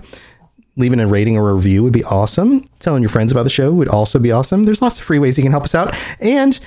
leaving 0.75 0.99
a 0.99 1.07
rating 1.07 1.37
or 1.37 1.49
a 1.49 1.53
review 1.53 1.83
would 1.83 1.93
be 1.93 2.03
awesome. 2.03 2.65
Telling 2.79 3.03
your 3.03 3.09
friends 3.09 3.31
about 3.31 3.43
the 3.43 3.49
show 3.49 3.71
would 3.71 3.87
also 3.87 4.19
be 4.19 4.31
awesome. 4.31 4.63
There's 4.63 4.81
lots 4.81 4.99
of 4.99 5.05
free 5.05 5.19
ways 5.19 5.37
you 5.37 5.43
can 5.43 5.51
help 5.51 5.63
us 5.63 5.75
out, 5.75 5.95
and 6.19 6.59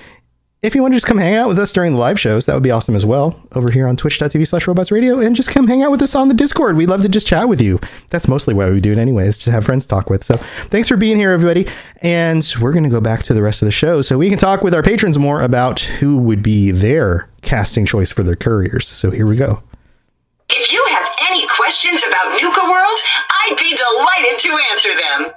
if 0.63 0.75
you 0.75 0.81
want 0.81 0.95
to 0.95 0.97
just 0.97 1.07
come 1.07 1.19
hang 1.19 1.35
out 1.35 1.49
with 1.49 1.59
us 1.59 1.71
during 1.71 1.93
the 1.93 1.99
live 1.99 2.19
shows, 2.19 2.47
that 2.47 2.55
would 2.55 2.63
be 2.63 2.71
awesome 2.71 2.97
as 2.97 3.05
well. 3.05 3.39
Over 3.55 3.71
here 3.71 3.87
on 3.87 3.95
twitch.tv 3.95 4.49
slash 4.49 4.67
robots 4.67 4.91
radio, 4.91 5.19
and 5.19 5.37
just 5.37 5.51
come 5.51 5.67
hang 5.67 5.83
out 5.83 5.91
with 5.91 6.01
us 6.01 6.17
on 6.17 6.29
the 6.29 6.35
Discord. 6.35 6.77
We'd 6.77 6.89
love 6.89 7.03
to 7.03 7.11
just 7.11 7.27
chat 7.27 7.49
with 7.49 7.61
you. 7.61 7.79
That's 8.09 8.27
mostly 8.27 8.55
why 8.55 8.71
we 8.71 8.81
do 8.81 8.91
it 8.91 8.99
anyways, 8.99 9.37
just 9.37 9.53
have 9.55 9.67
friends 9.67 9.85
to 9.85 9.89
talk 9.89 10.09
with. 10.09 10.25
So 10.25 10.37
thanks 10.69 10.89
for 10.89 10.97
being 10.97 11.19
here, 11.19 11.31
everybody. 11.31 11.69
And 12.01 12.43
we're 12.61 12.73
going 12.73 12.85
to 12.85 12.91
go 12.91 13.03
back 13.03 13.23
to 13.25 13.35
the 13.35 13.43
rest 13.43 13.61
of 13.61 13.67
the 13.67 13.73
show 13.73 14.01
so 14.01 14.17
we 14.17 14.31
can 14.31 14.39
talk 14.39 14.63
with 14.63 14.75
our 14.75 14.83
patrons 14.83 15.19
more 15.19 15.43
about 15.43 15.81
who 15.81 16.17
would 16.19 16.43
be 16.43 16.71
their 16.71 17.29
casting 17.43 17.85
choice 17.85 18.11
for 18.11 18.23
their 18.23 18.35
couriers. 18.35 18.89
So 18.89 19.11
here 19.11 19.27
we 19.27 19.37
go. 19.37 19.63
If 20.49 20.73
you 20.73 20.85
have 20.89 21.09
any 21.31 21.47
questions 21.49 22.03
about 22.09 22.41
Nuka 22.41 22.63
World, 22.65 22.99
I'd 23.49 23.57
be 23.57 23.75
delighted 23.77 24.39
to 24.41 24.59
answer 24.73 24.91
them. 24.95 25.33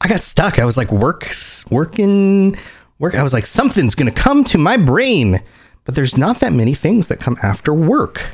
I 0.00 0.08
got 0.08 0.22
stuck. 0.22 0.58
I 0.58 0.64
was 0.64 0.76
like, 0.76 0.92
works, 0.92 1.64
working, 1.70 2.56
work. 2.98 3.14
I 3.14 3.22
was 3.22 3.32
like, 3.32 3.46
something's 3.46 3.94
going 3.94 4.12
to 4.12 4.20
come 4.20 4.44
to 4.44 4.58
my 4.58 4.76
brain. 4.76 5.42
But 5.84 5.94
there's 5.94 6.16
not 6.16 6.40
that 6.40 6.52
many 6.52 6.74
things 6.74 7.08
that 7.08 7.18
come 7.20 7.36
after 7.42 7.72
work. 7.74 8.30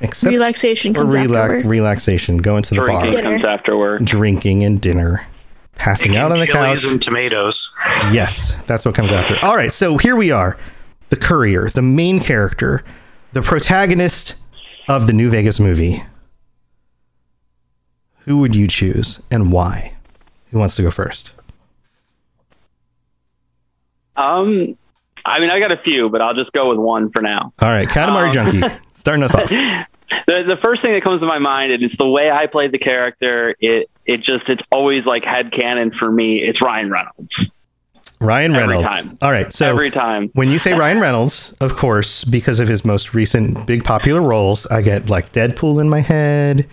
Except 0.00 0.32
Relaxation 0.32 0.92
for 0.94 1.00
comes 1.02 1.14
after 1.14 1.28
relax- 1.28 1.54
work. 1.54 1.64
relaxation, 1.66 2.38
going 2.38 2.62
to 2.64 2.70
the 2.74 2.84
Drinking 2.84 3.12
bar, 3.12 3.22
comes 3.22 3.46
after 3.46 3.76
work. 3.76 4.02
drinking 4.02 4.64
and 4.64 4.80
dinner. 4.80 5.24
passing 5.76 6.16
out 6.16 6.32
on 6.32 6.38
the 6.40 6.46
Chilies 6.46 6.82
couch. 6.82 6.90
and 6.92 7.00
tomatoes. 7.00 7.72
Yes, 8.12 8.54
that's 8.66 8.84
what 8.84 8.94
comes 8.96 9.12
after. 9.12 9.36
All 9.42 9.56
right, 9.56 9.72
so 9.72 9.98
here 9.98 10.16
we 10.16 10.30
are. 10.32 10.56
The 11.10 11.16
courier, 11.16 11.68
the 11.68 11.82
main 11.82 12.18
character, 12.20 12.82
the 13.32 13.42
protagonist 13.42 14.34
of 14.88 15.06
the 15.06 15.12
New 15.12 15.30
Vegas 15.30 15.60
movie. 15.60 16.02
Who 18.24 18.38
would 18.38 18.54
you 18.54 18.66
choose 18.68 19.20
and 19.30 19.50
why? 19.52 19.94
Who 20.50 20.58
wants 20.58 20.76
to 20.76 20.82
go 20.82 20.90
first? 20.90 21.32
Um, 24.16 24.76
I 25.24 25.40
mean, 25.40 25.50
I 25.50 25.58
got 25.58 25.72
a 25.72 25.78
few, 25.82 26.08
but 26.10 26.20
I'll 26.20 26.34
just 26.34 26.52
go 26.52 26.68
with 26.70 26.78
one 26.78 27.10
for 27.10 27.22
now. 27.22 27.52
All 27.60 27.68
right, 27.68 27.88
Katamari 27.88 28.26
Um, 28.28 28.32
Junkie, 28.32 28.80
starting 28.94 29.22
us 29.22 29.34
off. 29.34 29.48
The 29.48 30.42
the 30.46 30.58
first 30.62 30.82
thing 30.82 30.92
that 30.92 31.02
comes 31.02 31.20
to 31.20 31.26
my 31.26 31.38
mind, 31.38 31.72
and 31.72 31.82
it's 31.82 31.94
the 31.98 32.08
way 32.08 32.30
I 32.30 32.46
played 32.46 32.72
the 32.72 32.78
character. 32.78 33.56
It 33.60 33.88
it 34.04 34.18
just 34.18 34.48
it's 34.48 34.62
always 34.70 35.04
like 35.06 35.24
head 35.24 35.52
canon 35.52 35.92
for 35.98 36.10
me. 36.10 36.36
It's 36.42 36.60
Ryan 36.62 36.90
Reynolds. 36.90 37.30
Ryan 38.20 38.54
Every 38.54 38.68
Reynolds. 38.76 38.88
time. 38.88 39.18
All 39.22 39.32
right, 39.32 39.52
so 39.52 39.70
Every 39.70 39.90
time. 39.90 40.30
when 40.34 40.48
you 40.50 40.58
say 40.58 40.74
Ryan 40.74 41.00
Reynolds, 41.00 41.52
of 41.60 41.74
course, 41.76 42.22
because 42.24 42.60
of 42.60 42.68
his 42.68 42.84
most 42.84 43.14
recent 43.14 43.66
big 43.66 43.82
popular 43.84 44.20
roles, 44.22 44.64
I 44.66 44.82
get 44.82 45.08
like 45.08 45.32
Deadpool 45.32 45.80
in 45.80 45.88
my 45.88 46.00
head. 46.00 46.68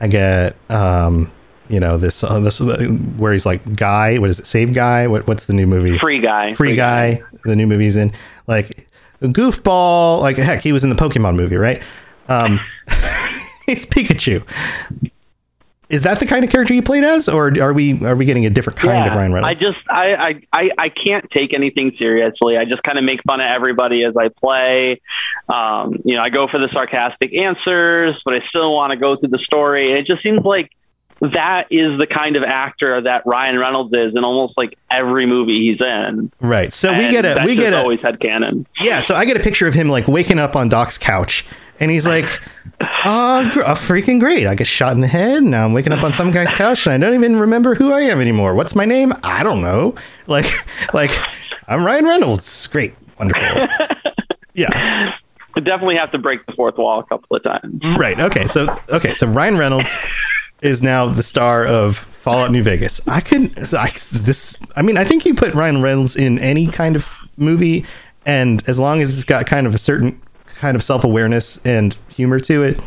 I 0.00 0.08
get, 0.08 0.56
um, 0.70 1.30
you 1.68 1.78
know, 1.78 1.96
this 1.98 2.24
uh, 2.24 2.40
this 2.40 2.60
uh, 2.60 2.86
where 3.16 3.32
he's 3.32 3.46
like 3.46 3.76
Guy. 3.76 4.18
What 4.18 4.30
is 4.30 4.38
it? 4.40 4.46
Save 4.46 4.74
Guy. 4.74 5.06
What 5.06 5.26
what's 5.26 5.46
the 5.46 5.52
new 5.52 5.66
movie? 5.66 5.98
Free 5.98 6.20
Guy. 6.20 6.52
Free, 6.54 6.74
guy, 6.74 7.22
The 7.44 7.54
new 7.54 7.66
movie's 7.66 7.96
in 7.96 8.12
like 8.46 8.88
Goofball. 9.22 10.20
Like 10.20 10.36
heck, 10.36 10.62
he 10.62 10.72
was 10.72 10.84
in 10.84 10.90
the 10.90 10.96
Pokemon 10.96 11.36
movie, 11.36 11.56
right? 11.56 11.82
Um, 12.28 12.60
he's 13.66 13.86
Pikachu. 13.86 14.42
Is 15.90 16.02
that 16.02 16.20
the 16.20 16.26
kind 16.26 16.44
of 16.44 16.50
character 16.50 16.72
you 16.72 16.82
played 16.82 17.02
as, 17.02 17.28
or 17.28 17.52
are 17.60 17.72
we 17.72 18.04
are 18.04 18.14
we 18.14 18.24
getting 18.24 18.46
a 18.46 18.50
different 18.50 18.78
kind 18.78 19.08
of 19.08 19.14
Ryan 19.14 19.32
Reynolds? 19.32 19.60
I 19.60 19.60
just 19.60 19.78
I, 19.90 20.14
I 20.14 20.42
I 20.52 20.70
I 20.78 20.88
can't 20.88 21.28
take 21.30 21.52
anything 21.52 21.92
seriously. 21.98 22.56
I 22.56 22.64
just 22.64 22.82
kind 22.84 22.96
of 22.96 23.04
make 23.04 23.20
fun 23.26 23.40
of 23.40 23.46
everybody 23.46 24.04
as 24.04 24.16
I 24.16 24.28
play. 24.28 25.00
Um, 25.48 26.00
you 26.04 26.14
know, 26.14 26.22
I 26.22 26.30
go 26.30 26.46
for 26.48 26.58
the 26.58 26.68
sarcastic 26.72 27.34
answers, 27.34 28.20
but 28.24 28.34
I 28.34 28.40
still 28.48 28.72
want 28.72 28.92
to 28.92 28.96
go 28.96 29.16
through 29.16 29.30
the 29.30 29.38
story. 29.38 29.92
It 29.98 30.06
just 30.06 30.22
seems 30.22 30.44
like 30.44 30.70
that 31.20 31.66
is 31.70 31.98
the 31.98 32.06
kind 32.06 32.36
of 32.36 32.42
actor 32.42 33.02
that 33.02 33.26
Ryan 33.26 33.58
Reynolds 33.58 33.92
is 33.92 34.14
in 34.14 34.24
almost 34.24 34.56
like 34.56 34.78
every 34.90 35.26
movie 35.26 35.70
he's 35.70 35.80
in. 35.80 36.32
right. 36.40 36.72
So 36.72 36.96
we 36.96 37.10
get 37.10 37.26
a 37.26 37.42
we 37.44 37.54
get 37.56 37.72
a 37.72 37.78
always 37.78 38.00
had 38.00 38.20
canon. 38.20 38.66
Yeah, 38.80 39.00
so 39.02 39.14
I 39.14 39.24
get 39.24 39.36
a 39.36 39.40
picture 39.40 39.66
of 39.66 39.74
him 39.74 39.88
like 39.88 40.08
waking 40.08 40.38
up 40.38 40.56
on 40.56 40.68
Doc's 40.68 40.96
couch, 40.98 41.44
and 41.80 41.90
he's 41.90 42.06
like, 42.06 42.40
"Oh, 43.04 43.48
gr- 43.52 43.62
oh, 43.62 43.74
freaking 43.74 44.20
great! 44.20 44.46
I 44.46 44.54
get 44.54 44.66
shot 44.66 44.92
in 44.92 45.00
the 45.00 45.06
head. 45.08 45.42
Now 45.42 45.64
I'm 45.64 45.72
waking 45.72 45.92
up 45.92 46.02
on 46.04 46.12
some 46.12 46.30
guy's 46.30 46.50
couch, 46.52 46.86
and 46.86 46.94
I 46.94 46.98
don't 47.06 47.14
even 47.16 47.36
remember 47.36 47.74
who 47.74 47.92
I 47.92 48.00
am 48.02 48.20
anymore. 48.20 48.54
What's 48.54 48.74
my 48.74 48.84
name? 48.84 49.12
I 49.22 49.42
don't 49.42 49.62
know. 49.62 49.94
Like, 50.26 50.46
like 50.94 51.10
I'm 51.68 51.84
Ryan 51.84 52.04
Reynolds. 52.04 52.66
Great, 52.68 52.94
wonderful. 53.18 53.66
Yeah, 54.52 55.12
I 55.56 55.60
definitely 55.60 55.94
have 55.96 56.10
to 56.10 56.18
break 56.18 56.44
the 56.44 56.52
fourth 56.52 56.76
wall 56.76 56.98
a 56.98 57.04
couple 57.04 57.36
of 57.36 57.42
times. 57.44 57.80
right. 57.98 58.20
Okay, 58.20 58.46
so 58.46 58.76
okay, 58.90 59.14
so 59.14 59.28
Ryan 59.28 59.56
Reynolds 59.56 59.98
is 60.60 60.82
now 60.82 61.06
the 61.06 61.22
star 61.22 61.64
of 61.64 61.96
Fallout 61.96 62.50
New 62.50 62.62
Vegas. 62.62 63.00
I 63.06 63.20
can 63.20 63.52
I, 63.56 63.88
this. 63.90 64.56
I 64.74 64.82
mean, 64.82 64.98
I 64.98 65.04
think 65.04 65.24
you 65.24 65.34
put 65.34 65.54
Ryan 65.54 65.80
Reynolds 65.80 66.16
in 66.16 66.40
any 66.40 66.66
kind 66.66 66.96
of 66.96 67.08
movie, 67.36 67.86
and 68.26 68.62
as 68.68 68.80
long 68.80 69.00
as 69.00 69.14
it's 69.14 69.24
got 69.24 69.46
kind 69.46 69.68
of 69.68 69.74
a 69.74 69.78
certain 69.78 70.20
kind 70.60 70.76
of 70.76 70.82
self 70.82 71.04
awareness 71.04 71.58
and 71.64 71.96
humor 72.08 72.38
to 72.38 72.62
it, 72.62 72.78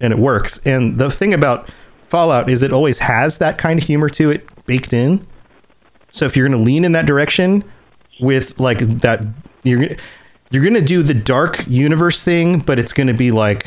and 0.00 0.12
it 0.12 0.18
works. 0.18 0.58
And 0.66 0.98
the 0.98 1.10
thing 1.10 1.32
about 1.32 1.70
Fallout 2.08 2.50
is 2.50 2.64
it 2.64 2.72
always 2.72 2.98
has 2.98 3.38
that 3.38 3.56
kind 3.56 3.80
of 3.80 3.86
humor 3.86 4.08
to 4.10 4.30
it 4.30 4.48
baked 4.66 4.92
in. 4.92 5.24
So 6.08 6.26
if 6.26 6.36
you're 6.36 6.48
going 6.48 6.58
to 6.58 6.64
lean 6.64 6.84
in 6.84 6.90
that 6.92 7.06
direction 7.06 7.62
with 8.20 8.58
like 8.58 8.80
that, 8.80 9.20
you're 9.62 9.88
you're 10.50 10.64
going 10.64 10.74
to 10.74 10.80
do 10.80 11.04
the 11.04 11.14
dark 11.14 11.64
universe 11.68 12.24
thing, 12.24 12.58
but 12.58 12.80
it's 12.80 12.92
going 12.92 13.06
to 13.06 13.14
be 13.14 13.30
like 13.30 13.66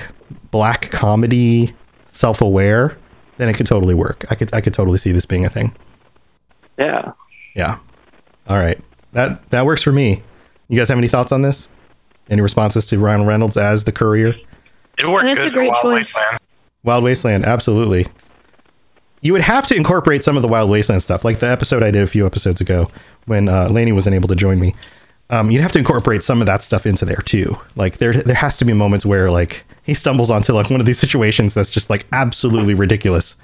black 0.52 0.92
comedy, 0.92 1.74
self 2.10 2.42
aware. 2.42 2.98
Then 3.38 3.48
it 3.48 3.54
could 3.54 3.66
totally 3.66 3.96
work. 3.96 4.26
I 4.30 4.36
could 4.36 4.54
I 4.54 4.60
could 4.60 4.74
totally 4.74 4.98
see 4.98 5.14
this 5.14 5.26
being 5.26 5.46
a 5.46 5.50
thing. 5.50 5.74
Yeah. 6.78 7.14
Yeah. 7.56 7.78
All 8.50 8.58
right. 8.58 8.78
That 9.14 9.50
that 9.52 9.66
works 9.66 9.82
for 9.84 9.94
me. 9.94 10.22
You 10.68 10.78
guys 10.78 10.90
have 10.90 10.98
any 10.98 11.08
thoughts 11.08 11.32
on 11.32 11.44
this? 11.44 11.70
Any 12.30 12.42
responses 12.42 12.86
to 12.88 13.00
Ryan 13.00 13.26
Reynolds 13.26 13.58
as 13.58 13.84
the 13.84 13.92
courier? 13.92 14.34
It 14.98 15.08
worked 15.08 15.24
That's 15.24 15.40
a 15.40 15.44
good 15.44 15.50
for 15.52 15.60
great 15.60 15.72
Wild 15.72 15.82
choice. 15.82 16.16
Wasteland. 16.16 16.40
Wild 16.84 17.04
Wasteland, 17.04 17.46
absolutely. 17.46 18.08
You 19.22 19.34
would 19.34 19.42
have 19.42 19.66
to 19.68 19.76
incorporate 19.76 20.24
some 20.24 20.36
of 20.36 20.42
the 20.42 20.48
Wild 20.48 20.70
Wasteland 20.70 21.02
stuff, 21.02 21.24
like 21.24 21.40
the 21.40 21.48
episode 21.48 21.82
I 21.82 21.92
did 21.92 22.04
a 22.04 22.08
few 22.08 22.26
episodes 22.26 22.60
ago 22.62 22.92
when 23.26 23.48
uh, 23.48 23.70
Lainey 23.70 23.92
wasn't 23.92 24.16
able 24.16 24.28
to 24.28 24.36
join 24.36 24.60
me. 24.60 24.76
Um, 25.30 25.50
you'd 25.50 25.62
have 25.62 25.72
to 25.72 25.80
incorporate 25.80 26.24
some 26.24 26.42
of 26.42 26.48
that 26.48 26.62
stuff 26.64 26.86
into 26.86 27.06
there 27.06 27.22
too. 27.26 27.58
Like 27.76 27.98
there, 27.98 28.14
there 28.14 28.36
has 28.36 28.58
to 28.58 28.66
be 28.66 28.74
moments 28.74 29.06
where 29.06 29.32
like 29.32 29.64
he 29.84 29.94
stumbles 29.94 30.30
onto 30.30 30.54
like 30.54 30.70
one 30.70 30.80
of 30.80 30.86
these 30.86 31.00
situations 31.00 31.54
that's 31.54 31.72
just 31.72 31.90
like 31.90 32.06
absolutely 32.12 32.74
ridiculous, 32.74 33.36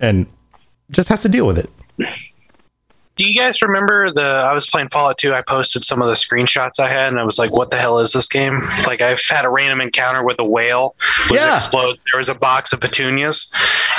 and 0.00 0.26
just 0.90 1.08
has 1.10 1.22
to 1.22 1.28
deal 1.28 1.46
with 1.46 1.58
it. 1.58 1.70
Do 3.20 3.26
you 3.26 3.34
guys 3.34 3.60
remember 3.60 4.10
the? 4.10 4.22
I 4.22 4.54
was 4.54 4.66
playing 4.66 4.88
Fallout 4.88 5.18
2. 5.18 5.34
I 5.34 5.42
posted 5.42 5.84
some 5.84 6.00
of 6.00 6.08
the 6.08 6.14
screenshots 6.14 6.80
I 6.80 6.88
had, 6.88 7.08
and 7.08 7.20
I 7.20 7.22
was 7.24 7.38
like, 7.38 7.52
"What 7.52 7.70
the 7.70 7.76
hell 7.76 7.98
is 7.98 8.12
this 8.12 8.26
game?" 8.28 8.58
Like, 8.86 9.02
I've 9.02 9.20
had 9.20 9.44
a 9.44 9.50
random 9.50 9.82
encounter 9.82 10.24
with 10.24 10.38
a 10.40 10.44
whale. 10.44 10.94
Was 11.28 11.38
Yeah. 11.38 11.52
explode. 11.54 11.98
There 12.10 12.16
was 12.16 12.30
a 12.30 12.34
box 12.34 12.72
of 12.72 12.80
petunias, 12.80 13.52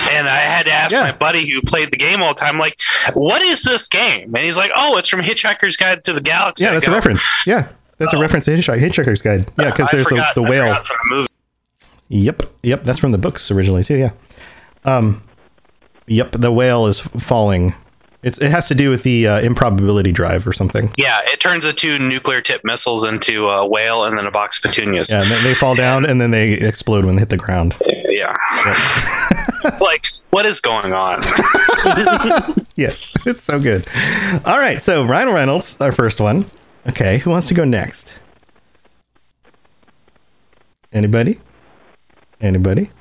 and 0.09 0.27
I 0.27 0.37
had 0.37 0.65
to 0.65 0.71
ask 0.71 0.91
Yeah. 0.91 1.03
my 1.03 1.11
buddy 1.11 1.47
who 1.47 1.61
played 1.61 1.91
the 1.91 1.97
game 1.97 2.23
all 2.23 2.33
the 2.33 2.39
time, 2.39 2.57
like, 2.57 2.79
"What 3.13 3.43
is 3.43 3.61
this 3.61 3.87
game?" 3.87 4.33
And 4.33 4.43
he's 4.43 4.57
like, 4.57 4.71
"Oh, 4.75 4.97
it's 4.97 5.07
from 5.07 5.21
Hitchhiker's 5.21 5.77
Guide 5.77 6.03
to 6.05 6.13
the 6.13 6.21
Galaxy." 6.21 6.63
Yeah, 6.63 6.71
that's 6.71 6.87
a 6.87 6.91
reference. 6.91 7.23
Yeah, 7.45 7.67
that's 7.99 8.13
a 8.13 8.17
reference 8.17 8.45
to 8.45 8.51
Hitchhiker, 8.57 8.79
Hitchhiker's 8.79 9.21
Guide. 9.21 9.51
Yeah, 9.59 9.69
because 9.69 9.87
there's 9.91 10.05
the, 10.05 10.15
forgot- 10.15 10.33
the 10.33 10.41
I 10.45 10.49
whale. 10.49 10.73
from 10.75 10.97
the 11.09 11.15
movie. 11.15 11.27
Yep, 12.09 12.43
yep, 12.63 12.83
that's 12.83 12.97
from 12.97 13.11
the 13.11 13.19
books 13.19 13.51
originally 13.51 13.83
too. 13.83 13.97
Yeah. 13.97 14.09
Um, 14.83 15.21
yep, 16.07 16.31
the 16.31 16.51
whale 16.51 16.87
is 16.87 17.01
falling. 17.01 17.75
It's 18.23 18.37
it 18.37 18.51
has 18.51 18.67
to 18.67 18.75
do 18.75 18.91
with 18.91 19.01
the 19.03 19.27
uh, 19.27 19.41
improbability 19.41 20.11
drive 20.11 20.45
or 20.45 20.53
something. 20.53 20.91
Yeah, 20.95 21.21
it 21.25 21.39
turns 21.39 21.63
the 21.63 21.73
two 21.73 21.97
nuclear 21.97 22.39
tipped 22.39 22.63
missiles 22.63 23.03
into 23.03 23.49
a 23.49 23.67
whale 23.67 24.03
and 24.05 24.17
then 24.17 24.27
a 24.27 24.31
box 24.31 24.57
of 24.57 24.69
petunias. 24.69 25.09
Yeah, 25.09 25.21
and 25.23 25.31
then 25.31 25.43
they 25.43 25.55
fall 25.55 25.73
down 25.73 26.05
and 26.05 26.21
then 26.21 26.29
they 26.29 26.53
explode 26.53 27.03
when 27.03 27.15
they 27.15 27.21
hit 27.21 27.29
the 27.29 27.37
ground. 27.37 27.75
Yeah. 28.05 28.35
it's 29.65 29.81
like, 29.81 30.05
what 30.29 30.45
is 30.45 30.59
going 30.59 30.93
on? 30.93 31.23
yes, 32.75 33.11
it's 33.25 33.43
so 33.43 33.59
good. 33.59 33.87
All 34.45 34.59
right, 34.59 34.81
so 34.83 35.05
Ryan 35.05 35.33
Reynolds, 35.33 35.79
our 35.81 35.91
first 35.91 36.21
one. 36.21 36.45
Okay, 36.87 37.17
who 37.19 37.31
wants 37.31 37.47
to 37.47 37.53
go 37.55 37.63
next? 37.63 38.13
Anybody? 40.93 41.39
Anybody? 42.39 42.91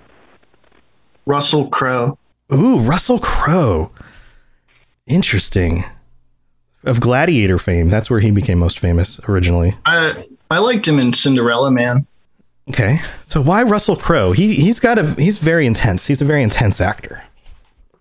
Russell 1.26 1.68
Crowe. 1.68 2.18
Ooh, 2.52 2.78
Russell 2.80 3.18
Crowe. 3.18 3.90
Interesting. 5.06 5.84
Of 6.82 7.00
Gladiator 7.00 7.58
fame, 7.58 7.90
that's 7.90 8.08
where 8.08 8.20
he 8.20 8.30
became 8.30 8.58
most 8.58 8.78
famous 8.78 9.20
originally. 9.28 9.76
I 9.84 10.24
I 10.50 10.58
liked 10.58 10.88
him 10.88 10.98
in 10.98 11.12
Cinderella 11.12 11.70
Man. 11.70 12.06
Okay, 12.70 13.02
so 13.24 13.42
why 13.42 13.62
Russell 13.64 13.96
Crowe? 13.96 14.32
He 14.32 14.54
he's 14.54 14.80
got 14.80 14.96
a 14.96 15.04
he's 15.14 15.36
very 15.38 15.66
intense. 15.66 16.06
He's 16.06 16.22
a 16.22 16.24
very 16.24 16.42
intense 16.42 16.80
actor. 16.80 17.22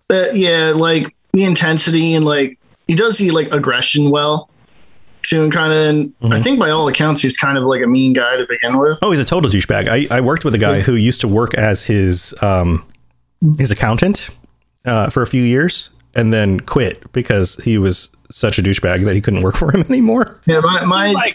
Uh, 0.08 0.26
yeah, 0.32 0.72
like 0.74 1.14
the 1.32 1.44
intensity 1.44 2.14
and 2.14 2.24
like 2.24 2.58
he 2.86 2.94
does 2.94 3.18
the 3.18 3.30
like 3.32 3.48
aggression 3.52 4.10
well 4.10 4.48
too, 5.22 5.42
and 5.42 5.52
kind 5.52 6.14
of. 6.22 6.32
I 6.32 6.40
think 6.40 6.58
by 6.58 6.70
all 6.70 6.88
accounts, 6.88 7.20
he's 7.20 7.36
kind 7.36 7.58
of 7.58 7.64
like 7.64 7.82
a 7.82 7.86
mean 7.86 8.14
guy 8.14 8.36
to 8.36 8.46
begin 8.48 8.78
with. 8.78 8.98
Oh, 9.02 9.10
he's 9.10 9.20
a 9.20 9.24
total 9.26 9.50
douchebag. 9.50 9.88
I, 9.88 10.16
I 10.16 10.20
worked 10.22 10.44
with 10.44 10.54
a 10.54 10.58
guy 10.58 10.80
who 10.80 10.94
used 10.94 11.20
to 11.20 11.28
work 11.28 11.52
as 11.54 11.84
his 11.84 12.34
um 12.42 12.84
his 13.58 13.70
accountant 13.70 14.30
uh, 14.86 15.10
for 15.10 15.22
a 15.22 15.26
few 15.26 15.42
years 15.42 15.90
and 16.14 16.32
then 16.32 16.60
quit 16.60 17.10
because 17.12 17.56
he 17.56 17.78
was 17.78 18.10
such 18.30 18.58
a 18.58 18.62
douchebag 18.62 19.04
that 19.04 19.14
he 19.14 19.20
couldn't 19.20 19.42
work 19.42 19.56
for 19.62 19.72
him 19.72 19.82
anymore. 19.88 20.40
Yeah, 20.46 20.60
my 20.60 20.84
my, 20.84 21.34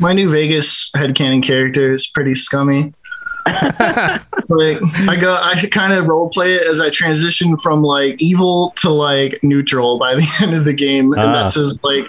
my 0.00 0.12
new 0.12 0.28
Vegas 0.30 0.90
headcanon 0.92 1.42
character 1.42 1.92
is 1.92 2.06
pretty 2.06 2.34
scummy. 2.34 2.92
like 3.46 4.78
I 5.08 5.16
go, 5.20 5.34
I 5.34 5.66
kind 5.72 5.92
of 5.92 6.06
role 6.06 6.28
play 6.28 6.54
it 6.54 6.62
as 6.66 6.80
I 6.80 6.90
transition 6.90 7.56
from 7.58 7.82
like 7.82 8.20
evil 8.22 8.72
to 8.76 8.88
like 8.90 9.40
neutral 9.42 9.98
by 9.98 10.14
the 10.14 10.28
end 10.42 10.54
of 10.54 10.64
the 10.64 10.72
game, 10.72 11.12
and 11.12 11.20
Ah. 11.20 11.32
that's 11.32 11.54
his 11.54 11.78
like 11.82 12.04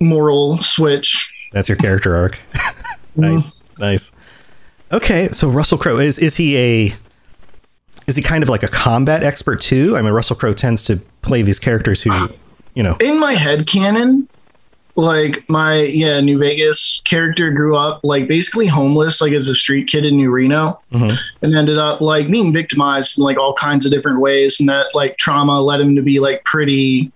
moral 0.00 0.58
switch. 0.58 1.32
That's 1.52 1.68
your 1.68 1.76
character 1.78 2.14
arc. 2.16 2.38
nice, 3.16 3.52
nice. 3.78 4.12
Okay, 4.92 5.28
so 5.32 5.48
Russell 5.48 5.78
Crowe 5.78 5.98
is 5.98 6.18
is 6.18 6.36
he 6.36 6.56
a 6.56 6.94
is 8.10 8.16
he 8.16 8.22
kind 8.22 8.42
of 8.42 8.48
like 8.48 8.64
a 8.64 8.68
combat 8.68 9.22
expert 9.22 9.60
too? 9.60 9.96
I 9.96 10.02
mean, 10.02 10.12
Russell 10.12 10.34
Crowe 10.34 10.52
tends 10.52 10.82
to 10.84 10.96
play 11.22 11.42
these 11.42 11.60
characters 11.60 12.02
who, 12.02 12.12
you 12.74 12.82
know, 12.82 12.96
In 13.00 13.20
my 13.20 13.34
head 13.34 13.68
canon, 13.68 14.28
like 14.96 15.48
my 15.48 15.82
yeah 15.82 16.18
New 16.20 16.36
Vegas 16.36 17.00
character 17.04 17.52
grew 17.52 17.76
up 17.76 18.00
like 18.02 18.26
basically 18.26 18.66
homeless, 18.66 19.20
like 19.20 19.32
as 19.32 19.48
a 19.48 19.54
street 19.54 19.86
kid 19.86 20.04
in 20.04 20.16
New 20.16 20.30
Reno, 20.32 20.80
Mhm. 20.92 21.16
and 21.42 21.54
ended 21.54 21.78
up 21.78 22.00
like 22.00 22.28
being 22.28 22.52
victimized 22.52 23.16
in 23.16 23.22
like 23.24 23.38
all 23.38 23.54
kinds 23.54 23.86
of 23.86 23.92
different 23.92 24.20
ways, 24.20 24.58
and 24.58 24.68
that 24.68 24.86
like 24.92 25.16
trauma 25.16 25.60
led 25.60 25.80
him 25.80 25.94
to 25.94 26.02
be 26.02 26.18
like 26.18 26.42
pretty 26.44 27.12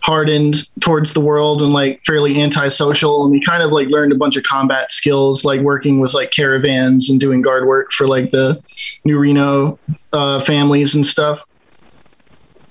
hardened 0.00 0.62
towards 0.80 1.12
the 1.12 1.20
world 1.20 1.60
and 1.60 1.72
like 1.72 2.00
fairly 2.04 2.40
antisocial 2.40 3.24
and 3.24 3.34
he 3.34 3.40
kind 3.44 3.62
of 3.62 3.72
like 3.72 3.88
learned 3.88 4.12
a 4.12 4.14
bunch 4.14 4.36
of 4.36 4.44
combat 4.44 4.90
skills 4.92 5.44
like 5.44 5.60
working 5.60 5.98
with 6.00 6.14
like 6.14 6.30
caravans 6.30 7.10
and 7.10 7.20
doing 7.20 7.42
guard 7.42 7.66
work 7.66 7.90
for 7.92 8.06
like 8.06 8.30
the 8.30 8.62
new 9.04 9.18
reno 9.18 9.78
uh, 10.12 10.38
families 10.40 10.94
and 10.94 11.04
stuff 11.04 11.44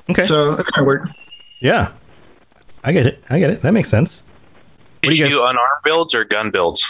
Okay. 0.10 0.24
so 0.24 0.54
it 0.54 0.66
kind 0.68 0.78
of 0.80 0.86
worked 0.86 1.10
Yeah. 1.60 1.92
I 2.84 2.94
get 2.94 3.06
it. 3.06 3.22
I 3.30 3.40
get 3.40 3.50
it. 3.50 3.62
That 3.62 3.74
makes 3.74 3.90
sense. 3.90 4.24
Did 5.02 5.18
you, 5.18 5.28
do 5.28 5.42
unarmed 5.42 5.60
builds 5.84 6.16
or 6.16 6.24
gun 6.24 6.50
builds? 6.52 6.82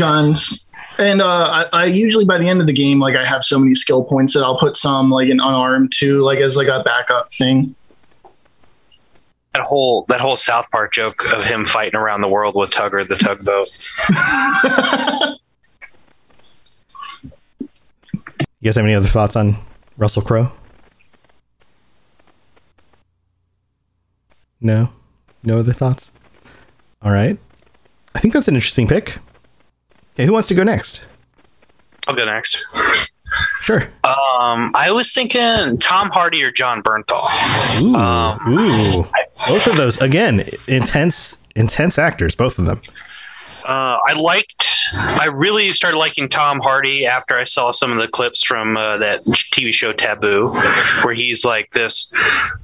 guns 0.00 0.66
and 0.98 1.22
uh, 1.22 1.64
I, 1.72 1.82
I 1.82 1.84
usually 1.86 2.24
by 2.24 2.36
the 2.38 2.48
end 2.48 2.60
of 2.60 2.66
the 2.66 2.72
game 2.72 2.98
like 3.00 3.16
i 3.16 3.24
have 3.24 3.42
so 3.44 3.58
many 3.58 3.74
skill 3.74 4.04
points 4.04 4.34
that 4.34 4.40
i'll 4.44 4.58
put 4.58 4.76
some 4.76 5.10
like 5.10 5.28
an 5.30 5.40
unarmed 5.40 5.92
too 5.92 6.22
like 6.22 6.38
as 6.40 6.56
like 6.56 6.68
a 6.68 6.82
backup 6.84 7.30
thing 7.32 7.74
That 9.54 9.62
whole 9.66 10.04
that 10.08 10.20
whole 10.20 10.36
South 10.36 10.70
Park 10.70 10.92
joke 10.92 11.32
of 11.32 11.44
him 11.44 11.64
fighting 11.64 11.96
around 11.96 12.20
the 12.20 12.28
world 12.28 12.54
with 12.54 12.70
Tugger 12.70 13.06
the 13.06 13.16
tugboat. 13.16 13.66
You 18.60 18.66
guys 18.68 18.76
have 18.76 18.84
any 18.84 18.94
other 18.94 19.08
thoughts 19.08 19.36
on 19.36 19.56
Russell 19.96 20.22
Crowe? 20.22 20.52
No? 24.60 24.92
No 25.42 25.58
other 25.60 25.72
thoughts? 25.72 26.12
All 27.02 27.10
right. 27.10 27.38
I 28.14 28.18
think 28.18 28.34
that's 28.34 28.48
an 28.48 28.54
interesting 28.54 28.86
pick. 28.86 29.16
Okay, 30.14 30.26
who 30.26 30.32
wants 30.34 30.48
to 30.48 30.54
go 30.54 30.62
next? 30.62 31.00
I'll 32.06 32.14
go 32.14 32.24
next. 32.26 32.58
Sure. 33.62 33.82
Um, 34.04 34.72
I 34.74 34.90
was 34.90 35.12
thinking 35.12 35.78
Tom 35.80 36.10
Hardy 36.10 36.42
or 36.42 36.50
Jon 36.50 36.82
Bernthal. 36.82 37.22
Ooh, 37.80 37.94
Um, 37.94 38.38
ooh. 38.48 39.04
Both 39.48 39.66
of 39.66 39.76
those 39.76 39.96
again, 39.98 40.44
intense, 40.68 41.36
intense 41.56 41.98
actors. 41.98 42.34
Both 42.34 42.58
of 42.58 42.66
them. 42.66 42.80
Uh, 43.64 43.98
I 44.06 44.14
liked. 44.18 44.66
I 45.20 45.26
really 45.26 45.70
started 45.70 45.98
liking 45.98 46.28
Tom 46.28 46.60
Hardy 46.60 47.06
after 47.06 47.36
I 47.36 47.44
saw 47.44 47.70
some 47.70 47.92
of 47.92 47.98
the 47.98 48.08
clips 48.08 48.42
from 48.42 48.76
uh, 48.76 48.96
that 48.96 49.24
TV 49.24 49.72
show 49.72 49.92
Taboo, 49.92 50.48
where 51.02 51.14
he's 51.14 51.44
like 51.44 51.70
this. 51.72 52.12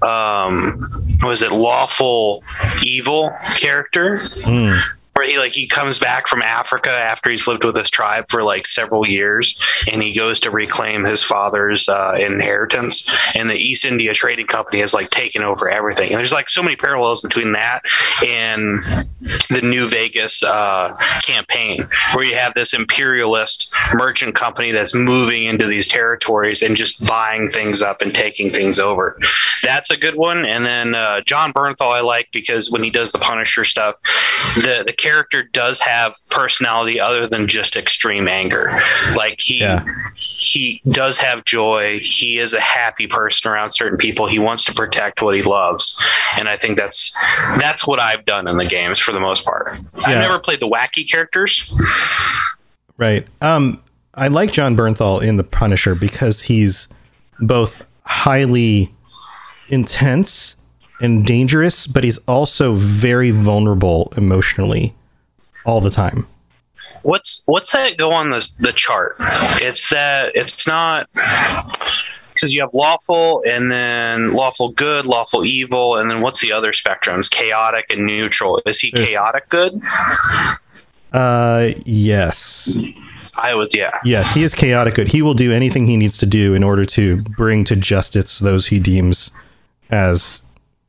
Um, 0.03 0.79
was 1.23 1.43
it 1.43 1.53
lawful 1.53 2.43
evil 2.83 3.33
character? 3.55 4.19
Mm. 4.43 4.81
Where 5.17 5.27
he 5.27 5.39
like 5.39 5.53
he 5.53 5.67
comes 5.67 5.99
back 5.99 6.29
from 6.29 6.43
Africa 6.43 6.91
after 6.91 7.31
he's 7.31 7.47
lived 7.47 7.65
with 7.65 7.75
his 7.75 7.89
tribe 7.89 8.27
for 8.29 8.43
like 8.43 8.67
several 8.67 9.07
years, 9.07 9.59
and 9.91 10.03
he 10.03 10.13
goes 10.13 10.39
to 10.41 10.51
reclaim 10.51 11.05
his 11.05 11.23
father's 11.23 11.89
uh, 11.89 12.17
inheritance, 12.19 13.09
and 13.35 13.49
the 13.49 13.55
East 13.55 13.87
India 13.87 14.13
Trading 14.13 14.47
Company 14.47 14.81
has 14.81 14.93
like 14.93 15.09
taken 15.09 15.43
over 15.43 15.71
everything. 15.71 16.11
And 16.11 16.19
there's 16.19 16.33
like 16.33 16.51
so 16.51 16.63
many 16.63 16.77
parallels 16.77 17.23
between 17.23 17.53
that 17.53 17.81
and 18.27 18.79
the 19.49 19.63
New 19.63 19.89
Vegas 19.89 20.43
uh, 20.43 20.95
campaign, 21.25 21.81
where 22.13 22.25
you 22.27 22.35
have 22.35 22.53
this 22.53 22.75
imperialist 22.75 23.75
merchant 23.95 24.35
company 24.35 24.71
that's 24.71 24.95
moving 24.95 25.45
into 25.45 25.67
these 25.67 25.89
territories 25.89 26.61
and 26.61 26.77
just 26.77 27.07
buying 27.07 27.49
things 27.49 27.81
up 27.81 28.03
and 28.03 28.15
taking 28.15 28.51
things 28.51 28.79
over. 28.79 29.19
That's 29.63 29.91
a 29.91 29.97
good 29.97 30.17
one. 30.17 30.45
And 30.45 30.67
then 30.67 30.95
uh, 30.95 31.23
Jon 31.23 31.55
Bernthal 31.55 31.91
I 31.91 32.01
like 32.01 32.29
because 32.33 32.71
when 32.71 32.83
he 32.83 32.91
does 32.91 33.13
the 33.13 33.19
Punisher 33.19 33.65
stuff, 33.65 33.97
the 34.57 34.85
the 34.87 34.93
character 35.07 35.45
does 35.45 35.79
have 35.79 36.15
personality 36.31 36.99
other 36.99 37.29
than 37.29 37.47
just 37.47 37.77
extreme 37.77 38.27
anger. 38.27 38.73
Like 39.17 39.37
he 39.39 39.65
he 40.21 40.83
does 40.89 41.17
have 41.19 41.45
joy. 41.45 42.01
He 42.03 42.39
is 42.39 42.55
a 42.55 42.61
happy 42.61 43.07
person 43.07 43.51
around 43.51 43.71
certain 43.71 43.99
people. 43.99 44.27
He 44.27 44.41
wants 44.41 44.65
to 44.65 44.75
protect 44.75 45.23
what 45.23 45.37
he 45.37 45.43
loves, 45.43 46.03
and 46.39 46.49
I 46.49 46.57
think 46.57 46.77
that's 46.77 47.13
that's 47.59 47.87
what 47.87 48.01
I've 48.01 48.25
done 48.25 48.49
in 48.49 48.57
the 48.57 48.67
games 48.67 48.99
for 48.99 49.13
the 49.13 49.21
most 49.21 49.45
part. 49.45 49.71
I've 50.07 50.19
never 50.19 50.41
played 50.41 50.61
the 50.61 50.69
wacky 50.69 51.09
characters. 51.09 51.81
Right. 52.99 53.27
Um, 53.43 53.81
I 54.15 54.29
like 54.29 54.51
Jon 54.51 54.77
Bernthal 54.77 55.23
in 55.23 55.37
The 55.37 55.45
Punisher 55.45 55.95
because 55.95 56.43
he's 56.43 56.89
both 57.39 57.87
highly 58.05 58.93
intense 59.69 60.56
and 61.01 61.27
dangerous, 61.27 61.87
but 61.87 62.05
he's 62.05 62.19
also 62.27 62.75
very 62.75 63.31
vulnerable 63.31 64.13
emotionally 64.17 64.95
all 65.65 65.81
the 65.81 65.91
time. 65.91 66.27
What's 67.03 67.43
what's 67.47 67.73
that 67.73 67.97
go 67.99 68.13
on 68.13 68.31
the 68.31 68.47
the 68.61 68.73
chart? 68.73 69.17
It's 69.63 69.91
that 69.91 70.33
it's 70.35 70.67
not 70.67 71.09
because 72.35 72.53
you 72.53 72.61
have 72.61 72.75
lawful 72.75 73.43
and 73.47 73.71
then 73.71 74.33
lawful 74.33 74.71
good, 74.71 75.07
lawful 75.07 75.45
evil, 75.45 75.97
and 75.97 76.11
then 76.11 76.21
what's 76.21 76.41
the 76.41 76.53
other 76.53 76.73
spectrums? 76.73 77.31
Chaotic 77.31 77.87
and 77.93 78.05
neutral. 78.07 78.61
Is 78.67 78.81
he 78.81 78.91
There's- 78.93 79.09
chaotic 79.11 79.49
good? 79.49 79.81
Uh, 81.13 81.71
yes. 81.85 82.77
I 83.37 83.55
would, 83.55 83.75
yeah. 83.75 83.91
Yes, 84.05 84.35
he 84.35 84.43
is 84.43 84.55
chaotic 84.55 84.95
good. 84.95 85.09
He 85.09 85.23
will 85.23 85.35
do 85.35 85.53
anything 85.53 85.87
he 85.87 85.97
needs 85.97 86.19
to 86.19 86.27
do 86.27 86.55
in 86.55 86.63
order 86.65 86.85
to 86.87 87.19
bring 87.23 87.65
to 87.65 87.77
justice 87.77 88.39
those 88.39 88.67
he 88.67 88.79
deems 88.79 89.31
as 89.91 90.41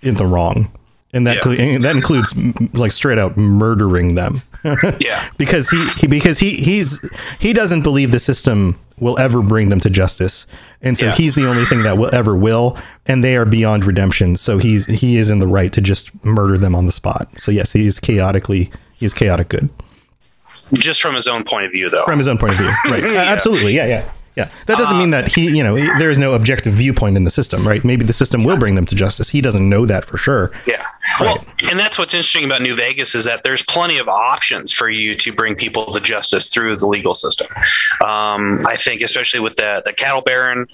in 0.01 0.15
the 0.15 0.25
wrong. 0.25 0.71
And 1.13 1.25
that 1.25 1.43
Yeah. 1.45 1.53
and 1.53 1.83
that 1.83 1.95
includes 1.95 2.35
like 2.73 2.91
straight 2.91 3.17
out 3.17 3.37
murdering 3.37 4.15
them. 4.15 4.41
yeah. 4.99 5.29
because 5.37 5.69
he, 5.69 5.83
he 5.99 6.07
because 6.07 6.39
he 6.39 6.55
he's 6.57 6.99
he 7.39 7.53
doesn't 7.53 7.81
believe 7.81 8.11
the 8.11 8.19
system 8.19 8.77
will 8.99 9.17
ever 9.19 9.41
bring 9.41 9.69
them 9.69 9.79
to 9.79 9.89
justice. 9.89 10.45
And 10.81 10.97
so 10.97 11.05
Yeah. 11.05 11.11
he's 11.13 11.35
the 11.35 11.47
only 11.47 11.63
thing 11.65 11.83
that 11.83 11.97
will 11.97 12.13
ever 12.13 12.35
will 12.35 12.77
and 13.05 13.23
they 13.23 13.37
are 13.37 13.45
beyond 13.45 13.85
redemption. 13.85 14.35
So 14.35 14.57
he's 14.57 14.85
he 14.85 15.17
is 15.17 15.29
in 15.29 15.39
the 15.39 15.47
right 15.47 15.71
to 15.73 15.81
just 15.81 16.11
murder 16.25 16.57
them 16.57 16.75
on 16.75 16.85
the 16.85 16.91
spot. 16.91 17.29
So 17.37 17.51
yes, 17.51 17.71
he 17.71 17.87
is 17.87 17.99
chaotically 17.99 18.69
he's 18.97 19.13
chaotic 19.13 19.47
good. 19.49 19.69
Just 20.73 21.01
from 21.01 21.15
his 21.15 21.29
own 21.29 21.45
point 21.45 21.65
of 21.65 21.71
view, 21.71 21.89
though. 21.89 22.03
From 22.03 22.17
his 22.19 22.27
own 22.27 22.37
point 22.37 22.51
of 22.53 22.59
view. 22.59 22.67
Right. 22.91 23.01
Yeah. 23.13 23.21
Absolutely. 23.21 23.73
Yeah, 23.73 23.85
yeah. 23.85 24.11
Yeah. 24.37 24.49
That 24.67 24.77
doesn't 24.77 24.99
mean 24.99 25.09
that 25.09 25.33
he, 25.33 25.49
you 25.57 25.63
know, 25.63 25.75
there 25.97 26.11
is 26.11 26.19
no 26.19 26.33
objective 26.33 26.73
viewpoint 26.73 27.17
in 27.17 27.23
the 27.23 27.31
system, 27.31 27.67
right? 27.67 27.83
Maybe 27.83 28.05
the 28.05 28.13
system 28.13 28.43
will 28.43 28.57
bring 28.57 28.75
them 28.75 28.85
to 28.85 28.95
justice. 28.95 29.29
He 29.29 29.41
doesn't 29.41 29.67
know 29.67 29.87
that 29.87 30.05
for 30.05 30.17
sure. 30.17 30.51
Yeah. 30.67 30.85
Well, 31.19 31.43
and 31.69 31.79
that's 31.79 31.97
what's 31.97 32.13
interesting 32.13 32.45
about 32.45 32.61
New 32.61 32.75
Vegas 32.75 33.15
is 33.15 33.25
that 33.25 33.43
there's 33.43 33.63
plenty 33.63 33.97
of 33.97 34.07
options 34.07 34.71
for 34.71 34.89
you 34.89 35.15
to 35.15 35.33
bring 35.33 35.55
people 35.55 35.91
to 35.91 35.99
justice 35.99 36.49
through 36.49 36.77
the 36.77 36.87
legal 36.87 37.13
system. 37.13 37.47
Um, 38.05 38.65
I 38.67 38.75
think, 38.77 39.01
especially 39.01 39.39
with 39.39 39.55
the 39.55 39.81
the 39.85 39.93
cattle 39.93 40.21
baron, 40.21 40.67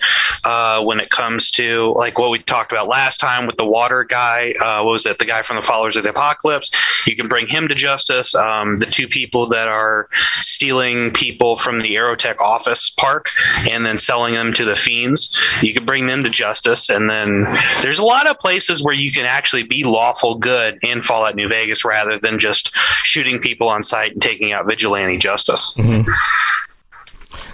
uh, 0.44 0.84
when 0.84 1.00
it 1.00 1.10
comes 1.10 1.52
to 1.52 1.94
like 1.98 2.18
what 2.18 2.30
we 2.30 2.40
talked 2.40 2.72
about 2.72 2.88
last 2.88 3.20
time 3.20 3.48
with 3.48 3.58
the 3.58 3.66
water 3.66 4.04
guy, 4.04 4.54
uh, 4.60 4.84
what 4.84 4.92
was 4.92 5.06
it? 5.06 5.20
The 5.20 5.26
guy 5.26 5.42
from 5.44 5.56
the 5.56 5.62
Followers 5.62 5.96
of 5.96 6.04
the 6.04 6.10
Apocalypse. 6.10 6.72
You 7.08 7.16
can 7.16 7.28
bring 7.28 7.48
him 7.48 7.68
to 7.68 7.76
justice. 7.76 8.36
Um, 8.36 8.80
the 8.80 8.86
two 8.86 9.08
people 9.08 9.48
that 9.48 9.68
are 9.68 10.10
stealing 10.42 11.12
people 11.12 11.58
from 11.58 11.80
the 11.80 11.96
Aerotech 11.96 12.40
office 12.40 12.90
park 12.90 13.30
and 13.70 13.86
then 13.86 14.00
selling 14.00 14.34
them 14.34 14.52
to 14.54 14.66
the 14.66 14.76
fiends, 14.76 15.38
you 15.62 15.74
can 15.74 15.86
bring 15.86 16.08
them 16.08 16.24
to 16.24 16.30
justice. 16.30 16.90
And 16.90 17.10
then 17.10 17.46
there's 17.82 18.00
a 18.00 18.06
lot 18.06 18.28
of 18.28 18.40
places 18.40 18.84
where 18.84 18.94
you 18.94 19.12
can 19.12 19.26
actually 19.26 19.64
be 19.64 19.84
lawful 19.84 20.23
good 20.36 20.80
in 20.82 21.02
Fallout 21.02 21.36
New 21.36 21.48
Vegas 21.48 21.84
rather 21.86 22.18
than 22.18 22.40
just 22.40 22.76
shooting 23.04 23.40
people 23.40 23.68
on 23.70 23.84
site 23.84 24.14
and 24.14 24.22
taking 24.22 24.52
out 24.54 24.66
vigilante 24.68 25.18
justice. 25.18 25.78
Mhm. 25.80 26.08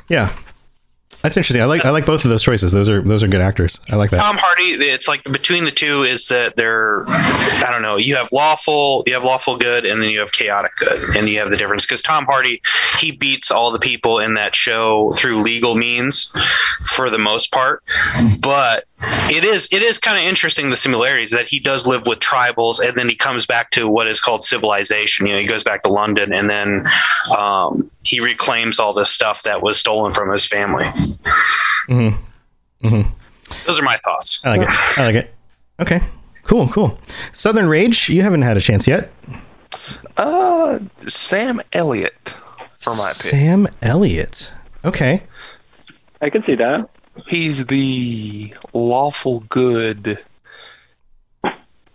Yeah. 0.08 0.30
That's 1.22 1.36
interesting. 1.36 1.62
I 1.62 1.66
like 1.66 1.84
I 1.84 1.90
like 1.90 2.06
both 2.06 2.24
of 2.24 2.30
those 2.30 2.42
choices. 2.42 2.72
Those 2.72 2.88
are 2.88 3.02
those 3.02 3.24
are 3.24 3.28
good 3.28 3.42
actors. 3.42 3.78
I 3.90 3.98
like 3.98 4.10
that. 4.12 4.22
Tom 4.22 4.38
Hardy, 4.40 4.76
it's 4.86 5.06
like 5.06 5.22
between 5.26 5.66
the 5.66 5.72
two 5.72 6.04
is 6.04 6.30
that 6.30 6.56
they're, 6.56 7.04
I 7.10 7.68
don't 7.74 7.82
know, 7.82 7.98
you 7.98 8.16
have 8.16 8.30
lawful, 8.32 9.04
you 9.06 9.14
have 9.16 9.26
lawful 9.26 9.58
good, 9.58 9.84
and 9.84 10.02
then 10.02 10.12
you 10.12 10.20
have 10.22 10.32
chaotic 10.32 10.72
good, 10.78 11.18
and 11.18 11.28
you 11.28 11.38
have 11.40 11.50
the 11.50 11.58
difference 11.58 11.86
because 11.86 12.02
Tom 12.02 12.26
Hardy, 12.26 12.62
he 13.00 13.12
beats 13.12 13.52
all 13.52 13.70
the 13.70 13.80
people 13.80 14.20
in 14.20 14.36
that 14.36 14.56
show 14.56 15.12
through 15.18 15.42
legal 15.42 15.76
means, 15.76 16.32
for 16.96 17.10
the 17.10 17.20
most 17.20 17.52
part, 17.52 17.84
but 18.42 18.86
it 19.02 19.44
is 19.44 19.68
it 19.72 19.82
is 19.82 19.98
kind 19.98 20.18
of 20.18 20.24
interesting 20.30 20.70
the 20.70 20.78
similarities 20.78 21.32
that 21.32 21.48
he 21.48 21.60
does 21.60 21.88
live 21.88 22.06
with 22.08 22.20
tribals, 22.20 22.80
and 22.86 22.98
then 22.98 23.08
he 23.08 23.16
comes 23.16 23.46
back 23.46 23.72
to 23.72 23.88
what 23.88 24.08
is 24.08 24.20
called 24.20 24.44
civilization. 24.44 25.26
You 25.26 25.34
know, 25.34 25.40
he 25.40 25.46
goes 25.48 25.64
back 25.64 25.84
to 25.84 25.90
London, 25.90 26.34
and 26.34 26.50
then 26.50 26.86
um, 27.38 27.90
he 28.04 28.20
reclaims 28.20 28.80
all 28.80 28.94
this 28.94 29.10
stuff 29.10 29.44
that 29.44 29.62
was 29.62 29.80
stolen 29.80 30.14
from 30.14 30.32
his 30.32 30.46
family. 30.46 30.88
hmm 31.88 32.10
hmm 32.82 33.02
Those 33.66 33.80
are 33.80 33.84
my 33.84 33.98
thoughts. 34.04 34.42
I 34.46 34.58
like 34.58 34.62
it. 34.68 34.98
I 35.00 35.06
like 35.06 35.16
it. 35.16 35.34
Okay. 35.80 36.02
Cool. 36.44 36.68
Cool. 36.70 37.00
Southern 37.32 37.70
Rage. 37.70 38.10
You 38.10 38.22
haven't 38.24 38.42
had 38.42 38.58
a 38.58 38.62
chance 38.62 38.88
yet. 38.88 39.12
Uh, 40.18 40.80
Sam 41.08 41.62
Elliott 41.74 42.36
for 42.78 42.92
my 42.96 43.08
pick. 43.10 43.16
Sam 43.16 43.68
Elliott. 43.82 44.52
Okay. 44.84 45.24
I 46.22 46.30
can 46.30 46.44
see 46.46 46.56
that. 46.56 46.90
He's 47.28 47.66
the 47.66 48.54
lawful 48.74 49.42
good 49.42 50.20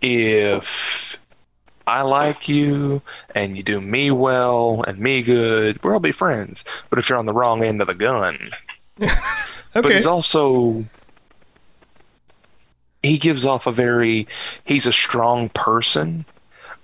if 0.01 1.17
I 1.87 2.01
like 2.01 2.47
you 2.47 3.01
and 3.33 3.57
you 3.57 3.63
do 3.63 3.81
me 3.81 4.11
well 4.11 4.83
and 4.87 4.99
me 4.99 5.23
good, 5.23 5.83
we'll 5.83 5.99
be 5.99 6.11
friends. 6.11 6.63
But 6.89 6.99
if 6.99 7.09
you're 7.09 7.17
on 7.17 7.25
the 7.25 7.33
wrong 7.33 7.63
end 7.63 7.81
of 7.81 7.87
the 7.87 7.95
gun, 7.95 8.51
but 8.97 9.85
he's 9.85 10.05
also 10.05 10.85
he 13.03 13.17
gives 13.17 13.45
off 13.45 13.67
a 13.67 13.71
very 13.71 14.27
he's 14.63 14.85
a 14.85 14.93
strong 14.93 15.49
person, 15.49 16.25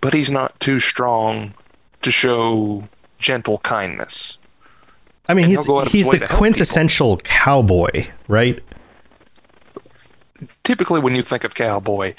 but 0.01 0.13
he's 0.13 0.31
not 0.31 0.59
too 0.59 0.79
strong 0.79 1.53
to 2.01 2.11
show 2.11 2.83
gentle 3.19 3.59
kindness. 3.59 4.37
I 5.31 5.33
mean, 5.33 5.45
And 5.45 5.49
he's 5.51 5.65
he'll 5.65 5.75
go 5.75 5.79
out 5.79 5.87
of 5.87 5.91
his 5.93 6.07
he's 6.07 6.19
the 6.19 6.27
quintessential 6.27 7.17
cowboy, 7.17 8.07
right? 8.27 8.59
Typically, 10.63 10.99
when 10.99 11.15
you 11.15 11.21
think 11.21 11.43
of 11.43 11.55
cowboy, 11.55 12.13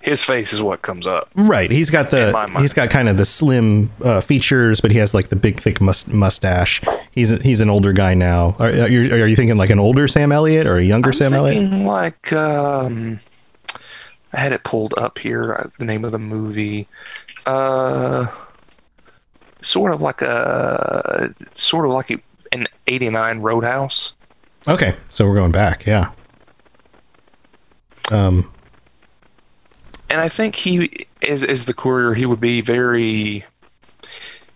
his 0.00 0.22
face 0.22 0.52
is 0.52 0.62
what 0.62 0.82
comes 0.82 1.06
up. 1.06 1.28
Right. 1.34 1.70
He's 1.70 1.90
got 1.90 2.10
the 2.10 2.32
he's 2.58 2.72
got 2.72 2.90
kind 2.90 3.08
of 3.08 3.16
the 3.16 3.24
slim 3.26 3.90
uh, 4.02 4.20
features, 4.20 4.80
but 4.80 4.90
he 4.90 4.98
has 4.98 5.12
like 5.12 5.28
the 5.28 5.36
big 5.36 5.60
thick 5.60 5.80
must- 5.80 6.12
mustache. 6.12 6.80
He's 7.10 7.32
a, 7.32 7.36
he's 7.36 7.60
an 7.60 7.68
older 7.68 7.92
guy 7.92 8.14
now. 8.14 8.56
Are, 8.58 8.68
are 8.68 8.88
you 8.88 9.12
are 9.22 9.26
you 9.26 9.36
thinking 9.36 9.56
like 9.58 9.70
an 9.70 9.78
older 9.78 10.08
Sam 10.08 10.32
Elliott 10.32 10.66
or 10.66 10.76
a 10.78 10.82
younger 10.82 11.12
Sam 11.12 11.34
Elliott? 11.34 11.70
Like 11.72 12.32
um, 12.32 13.20
I 14.32 14.40
had 14.40 14.52
it 14.52 14.62
pulled 14.64 14.94
up 14.96 15.18
here. 15.18 15.54
uh, 15.54 15.68
The 15.78 15.84
name 15.84 16.04
of 16.04 16.12
the 16.12 16.18
movie, 16.18 16.86
uh, 17.46 18.26
sort 19.60 19.92
of 19.92 20.00
like 20.00 20.22
a 20.22 21.34
sort 21.54 21.84
of 21.84 21.90
like 21.92 22.10
a, 22.10 22.18
an 22.52 22.66
'89 22.86 23.40
Roadhouse. 23.40 24.14
Okay, 24.68 24.94
so 25.08 25.26
we're 25.26 25.34
going 25.36 25.52
back. 25.52 25.86
Yeah. 25.86 26.10
Um. 28.10 28.50
and 30.08 30.20
I 30.20 30.28
think 30.28 30.54
he 30.54 31.06
is 31.22 31.42
is 31.42 31.64
the 31.66 31.74
courier. 31.74 32.14
He 32.14 32.26
would 32.26 32.40
be 32.40 32.60
very. 32.60 33.44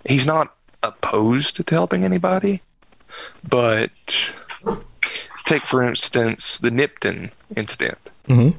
He's 0.06 0.26
not 0.26 0.54
opposed 0.82 1.56
to 1.66 1.74
helping 1.74 2.04
anybody, 2.04 2.60
but 3.48 3.90
take 5.46 5.64
for 5.66 5.82
instance 5.82 6.58
the 6.58 6.70
Nipton 6.70 7.30
incident. 7.56 7.98
mhm. 8.28 8.54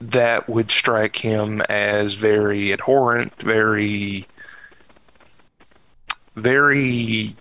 That 0.00 0.48
would 0.48 0.70
strike 0.70 1.16
him 1.16 1.62
as 1.62 2.14
very 2.14 2.72
abhorrent, 2.72 3.32
very, 3.40 4.26
very 6.36 7.34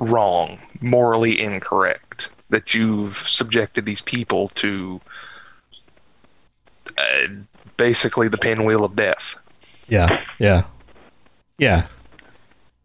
wrong, 0.00 0.58
morally 0.80 1.40
incorrect. 1.40 2.30
That 2.50 2.74
you've 2.74 3.16
subjected 3.16 3.86
these 3.86 4.00
people 4.00 4.50
to 4.56 5.00
uh, 6.96 7.26
basically 7.76 8.28
the 8.28 8.38
pinwheel 8.38 8.84
of 8.84 8.94
death. 8.94 9.34
Yeah. 9.88 10.22
Yeah. 10.38 10.64
Yeah. 11.58 11.86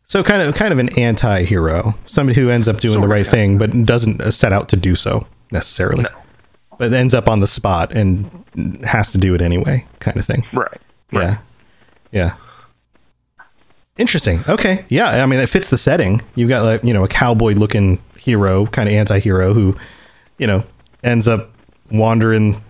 So 0.06 0.24
kind 0.24 0.42
of 0.42 0.56
kind 0.56 0.74
of 0.74 0.80
an 0.80 0.98
anti-hero, 0.98 1.94
somebody 2.08 2.40
who 2.40 2.50
ends 2.50 2.68
up 2.68 2.78
doing 2.80 3.02
the 3.02 3.08
right 3.08 3.28
thing 3.28 3.60
but 3.60 3.72
doesn't 3.86 4.22
uh, 4.22 4.32
set 4.32 4.52
out 4.52 4.70
to 4.70 4.76
do 4.76 4.96
so 4.96 5.28
necessarily. 5.52 6.06
But 6.80 6.94
ends 6.94 7.14
up 7.14 7.28
on 7.28 7.42
the 7.42 7.48
spot 7.48 7.94
and 7.94 8.30
has 8.86 9.12
to 9.12 9.18
do 9.20 9.36
it 9.36 9.42
anyway, 9.42 9.86
kind 10.00 10.18
of 10.18 10.26
thing. 10.26 10.48
Right. 10.54 10.82
Yeah. 11.12 11.38
Yeah. 12.12 12.36
Interesting. 14.00 14.44
Okay. 14.48 14.86
Yeah. 14.88 15.22
I 15.22 15.26
mean, 15.26 15.40
it 15.40 15.50
fits 15.50 15.70
the 15.70 15.78
setting. 15.78 16.22
You've 16.34 16.48
got 16.48 16.64
like, 16.64 16.84
you 16.86 16.94
know, 16.94 17.04
a 17.04 17.08
cowboy 17.08 17.52
looking 17.54 18.02
hero, 18.18 18.66
kind 18.68 18.88
of 18.88 18.96
anti 18.96 19.20
hero 19.20 19.54
who, 19.54 19.76
you 20.38 20.48
know, 20.48 20.64
ends 21.04 21.28
up 21.28 21.52
wandering 21.92 22.64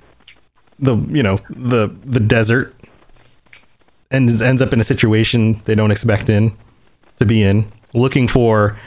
the, 0.80 0.98
you 1.10 1.22
know, 1.22 1.40
the, 1.52 1.96
the 2.04 2.20
desert 2.20 2.76
and 4.10 4.30
ends 4.42 4.60
up 4.60 4.74
in 4.74 4.80
a 4.80 4.84
situation 4.84 5.62
they 5.66 5.76
don't 5.76 5.92
expect 5.92 6.30
in 6.30 6.58
to 7.18 7.28
be 7.28 7.44
in, 7.44 7.72
looking 7.94 8.28
for 8.28 8.80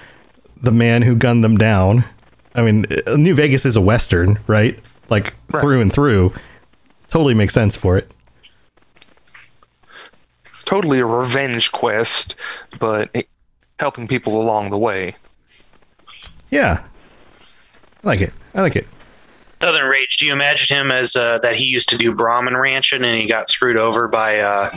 the 0.60 0.72
man 0.72 1.02
who 1.02 1.14
gunned 1.14 1.44
them 1.44 1.56
down. 1.56 2.04
I 2.56 2.62
mean, 2.62 2.86
uh, 3.06 3.16
New 3.16 3.36
Vegas 3.36 3.64
is 3.64 3.76
a 3.76 3.80
Western, 3.80 4.40
right? 4.48 4.78
Like 5.10 5.34
through 5.48 5.80
and 5.80 5.92
through. 5.92 6.32
Totally 7.06 7.34
makes 7.34 7.54
sense 7.54 7.76
for 7.76 7.96
it. 7.96 8.10
Totally 10.72 11.00
a 11.00 11.04
revenge 11.04 11.70
quest, 11.70 12.34
but 12.80 13.10
it, 13.12 13.28
helping 13.78 14.08
people 14.08 14.40
along 14.40 14.70
the 14.70 14.78
way. 14.78 15.14
Yeah. 16.48 16.82
I 18.02 18.06
like 18.06 18.22
it. 18.22 18.32
I 18.54 18.62
like 18.62 18.76
it. 18.76 18.86
Southern 19.62 19.86
Rage. 19.86 20.16
Do 20.16 20.26
you 20.26 20.32
imagine 20.32 20.76
him 20.76 20.90
as 20.90 21.14
uh, 21.14 21.38
that 21.38 21.54
he 21.54 21.64
used 21.64 21.88
to 21.90 21.96
do 21.96 22.12
Brahmin 22.12 22.56
ranching 22.56 23.04
and 23.04 23.16
he 23.16 23.28
got 23.28 23.48
screwed 23.48 23.76
over 23.76 24.08
by 24.08 24.40
uh, 24.40 24.68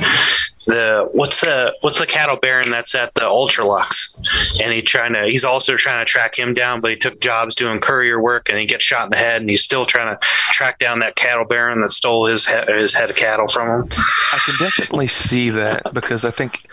the 0.67 1.09
what's 1.13 1.41
the 1.41 1.73
what's 1.81 1.97
the 1.97 2.05
cattle 2.05 2.35
baron 2.35 2.69
that's 2.69 2.93
at 2.93 3.11
the 3.15 3.25
Ultra-Luxe, 3.25 4.59
and 4.61 4.71
he 4.71 4.83
trying 4.83 5.13
to 5.13 5.25
he's 5.25 5.43
also 5.43 5.75
trying 5.75 6.05
to 6.05 6.07
track 6.07 6.37
him 6.37 6.53
down, 6.53 6.81
but 6.81 6.91
he 6.91 6.97
took 6.97 7.19
jobs 7.19 7.55
doing 7.55 7.79
courier 7.79 8.21
work 8.21 8.47
and 8.47 8.59
he 8.59 8.67
gets 8.67 8.83
shot 8.83 9.05
in 9.05 9.09
the 9.09 9.17
head, 9.17 9.41
and 9.41 9.49
he's 9.49 9.63
still 9.63 9.87
trying 9.87 10.15
to 10.15 10.23
track 10.51 10.77
down 10.77 10.99
that 10.99 11.15
cattle 11.15 11.45
baron 11.45 11.81
that 11.81 11.91
stole 11.91 12.27
his 12.27 12.45
he- 12.45 12.73
his 12.73 12.93
head 12.93 13.09
of 13.09 13.15
cattle 13.15 13.47
from 13.47 13.67
him. 13.67 13.89
I 14.33 14.39
can 14.45 14.55
definitely 14.59 15.07
see 15.07 15.49
that 15.49 15.81
because 15.95 16.25
I 16.25 16.29
think 16.29 16.69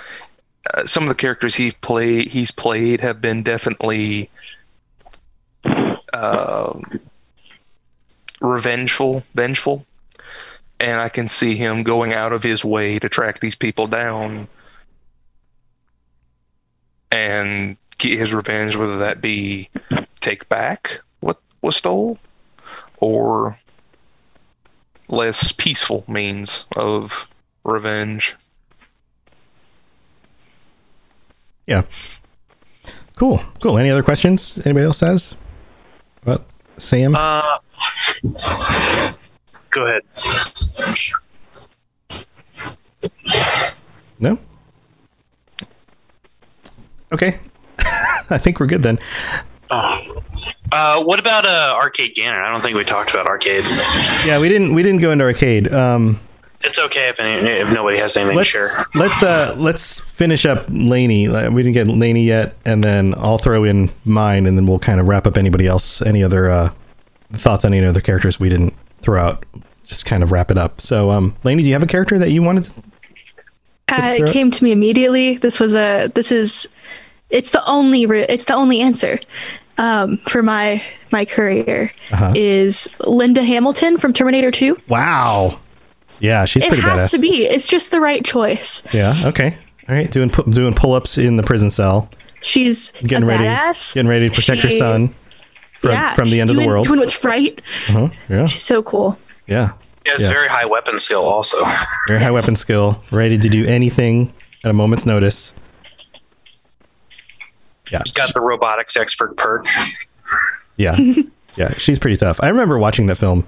uh, 0.75 0.85
some 0.85 1.05
of 1.05 1.09
the 1.09 1.15
characters 1.15 1.55
he's 1.55 1.73
played 1.73 2.29
he's 2.29 2.51
played 2.51 3.01
have 3.01 3.23
been 3.23 3.43
definitely 3.43 4.29
um 6.13 7.01
revengeful, 8.43 9.23
vengeful, 9.35 9.87
and 10.81 11.01
I 11.01 11.09
can 11.09 11.29
see 11.29 11.57
him 11.57 11.85
going 11.85 12.13
out 12.13 12.33
of 12.33 12.43
his 12.43 12.65
way 12.65 12.99
to 12.99 13.09
track 13.09 13.41
these 13.41 13.55
people 13.55 13.87
down 13.87 14.49
and 17.11 17.77
get 17.99 18.19
his 18.19 18.35
revenge, 18.35 18.77
whether 18.77 18.99
that 18.99 19.21
be 19.21 19.71
take 20.21 20.49
back 20.49 21.01
what 21.21 21.39
was 21.63 21.77
stole 21.77 22.19
or 22.99 23.57
less 25.09 25.53
peaceful 25.53 26.05
means 26.09 26.65
of 26.77 27.29
revenge. 27.65 28.35
Yeah. 31.67 31.83
Cool. 33.15 33.41
Cool. 33.61 33.79
Any 33.79 33.91
other 33.91 34.03
questions 34.03 34.59
anybody 34.65 34.85
else 34.85 35.01
has 35.01 35.37
about 36.23 36.45
Sam? 36.79 37.15
Uh, 37.15 37.59
go 39.71 39.87
ahead. 39.87 40.03
no? 44.19 44.39
Okay. 47.13 47.39
I 48.31 48.39
think 48.39 48.61
we're 48.61 48.67
good 48.67 48.83
then. 48.83 48.99
Uh, 49.71 51.03
what 51.03 51.19
about 51.19 51.45
uh, 51.45 51.75
Arcade 51.77 52.15
Gannon? 52.15 52.41
I 52.41 52.51
don't 52.51 52.61
think 52.63 52.77
we 52.77 52.85
talked 52.85 53.11
about 53.11 53.27
Arcade. 53.27 53.65
Yeah, 54.27 54.41
we 54.41 54.49
didn't 54.49 54.75
we 54.75 54.83
didn't 54.83 55.01
go 55.01 55.11
into 55.11 55.25
arcade. 55.25 55.73
Um 55.73 56.21
It's 56.63 56.79
okay 56.79 57.09
if 57.09 57.19
any, 57.21 57.49
if 57.49 57.69
nobody 57.73 57.99
has 57.99 58.17
anything 58.17 58.37
let's 58.37 58.53
to 58.53 58.59
share. 58.59 58.85
let's 58.95 59.23
uh 59.23 59.55
let's 59.57 60.01
finish 60.01 60.45
up 60.47 60.67
Laney. 60.69 61.29
We 61.29 61.63
didn't 61.63 61.73
get 61.73 61.89
Laney 61.89 62.25
yet, 62.25 62.55
and 62.65 62.83
then 62.85 63.15
I'll 63.17 63.39
throw 63.39 63.65
in 63.65 63.91
mine, 64.05 64.47
and 64.47 64.57
then 64.57 64.67
we'll 64.67 64.79
kind 64.79 65.01
of 65.01 65.09
wrap 65.09 65.27
up 65.27 65.37
anybody 65.37 65.67
else. 65.67 66.01
Any 66.03 66.23
other 66.23 66.51
uh, 66.51 66.71
thoughts 67.33 67.65
on 67.65 67.75
any 67.75 67.87
other 67.87 68.01
characters 68.01 68.39
we 68.41 68.49
didn't 68.49 68.75
throw 69.01 69.21
out? 69.21 69.45
Just 69.85 70.07
kind 70.07 70.23
of 70.23 70.31
wrap 70.33 70.51
it 70.51 70.59
up. 70.59 70.81
So, 70.81 71.11
um, 71.11 71.35
Laney, 71.45 71.63
do 71.63 71.69
you 71.69 71.75
have 71.75 71.83
a 71.83 71.87
character 71.87 72.19
that 72.19 72.31
you 72.31 72.43
wanted? 72.43 72.65
To- 72.65 72.83
Uh, 73.89 74.15
it 74.19 74.33
came 74.33 74.51
to 74.51 74.65
me 74.65 74.73
immediately. 74.73 75.37
This 75.37 75.61
was 75.61 75.75
a. 75.75 76.11
This 76.15 76.33
is. 76.33 76.67
It's 77.31 77.51
the 77.51 77.65
only. 77.69 78.07
Re- 78.07 78.27
it's 78.29 78.45
the 78.47 78.55
only 78.55 78.81
answer. 78.81 79.19
Um, 79.79 80.19
for 80.29 80.43
my 80.43 80.83
my 81.11 81.25
career 81.25 81.93
Uh-huh. 82.11 82.33
is 82.37 82.89
Linda 83.07 83.43
Hamilton 83.43 83.99
from 83.99 84.13
Terminator 84.13 84.51
Two. 84.51 84.81
wow. 84.89 85.59
Yeah, 86.21 86.45
she's 86.45 86.63
it 86.63 86.69
pretty 86.69 86.83
has 86.83 87.09
badass. 87.09 87.11
to 87.11 87.19
be. 87.19 87.47
It's 87.47 87.67
just 87.67 87.91
the 87.91 88.01
right 88.01 88.25
choice. 88.25 88.83
Yeah. 88.95 89.13
Okay. 89.25 89.57
All 89.89 89.95
right. 89.95 90.09
Doing 90.11 90.29
doing 90.51 90.73
pull 90.73 90.93
ups 90.95 91.19
in 91.19 91.37
the 91.37 91.43
prison 91.43 91.69
cell. 91.69 92.09
She's 92.43 92.93
Getting 93.03 93.27
ready. 93.27 93.45
badass. 93.45 93.95
Getting 93.95 94.09
ready 94.09 94.29
to 94.29 94.35
protect 94.35 94.63
her 94.63 94.71
son 94.71 95.15
from 95.83 95.91
yeah, 95.91 96.15
from 96.15 96.25
the 96.27 96.31
she's 96.33 96.41
end 96.41 96.51
of 96.51 96.57
the 96.57 96.63
doing- 96.63 96.69
world. 96.71 96.87
Doing 96.87 97.01
what's 97.01 97.23
right. 97.25 97.61
Uh-huh. 97.89 98.09
Yeah. 98.29 98.47
She's 98.47 98.63
so 98.63 98.83
cool. 98.83 99.19
Yeah. 99.47 99.73
He 100.05 100.11
has 100.11 100.23
Yeah. 100.23 100.33
very 100.33 100.49
high 100.49 100.65
weapon 100.65 100.99
skill, 100.99 101.23
also. 101.23 101.57
Very 102.09 102.19
high 102.21 102.31
weapon 102.33 102.57
skill, 102.57 103.01
ready 103.13 103.39
to 103.39 103.49
do 103.49 103.65
anything 103.67 104.33
at 104.65 104.71
a 104.71 104.75
moment's 104.75 105.07
notice. 105.07 105.53
Yeah. 107.91 108.03
She's 108.05 108.13
got 108.13 108.33
the 108.35 108.41
robotics 108.41 108.97
expert 108.97 109.37
perk. 109.37 109.67
Yeah. 110.79 110.97
yeah. 111.55 111.75
She's 111.77 111.99
pretty 111.99 112.17
tough. 112.17 112.41
I 112.43 112.49
remember 112.49 112.79
watching 112.79 113.07
that 113.09 113.17
film 113.17 113.47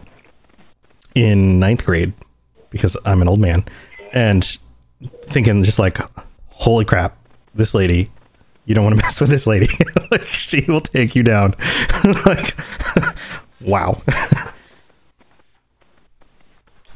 in 1.15 1.59
ninth 1.59 1.87
grade 1.87 2.13
because 2.69 2.99
I'm 3.07 3.23
an 3.23 3.29
old 3.29 3.41
man 3.41 3.65
and 4.13 4.45
thinking 5.23 5.65
just 5.65 5.79
like, 5.79 5.99
holy 6.51 6.85
crap, 6.85 7.17
this 7.55 7.73
lady, 7.75 8.11
you 8.65 8.75
don't 8.75 8.85
want 8.85 8.97
to 8.97 9.03
mess 9.03 9.21
with 9.21 9.31
this 9.31 9.47
lady. 9.47 9.69
like, 10.11 10.23
she 10.23 10.65
will 10.67 10.81
take 10.81 11.15
you 11.15 11.23
down. 11.23 11.55
like, 12.27 12.57
wow. 13.61 14.01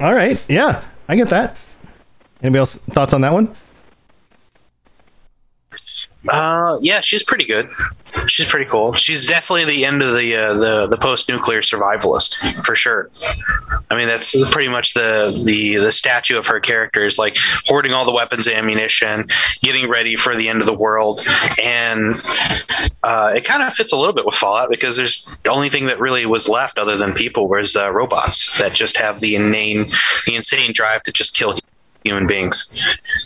All 0.00 0.14
right. 0.14 0.42
Yeah. 0.48 0.82
I 1.08 1.16
get 1.16 1.30
that. 1.30 1.56
Anybody 2.42 2.60
else 2.60 2.76
thoughts 2.76 3.12
on 3.12 3.20
that 3.22 3.32
one? 3.32 3.54
Uh, 6.30 6.78
yeah, 6.80 7.00
she's 7.00 7.22
pretty 7.22 7.44
good. 7.44 7.68
She's 8.26 8.46
pretty 8.46 8.68
cool. 8.68 8.92
She's 8.92 9.26
definitely 9.26 9.64
the 9.64 9.84
end 9.84 10.02
of 10.02 10.14
the 10.14 10.34
uh, 10.34 10.54
the 10.54 10.86
the 10.86 10.96
post 10.96 11.28
nuclear 11.28 11.60
survivalist 11.60 12.64
for 12.64 12.74
sure. 12.74 13.10
I 13.90 13.96
mean, 13.96 14.08
that's 14.08 14.34
pretty 14.50 14.68
much 14.68 14.94
the 14.94 15.40
the 15.44 15.76
the 15.76 15.92
statue 15.92 16.38
of 16.38 16.46
her 16.46 16.60
character 16.60 17.06
is 17.06 17.18
like 17.18 17.36
hoarding 17.66 17.92
all 17.92 18.04
the 18.04 18.12
weapons 18.12 18.46
and 18.46 18.56
ammunition, 18.56 19.28
getting 19.62 19.88
ready 19.88 20.16
for 20.16 20.36
the 20.36 20.48
end 20.48 20.60
of 20.60 20.66
the 20.66 20.74
world, 20.74 21.20
and 21.62 22.14
uh, 23.04 23.32
it 23.34 23.44
kind 23.44 23.62
of 23.62 23.72
fits 23.74 23.92
a 23.92 23.96
little 23.96 24.14
bit 24.14 24.26
with 24.26 24.34
Fallout 24.34 24.70
because 24.70 24.96
there's 24.96 25.40
the 25.42 25.50
only 25.50 25.68
thing 25.68 25.86
that 25.86 26.00
really 26.00 26.26
was 26.26 26.48
left 26.48 26.78
other 26.78 26.96
than 26.96 27.12
people 27.14 27.48
was 27.48 27.76
uh, 27.76 27.90
robots 27.92 28.58
that 28.58 28.72
just 28.72 28.96
have 28.96 29.20
the 29.20 29.34
inane 29.34 29.90
the 30.26 30.34
insane 30.34 30.72
drive 30.72 31.02
to 31.04 31.12
just 31.12 31.34
kill 31.34 31.58
human 32.08 32.26
beings. 32.26 32.74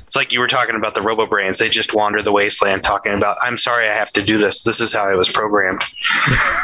It's 0.04 0.16
like 0.16 0.32
you 0.32 0.40
were 0.40 0.48
talking 0.48 0.74
about 0.74 0.94
the 0.94 1.02
robo 1.02 1.26
brains. 1.26 1.58
They 1.58 1.68
just 1.68 1.94
wander 1.94 2.20
the 2.20 2.32
wasteland 2.32 2.82
talking 2.82 3.12
about, 3.12 3.38
I'm 3.42 3.56
sorry 3.56 3.88
I 3.88 3.94
have 3.94 4.12
to 4.14 4.22
do 4.22 4.38
this. 4.38 4.64
This 4.64 4.80
is 4.80 4.92
how 4.92 5.04
I 5.04 5.14
was 5.14 5.28
programmed. 5.28 5.82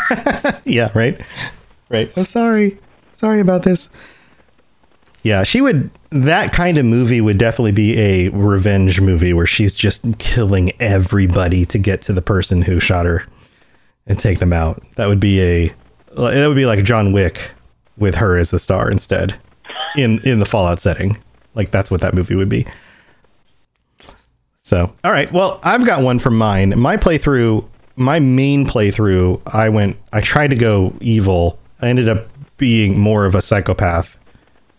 yeah, 0.64 0.90
right. 0.94 1.20
Right. 1.88 2.12
I'm 2.16 2.24
sorry. 2.24 2.78
Sorry 3.14 3.40
about 3.40 3.62
this. 3.62 3.88
Yeah, 5.22 5.42
she 5.42 5.60
would 5.60 5.90
that 6.10 6.52
kind 6.52 6.78
of 6.78 6.86
movie 6.86 7.20
would 7.20 7.38
definitely 7.38 7.72
be 7.72 7.98
a 7.98 8.28
revenge 8.30 9.00
movie 9.00 9.32
where 9.32 9.46
she's 9.46 9.74
just 9.74 10.04
killing 10.18 10.72
everybody 10.80 11.66
to 11.66 11.78
get 11.78 12.00
to 12.02 12.12
the 12.12 12.22
person 12.22 12.62
who 12.62 12.80
shot 12.80 13.04
her 13.04 13.26
and 14.06 14.18
take 14.18 14.38
them 14.38 14.52
out. 14.52 14.82
That 14.96 15.06
would 15.06 15.20
be 15.20 15.40
a 15.42 15.74
that 16.16 16.46
would 16.46 16.56
be 16.56 16.66
like 16.66 16.84
John 16.84 17.12
Wick 17.12 17.50
with 17.98 18.14
her 18.14 18.36
as 18.36 18.50
the 18.50 18.58
star 18.58 18.90
instead 18.90 19.34
in 19.96 20.20
in 20.20 20.38
the 20.38 20.46
Fallout 20.46 20.80
setting. 20.80 21.18
Like 21.58 21.70
that's 21.70 21.90
what 21.90 22.00
that 22.00 22.14
movie 22.14 22.34
would 22.34 22.48
be. 22.48 22.66
So, 24.60 24.92
all 25.02 25.12
right. 25.12 25.30
Well, 25.32 25.60
I've 25.62 25.84
got 25.84 26.02
one 26.02 26.18
from 26.18 26.38
mine. 26.38 26.78
My 26.78 26.96
playthrough, 26.96 27.66
my 27.96 28.20
main 28.20 28.66
playthrough, 28.66 29.40
I 29.52 29.68
went, 29.68 29.96
I 30.12 30.20
tried 30.20 30.48
to 30.48 30.56
go 30.56 30.94
evil. 31.00 31.58
I 31.82 31.88
ended 31.88 32.08
up 32.08 32.28
being 32.58 32.98
more 32.98 33.24
of 33.24 33.34
a 33.34 33.42
psychopath 33.42 34.18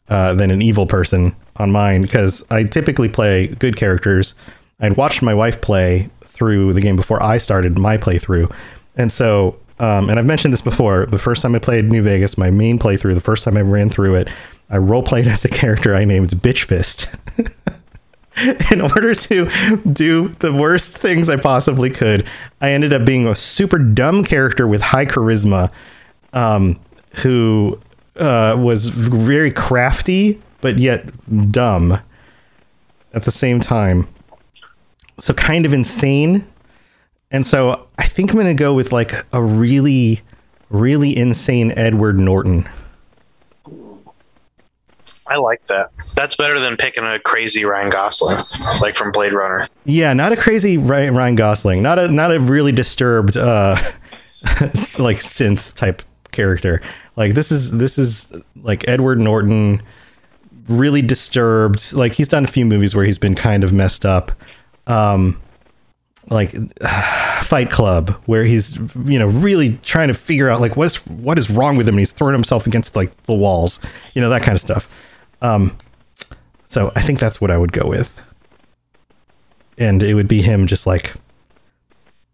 uh, 0.10 0.34
than 0.36 0.52
an 0.52 0.62
evil 0.62 0.86
person 0.86 1.36
on 1.58 1.72
mine 1.72 2.04
because 2.04 2.44
I 2.50 2.64
typically 2.64 3.10
play 3.10 3.48
good 3.48 3.76
characters. 3.76 4.36
I'd 4.80 4.96
watched 4.96 5.22
my 5.22 5.34
wife 5.34 5.60
play 5.60 6.10
through 6.24 6.74
the 6.74 6.82
game 6.82 6.96
before 6.96 7.22
I 7.22 7.38
started 7.38 7.78
my 7.78 7.98
playthrough. 7.98 8.54
And 8.96 9.12
so, 9.12 9.60
um, 9.80 10.10
and 10.10 10.20
I've 10.20 10.26
mentioned 10.26 10.54
this 10.54 10.62
before, 10.62 11.06
the 11.08 11.18
first 11.18 11.42
time 11.42 11.56
I 11.56 11.60
played 11.60 11.86
New 11.86 12.04
Vegas, 12.04 12.38
my 12.38 12.52
main 12.52 12.80
playthrough, 12.80 13.16
the 13.16 13.22
first 13.22 13.44
time 13.44 13.58
I 13.58 13.62
ran 13.62 13.90
through 13.90 14.16
it, 14.16 14.30
I 14.70 14.78
role 14.78 15.04
played 15.04 15.28
as 15.28 15.46
a 15.46 15.50
character 15.50 15.96
I 15.96 16.06
named 16.06 16.30
Bitch 16.30 16.64
Fist. 16.64 17.16
in 18.72 18.82
order 18.82 19.14
to 19.14 19.50
do 19.92 20.28
the 20.28 20.54
worst 20.54 20.98
things 20.98 21.28
I 21.30 21.36
possibly 21.38 21.90
could, 21.90 22.26
I 22.62 22.72
ended 22.72 22.94
up 22.94 23.06
being 23.06 23.28
a 23.28 23.36
super 23.36 23.80
dumb 23.80 24.24
character 24.24 24.68
with 24.68 24.82
high 24.82 25.06
charisma, 25.06 25.72
um, 26.34 26.80
who 27.24 27.80
uh, 28.16 28.56
was 28.60 28.88
very 28.88 29.52
crafty 29.52 30.40
but 30.62 30.78
yet 30.78 31.10
dumb 31.52 32.00
at 33.14 33.24
the 33.24 33.32
same 33.32 33.60
time. 33.60 34.08
So 35.18 35.34
kind 35.34 35.66
of 35.66 35.74
insane. 35.74 36.48
And 37.32 37.46
so 37.46 37.88
I 37.98 38.06
think 38.06 38.32
I'm 38.32 38.38
going 38.38 38.48
to 38.48 38.54
go 38.54 38.74
with 38.74 38.92
like 38.92 39.26
a 39.34 39.42
really, 39.42 40.22
really 40.70 41.16
insane 41.16 41.74
Edward 41.76 42.20
Norton. 42.20 42.68
I 45.30 45.38
like 45.38 45.66
that. 45.68 45.92
That's 46.16 46.36
better 46.36 46.60
than 46.60 46.76
picking 46.76 47.04
a 47.04 47.20
crazy 47.20 47.64
Ryan 47.64 47.92
Gosling, 47.92 48.38
like 48.82 48.98
from 48.98 49.12
Blade 49.12 49.32
Runner. 49.34 49.68
Yeah, 49.86 50.14
not 50.14 50.32
a 50.32 50.36
crazy 50.36 50.78
Ryan, 50.78 51.36
Gosling, 51.36 51.84
not 51.84 52.00
a 52.00 52.08
not 52.08 52.34
a 52.34 52.40
really 52.40 52.72
disturbed 52.72 53.38
uh 53.38 53.76
like 54.98 55.18
synth 55.18 55.76
type 55.76 56.02
character. 56.32 56.82
Like 57.16 57.36
this 57.36 57.52
is 57.52 57.72
this 57.72 58.00
is 58.00 58.32
like 58.56 58.88
Edward 58.88 59.20
Norton 59.20 59.84
really 60.68 61.04
disturbed. 61.04 61.94
Like 61.94 62.14
he's 62.14 62.28
done 62.28 62.44
a 62.44 62.48
few 62.48 62.66
movies 62.66 62.96
where 62.96 63.06
he's 63.06 63.20
been 63.20 63.36
kind 63.36 63.64
of 63.64 63.72
messed 63.72 64.06
up. 64.06 64.32
Um 64.88 65.40
like 66.30 66.52
Fight 67.44 67.70
Club 67.70 68.12
where 68.26 68.46
he's 68.46 68.78
you 69.06 69.20
know 69.20 69.28
really 69.28 69.78
trying 69.84 70.08
to 70.08 70.16
figure 70.16 70.50
out 70.50 70.60
like 70.60 70.76
what's 70.76 71.06
what 71.06 71.38
is 71.38 71.52
wrong 71.52 71.78
with 71.78 71.88
him 71.88 71.94
and 71.94 72.00
he's 72.00 72.12
throwing 72.12 72.34
himself 72.34 72.66
against 72.66 72.96
like 72.96 73.12
the 73.24 73.34
walls. 73.34 73.80
You 74.16 74.22
know 74.22 74.30
that 74.30 74.42
kind 74.42 74.56
of 74.56 74.62
stuff. 74.62 74.90
Um, 75.42 75.78
so 76.66 76.92
I 76.96 77.02
think 77.02 77.20
that's 77.20 77.42
what 77.42 77.52
I 77.52 77.58
would 77.58 77.72
go 77.72 77.88
with. 77.88 78.20
And 79.78 80.04
it 80.04 80.14
would 80.14 80.28
be 80.28 80.42
him 80.42 80.68
just 80.68 80.86
like, 80.86 81.14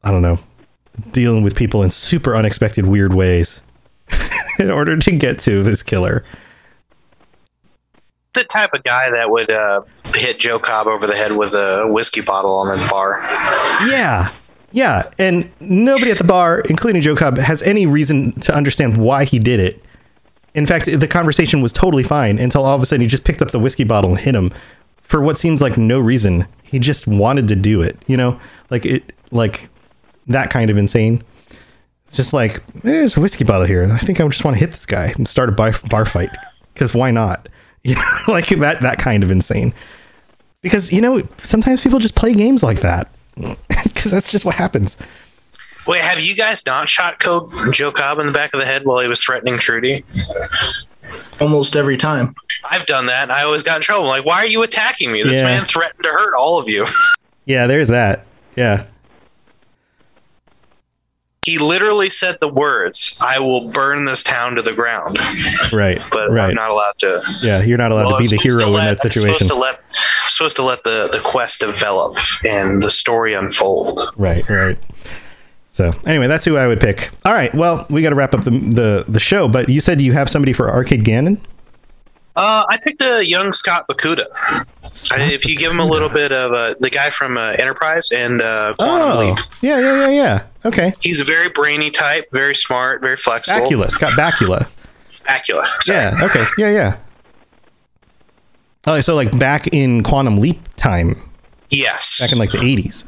I 0.03 0.11
don't 0.11 0.21
know, 0.21 0.39
dealing 1.11 1.43
with 1.43 1.55
people 1.55 1.83
in 1.83 1.89
super 1.89 2.35
unexpected, 2.35 2.87
weird 2.87 3.13
ways 3.13 3.61
in 4.59 4.71
order 4.71 4.97
to 4.97 5.11
get 5.11 5.39
to 5.39 5.63
this 5.63 5.83
killer. 5.83 6.25
The 8.33 8.43
type 8.43 8.73
of 8.73 8.83
guy 8.83 9.09
that 9.11 9.29
would 9.29 9.51
uh, 9.51 9.83
hit 10.13 10.39
Joe 10.39 10.59
Cobb 10.59 10.87
over 10.87 11.07
the 11.07 11.15
head 11.15 11.37
with 11.37 11.53
a 11.53 11.85
whiskey 11.87 12.21
bottle 12.21 12.53
on 12.55 12.67
the 12.67 12.87
bar. 12.89 13.19
Yeah. 13.87 14.27
Yeah. 14.71 15.09
And 15.17 15.49
nobody 15.61 16.11
at 16.11 16.17
the 16.17 16.25
bar, 16.25 16.59
including 16.69 17.01
Joe 17.01 17.15
Cobb, 17.15 17.37
has 17.37 17.61
any 17.61 17.85
reason 17.85 18.33
to 18.41 18.53
understand 18.53 18.97
why 18.97 19.23
he 19.23 19.39
did 19.39 19.61
it. 19.61 19.81
In 20.55 20.65
fact, 20.65 20.85
the 20.85 21.07
conversation 21.07 21.61
was 21.61 21.73
totally 21.73 22.03
fine 22.03 22.39
until 22.39 22.63
all 22.63 22.75
of 22.75 22.81
a 22.81 22.85
sudden 22.85 23.01
he 23.01 23.07
just 23.07 23.25
picked 23.25 23.41
up 23.41 23.51
the 23.51 23.59
whiskey 23.59 23.83
bottle 23.83 24.11
and 24.11 24.19
hit 24.19 24.33
him 24.33 24.51
for 25.01 25.21
what 25.21 25.37
seems 25.37 25.61
like 25.61 25.77
no 25.77 25.99
reason. 25.99 26.47
He 26.63 26.79
just 26.79 27.07
wanted 27.07 27.49
to 27.49 27.55
do 27.55 27.81
it, 27.81 27.97
you 28.07 28.15
know, 28.17 28.39
like 28.69 28.85
it, 28.85 29.13
like 29.31 29.69
that 30.27 30.49
kind 30.49 30.71
of 30.71 30.77
insane. 30.77 31.23
Just 32.11 32.33
like 32.33 32.65
there's 32.73 33.17
a 33.17 33.19
whiskey 33.19 33.43
bottle 33.43 33.67
here. 33.67 33.83
I 33.91 33.97
think 33.97 34.21
I 34.21 34.27
just 34.29 34.45
want 34.45 34.55
to 34.55 34.59
hit 34.59 34.71
this 34.71 34.85
guy 34.85 35.13
and 35.17 35.27
start 35.27 35.49
a 35.49 35.51
bar, 35.51 35.73
bar 35.89 36.05
fight 36.05 36.35
because 36.73 36.93
why 36.93 37.11
not? 37.11 37.47
You 37.85 37.93
know, 37.93 38.01
like 38.27 38.47
that 38.47 38.81
that 38.81 38.97
kind 38.97 39.21
of 39.21 39.29
insane. 39.29 39.71
Because 40.63 40.91
you 40.91 41.01
know 41.01 41.21
sometimes 41.43 41.83
people 41.83 41.99
just 41.99 42.15
play 42.15 42.33
games 42.33 42.63
like 42.63 42.79
that 42.79 43.11
because 43.83 44.09
that's 44.09 44.31
just 44.31 44.43
what 44.43 44.55
happens. 44.55 44.97
Wait, 45.87 46.01
have 46.01 46.19
you 46.19 46.35
guys 46.35 46.65
not 46.65 46.89
shot 46.89 47.19
Code 47.19 47.49
Joe 47.71 47.91
Cobb 47.91 48.19
in 48.19 48.27
the 48.27 48.33
back 48.33 48.53
of 48.53 48.59
the 48.59 48.65
head 48.65 48.85
while 48.85 48.99
he 48.99 49.07
was 49.07 49.23
threatening 49.23 49.57
Trudy? 49.57 50.03
Almost 51.39 51.75
every 51.75 51.97
time. 51.97 52.33
I've 52.69 52.85
done 52.87 53.05
that. 53.07 53.23
And 53.23 53.31
I 53.31 53.43
always 53.43 53.61
got 53.61 53.77
in 53.77 53.81
trouble. 53.83 54.07
Like, 54.07 54.25
why 54.25 54.37
are 54.37 54.45
you 54.47 54.63
attacking 54.63 55.11
me? 55.11 55.21
This 55.23 55.37
Yeah. 55.37 55.43
man 55.43 55.65
threatened 55.65 56.03
to 56.03 56.09
hurt 56.09 56.33
all 56.35 56.57
of 56.59 56.67
you. 56.69 56.85
Yeah, 57.47 57.67
there's 57.67 57.89
that. 57.89 58.25
Yeah. 58.55 58.85
He 61.43 61.59
literally 61.59 62.09
said 62.09 62.39
the 62.41 62.47
words, 62.47 63.21
"I 63.23 63.37
will 63.37 63.71
burn 63.71 64.05
this 64.05 64.23
town 64.23 64.55
to 64.55 64.63
the 64.63 64.73
ground." 64.73 65.19
Right. 65.71 66.01
But 66.11 66.31
right. 66.31 66.49
I'm 66.49 66.55
not 66.55 66.71
allowed 66.71 66.97
to. 67.01 67.21
yeah, 67.43 67.61
you're 67.61 67.77
not 67.77 67.91
allowed 67.91 68.07
Well, 68.07 68.17
to 68.17 68.23
be 68.23 68.27
the 68.29 68.37
hero 68.41 68.61
to 68.61 68.65
in 68.65 68.73
let- 68.73 68.85
that 68.97 69.05
I'm 69.05 69.11
situation. 69.11 69.47
supposed 69.47 69.49
to 69.49 69.55
let 69.55 69.79
supposed 70.29 70.55
to 70.55 70.63
let 70.63 70.83
the 70.83 71.07
the 71.11 71.19
quest 71.19 71.59
develop 71.59 72.17
and 72.43 72.81
the 72.81 72.89
story 72.89 73.35
unfold. 73.35 73.99
Right, 74.17 74.43
right. 74.49 74.79
So 75.75 75.91
anyway, 76.07 76.27
that's 76.27 76.45
who 76.45 76.55
I 76.55 76.67
would 76.67 76.79
pick. 76.79 77.09
All 77.25 77.33
right, 77.33 77.53
well, 77.53 77.85
we 77.89 78.01
got 78.01 78.11
to 78.11 78.15
wrap 78.15 78.33
up 78.33 78.45
the, 78.45 78.51
the 78.51 79.03
the 79.09 79.19
show. 79.19 79.49
But 79.49 79.67
you 79.67 79.81
said 79.81 80.01
you 80.01 80.13
have 80.13 80.29
somebody 80.29 80.53
for 80.53 80.69
Arcade 80.71 81.03
Gannon. 81.03 81.35
Uh, 82.37 82.63
I 82.69 82.77
picked 82.77 83.01
a 83.01 83.25
young 83.25 83.51
Scott 83.51 83.85
Bakuda. 83.89 84.25
I, 85.11 85.33
if 85.33 85.45
you 85.45 85.53
give 85.53 85.69
him 85.73 85.79
a 85.81 85.85
little 85.85 86.07
bit 86.07 86.31
of 86.31 86.53
uh, 86.53 86.75
the 86.79 86.89
guy 86.89 87.09
from 87.09 87.37
uh, 87.37 87.51
Enterprise 87.59 88.09
and 88.13 88.41
uh, 88.41 88.73
Quantum 88.79 89.17
Oh, 89.17 89.19
Leap, 89.35 89.37
yeah, 89.61 89.79
yeah, 89.81 89.99
yeah, 89.99 90.09
yeah. 90.09 90.43
Okay, 90.63 90.93
he's 91.01 91.19
a 91.19 91.25
very 91.25 91.49
brainy 91.49 91.91
type, 91.91 92.29
very 92.31 92.55
smart, 92.55 93.01
very 93.01 93.17
flexible. 93.17 93.59
Bakula, 93.67 93.89
Scott 93.89 94.13
Bakula. 94.13 94.67
Bacula. 95.27 95.67
Yeah. 95.87 96.17
Okay. 96.23 96.43
Yeah, 96.57 96.69
yeah. 96.71 96.97
Oh, 98.87 99.01
so 99.01 99.13
like 99.15 99.37
back 99.37 99.67
in 99.73 100.03
Quantum 100.03 100.37
Leap 100.37 100.59
time, 100.77 101.21
Yes. 101.69 102.19
back 102.21 102.31
in 102.31 102.37
like 102.37 102.51
the 102.51 102.59
'80s. 102.59 103.03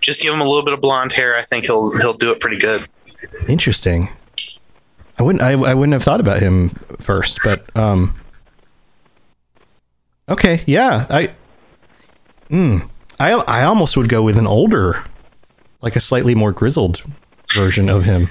Just 0.00 0.22
give 0.22 0.32
him 0.32 0.40
a 0.40 0.44
little 0.44 0.64
bit 0.64 0.74
of 0.74 0.80
blonde 0.80 1.12
hair. 1.12 1.36
I 1.36 1.42
think 1.42 1.66
he'll 1.66 1.96
he'll 1.98 2.14
do 2.14 2.30
it 2.30 2.40
pretty 2.40 2.58
good. 2.58 2.86
Interesting. 3.48 4.08
I 5.18 5.22
wouldn't. 5.22 5.42
I, 5.42 5.52
I 5.52 5.74
wouldn't 5.74 5.92
have 5.92 6.02
thought 6.02 6.20
about 6.20 6.40
him 6.40 6.70
first, 7.00 7.40
but 7.44 7.64
um. 7.76 8.14
Okay. 10.28 10.62
Yeah. 10.66 11.06
I. 11.10 11.34
Mm, 12.50 12.88
I 13.18 13.32
I 13.32 13.64
almost 13.64 13.96
would 13.96 14.08
go 14.08 14.22
with 14.22 14.36
an 14.36 14.46
older, 14.46 15.04
like 15.80 15.96
a 15.96 16.00
slightly 16.00 16.34
more 16.34 16.52
grizzled 16.52 17.02
version 17.54 17.88
of 17.88 18.04
him. 18.04 18.28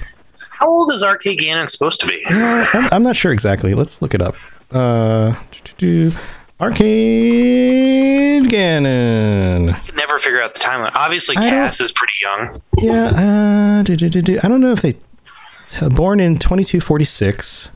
How 0.50 0.68
old 0.68 0.92
is 0.92 1.02
Arcade 1.02 1.38
Gannon 1.38 1.66
supposed 1.68 2.00
to 2.00 2.06
be? 2.06 2.22
Yeah, 2.28 2.66
I'm, 2.72 2.88
I'm 2.92 3.02
not 3.02 3.16
sure 3.16 3.32
exactly. 3.32 3.74
Let's 3.74 4.00
look 4.00 4.14
it 4.14 4.22
up. 4.22 4.36
Uh. 4.70 5.34
Arcade 6.62 8.48
Gannon. 8.48 9.70
I 9.70 9.78
can 9.80 9.96
never 9.96 10.20
figure 10.20 10.40
out 10.40 10.54
the 10.54 10.60
timeline. 10.60 10.92
Obviously, 10.94 11.36
I 11.36 11.50
Cass 11.50 11.80
is 11.80 11.90
pretty 11.90 12.12
young. 12.22 12.60
Yeah, 12.78 13.80
uh, 13.80 13.82
do-do-do-do. 13.82 14.38
I 14.44 14.48
don't 14.48 14.60
know 14.60 14.70
if 14.70 14.80
they 14.80 14.92
t- 14.92 15.00
born 15.90 16.20
in 16.20 16.38
2246. 16.38 17.70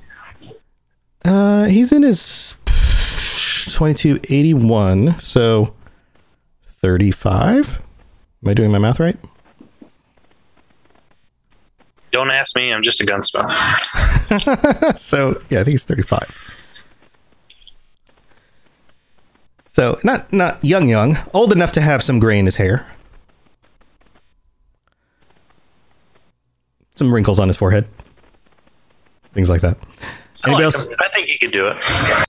Uh, 1.24 1.64
he's 1.64 1.91
in 1.91 2.05
his 2.05 2.55
2281, 2.66 5.18
So 5.18 5.74
35. 6.64 7.80
Am 8.45 8.49
I 8.49 8.55
doing 8.55 8.70
my 8.70 8.78
math 8.78 9.01
right? 9.01 9.16
Don't 12.12 12.30
ask 12.30 12.55
me. 12.55 12.72
I'm 12.72 12.82
just 12.82 13.01
a 13.01 13.05
gunsmith. 13.05 13.51
so 14.97 15.43
yeah, 15.51 15.61
I 15.61 15.64
think 15.64 15.72
he's 15.72 15.82
35. 15.84 16.55
So 19.77 19.99
not 20.03 20.33
not 20.33 20.64
young 20.64 20.89
young, 20.89 21.18
old 21.35 21.53
enough 21.53 21.70
to 21.72 21.83
have 21.83 22.03
some 22.03 22.18
gray 22.18 22.39
in 22.39 22.47
his 22.47 22.57
hair. 22.57 22.87
Some 26.93 27.12
wrinkles 27.12 27.39
on 27.39 27.47
his 27.47 27.59
forehead. 27.59 27.87
Things 29.35 29.51
like 29.51 29.61
that. 29.61 29.77
I, 29.77 30.49
Anybody 30.49 30.64
like 30.64 30.74
else? 30.74 30.87
him. 30.87 30.95
I 30.99 31.09
think 31.11 31.29
he 31.29 31.37
could 31.37 31.53
do 31.53 31.68
it. 31.68 31.77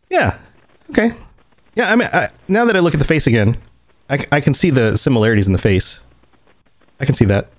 Yeah. 0.09 0.37
Okay. 0.89 1.13
Yeah, 1.75 1.89
I 1.89 1.95
mean, 1.95 2.09
I, 2.11 2.27
now 2.49 2.65
that 2.65 2.75
I 2.75 2.79
look 2.79 2.93
at 2.93 2.99
the 2.99 3.05
face 3.05 3.27
again, 3.27 3.55
I, 4.09 4.25
I 4.29 4.41
can 4.41 4.53
see 4.53 4.69
the 4.69 4.97
similarities 4.97 5.47
in 5.47 5.53
the 5.53 5.57
face. 5.57 6.01
I 6.99 7.05
can 7.05 7.15
see 7.15 7.23
that. 7.25 7.49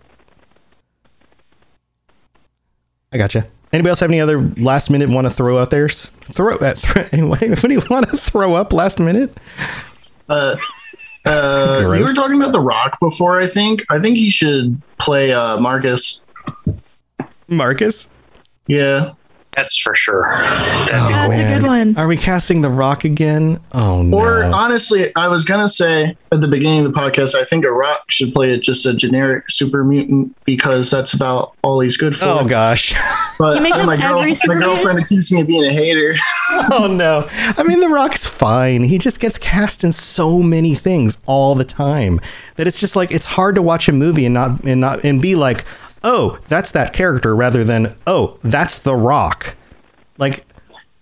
I 3.10 3.16
gotcha. 3.16 3.46
Anybody 3.72 3.90
else 3.90 4.00
have 4.00 4.10
any 4.10 4.20
other 4.20 4.40
last 4.56 4.88
minute 4.90 5.10
want 5.10 5.26
to 5.26 5.32
throw 5.32 5.58
out 5.58 5.70
there? 5.70 5.88
Throw 5.88 6.58
at 6.58 6.78
throw, 6.78 7.02
anyway. 7.12 7.38
Anybody 7.42 7.76
want 7.90 8.08
to 8.08 8.16
throw 8.16 8.54
up 8.54 8.72
last 8.72 8.98
minute? 8.98 9.36
Uh, 10.28 10.56
uh, 11.26 11.80
Gross. 11.82 11.98
you 11.98 12.04
were 12.06 12.12
talking 12.14 12.40
about 12.40 12.52
The 12.52 12.60
Rock 12.60 12.98
before. 13.00 13.40
I 13.40 13.46
think. 13.46 13.84
I 13.90 13.98
think 13.98 14.16
he 14.16 14.30
should 14.30 14.80
play 14.98 15.32
uh, 15.32 15.58
Marcus. 15.58 16.24
Marcus. 17.48 18.08
Yeah. 18.66 19.12
That's 19.58 19.76
for 19.76 19.96
sure. 19.96 20.24
Oh, 20.92 21.28
man. 21.28 21.96
Are 21.98 22.06
we 22.06 22.16
casting 22.16 22.60
The 22.60 22.70
Rock 22.70 23.02
again? 23.02 23.58
Oh 23.72 24.02
no. 24.02 24.16
Or 24.16 24.44
honestly, 24.44 25.10
I 25.16 25.26
was 25.26 25.44
gonna 25.44 25.68
say 25.68 26.16
at 26.30 26.40
the 26.40 26.46
beginning 26.46 26.86
of 26.86 26.92
the 26.92 26.96
podcast, 26.96 27.34
I 27.34 27.42
think 27.42 27.64
a 27.64 27.72
Rock 27.72 28.08
should 28.08 28.32
play 28.32 28.52
it 28.52 28.62
just 28.62 28.86
a 28.86 28.94
generic 28.94 29.50
super 29.50 29.82
mutant 29.82 30.36
because 30.44 30.92
that's 30.92 31.12
about 31.12 31.54
all 31.62 31.80
he's 31.80 31.96
good 31.96 32.14
for. 32.14 32.26
oh 32.26 32.44
gosh. 32.46 32.94
But 33.36 33.56
You 33.56 33.62
make 33.62 33.74
him 33.74 33.86
my, 33.86 33.96
girl, 33.96 34.18
every 34.20 34.30
my 34.30 34.32
super 34.34 34.54
mutant? 34.54 34.74
girlfriend 34.76 34.98
accused 35.00 35.32
me 35.32 35.40
of 35.40 35.48
being 35.48 35.64
a 35.64 35.72
hater. 35.72 36.12
oh 36.70 36.86
no. 36.88 37.26
I 37.56 37.64
mean, 37.64 37.80
The 37.80 37.88
Rock's 37.88 38.24
fine. 38.24 38.84
He 38.84 38.96
just 38.98 39.18
gets 39.18 39.38
cast 39.38 39.82
in 39.82 39.92
so 39.92 40.40
many 40.40 40.76
things 40.76 41.18
all 41.26 41.56
the 41.56 41.64
time 41.64 42.20
that 42.54 42.68
it's 42.68 42.78
just 42.78 42.94
like 42.94 43.10
it's 43.10 43.26
hard 43.26 43.56
to 43.56 43.62
watch 43.62 43.88
a 43.88 43.92
movie 43.92 44.24
and 44.24 44.34
not 44.34 44.62
and 44.64 44.80
not 44.80 45.04
and 45.04 45.20
be 45.20 45.34
like, 45.34 45.64
oh, 46.04 46.38
that's 46.48 46.70
that 46.72 46.92
character, 46.92 47.34
rather 47.34 47.64
than 47.64 47.94
oh, 48.06 48.38
that's 48.42 48.78
The 48.78 48.94
Rock. 48.94 49.56
Like 50.18 50.44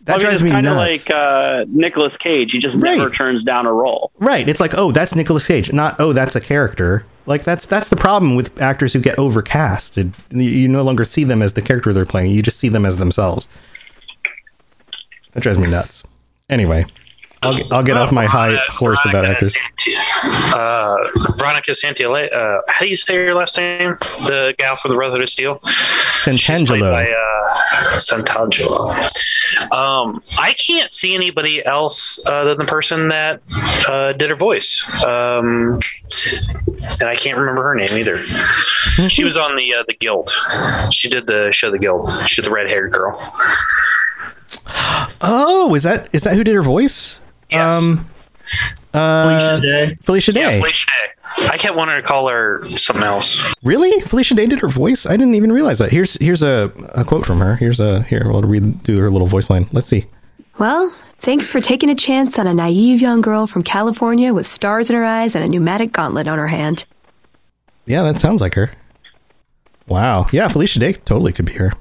that 0.05 0.15
I 0.15 0.17
mean, 0.17 0.21
drives 0.21 0.35
it's 0.35 0.43
me 0.45 0.51
kind 0.51 0.67
of 0.67 0.77
nuts. 0.77 1.09
like 1.09 1.17
uh, 1.17 1.65
Nicolas 1.69 2.13
Cage. 2.23 2.51
He 2.53 2.59
just 2.61 2.77
never 2.77 3.11
turns 3.11 3.43
down 3.45 3.67
a 3.67 3.73
role. 3.73 4.13
Right. 4.19 4.49
It's 4.49 4.61
like, 4.61 4.73
oh, 4.77 4.93
that's 4.93 5.15
Nicolas 5.15 5.47
Cage, 5.47 5.73
not 5.73 5.97
oh, 5.99 6.13
that's 6.13 6.37
a 6.37 6.41
character. 6.41 7.05
Like 7.27 7.43
that's 7.43 7.67
that's 7.67 7.89
the 7.89 7.97
problem 7.97 8.37
with 8.37 8.61
actors 8.63 8.93
who 8.93 9.01
get 9.01 9.17
overcasted. 9.19 10.15
You, 10.31 10.43
you 10.43 10.69
no 10.69 10.83
longer 10.83 11.05
see 11.05 11.25
them 11.25 11.43
as 11.43 11.55
the 11.55 11.63
character 11.63 11.93
they're 11.93 12.07
playing. 12.07 12.33
You 12.33 12.41
just 12.41 12.59
see 12.59 12.69
them 12.69 12.87
as 12.87 12.99
themselves. 12.99 13.49
That 15.33 15.43
drives 15.43 15.59
me 15.59 15.67
nuts. 15.67 16.05
Anyway, 16.49 16.87
I'll 17.43 17.59
I'll 17.73 17.83
get 17.83 17.97
off 17.97 18.13
my 18.13 18.27
high 18.27 18.55
horse 18.69 19.05
about 19.09 19.25
actors. 19.25 19.57
Uh, 20.25 20.97
Veronica 21.39 21.75
Santiago. 21.75 22.15
Uh, 22.15 22.61
how 22.69 22.85
do 22.85 22.89
you 22.89 22.97
say 22.97 23.15
your 23.15 23.35
last 23.35 23.57
name? 23.57 23.91
The 24.27 24.55
gal 24.59 24.77
from 24.77 24.93
the 24.93 24.97
Brotherhood 24.97 25.23
of 25.23 25.29
Steel. 25.29 25.59
Santangelo. 26.23 26.91
By 26.91 27.11
uh, 27.11 27.99
Santangelo. 27.99 28.91
Um, 29.73 30.21
I 30.39 30.55
can't 30.55 30.93
see 30.93 31.15
anybody 31.15 31.65
else 31.65 32.25
other 32.27 32.51
than 32.55 32.67
the 32.67 32.71
person 32.71 33.09
that 33.09 33.43
uh, 33.89 34.13
did 34.13 34.31
her 34.31 34.37
voice. 34.37 34.83
Um, 35.05 35.81
and 37.01 37.09
I 37.09 37.17
can't 37.17 37.39
remember 37.39 37.63
her 37.63 37.75
name 37.75 37.93
either. 37.93 38.23
she 39.09 39.25
was 39.25 39.37
on 39.37 39.57
the 39.57 39.75
uh, 39.75 39.85
the 39.87 39.95
Guild. 39.95 40.31
She 40.93 41.09
did 41.09 41.27
the 41.27 41.51
show 41.53 41.71
The 41.71 41.79
Guild. 41.79 42.11
She's 42.27 42.45
the 42.45 42.51
red 42.51 42.71
haired 42.71 42.93
girl. 42.93 43.19
Oh, 45.23 45.75
is 45.75 45.83
that 45.83 46.09
is 46.13 46.23
that 46.23 46.35
who 46.35 46.45
did 46.45 46.55
her 46.55 46.63
voice? 46.63 47.21
Um, 47.53 48.09
uh, 48.97 49.61
Felicia 49.61 49.61
Day. 49.61 49.99
Felicia 50.03 50.33
Day. 50.33 50.41
Yeah, 50.41 50.61
Felicia 50.61 50.87
Day. 50.87 51.49
I 51.51 51.59
kept 51.59 51.77
wanting 51.77 51.97
to 51.97 52.03
call 52.03 52.29
her 52.29 52.67
something 52.69 53.05
else. 53.05 53.55
Really? 53.63 54.01
Felicia 54.01 54.35
Day 54.35 54.47
did 54.47 54.61
her 54.61 54.69
voice? 54.69 55.07
I 55.07 55.17
didn't 55.17 55.35
even 55.35 55.53
realize 55.53 55.79
that. 55.79 55.91
Here's 55.91 56.15
here's 56.15 56.43
a, 56.43 56.73
a 56.95 57.05
quote 57.05 57.27
from 57.27 57.41
her. 57.41 57.57
Here's 57.57 57.81
a 57.81 58.03
here. 58.05 58.31
We'll 58.31 58.43
read 58.43 58.83
do 58.83 58.99
her 58.99 59.11
little 59.11 59.27
voice 59.27 59.51
line. 59.51 59.69
Let's 59.73 59.89
see. 59.89 60.07
Well, 60.59 60.91
thanks 61.19 61.49
for 61.49 61.61
taking 61.61 61.91
a 61.91 61.95
chance 61.95 62.39
on 62.39 62.47
a 62.47 62.55
naive 62.55 63.01
young 63.01 63.21
girl 63.21 63.47
from 63.47 63.63
California 63.63 64.33
with 64.33 64.47
stars 64.47 64.89
in 64.89 64.97
her 64.97 65.05
eyes 65.05 65.35
and 65.35 65.45
a 65.45 65.49
pneumatic 65.49 65.93
gauntlet 65.93 66.29
on 66.29 66.39
her 66.39 66.49
hand. 66.49 66.87
Yeah, 67.85 68.03
that 68.03 68.19
sounds 68.19 68.41
like 68.41 68.55
her. 68.55 68.73
Wow. 69.87 70.27
Yeah, 70.33 70.49
Felicia 70.49 70.79
Day 70.79 70.93
totally 70.95 71.33
could 71.33 71.45
be 71.45 71.53
her. 71.55 71.73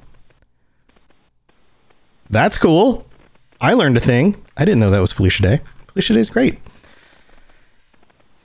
That's 2.30 2.57
cool. 2.57 3.07
I 3.61 3.74
learned 3.74 3.97
a 3.97 4.01
thing. 4.01 4.43
I 4.57 4.66
didn't 4.66 4.80
know 4.80 4.91
that 4.91 4.99
was 4.99 5.13
Felicia 5.13 5.41
Day. 5.41 5.61
Felicia 5.88 6.13
Day's 6.13 6.30
great. 6.30 6.59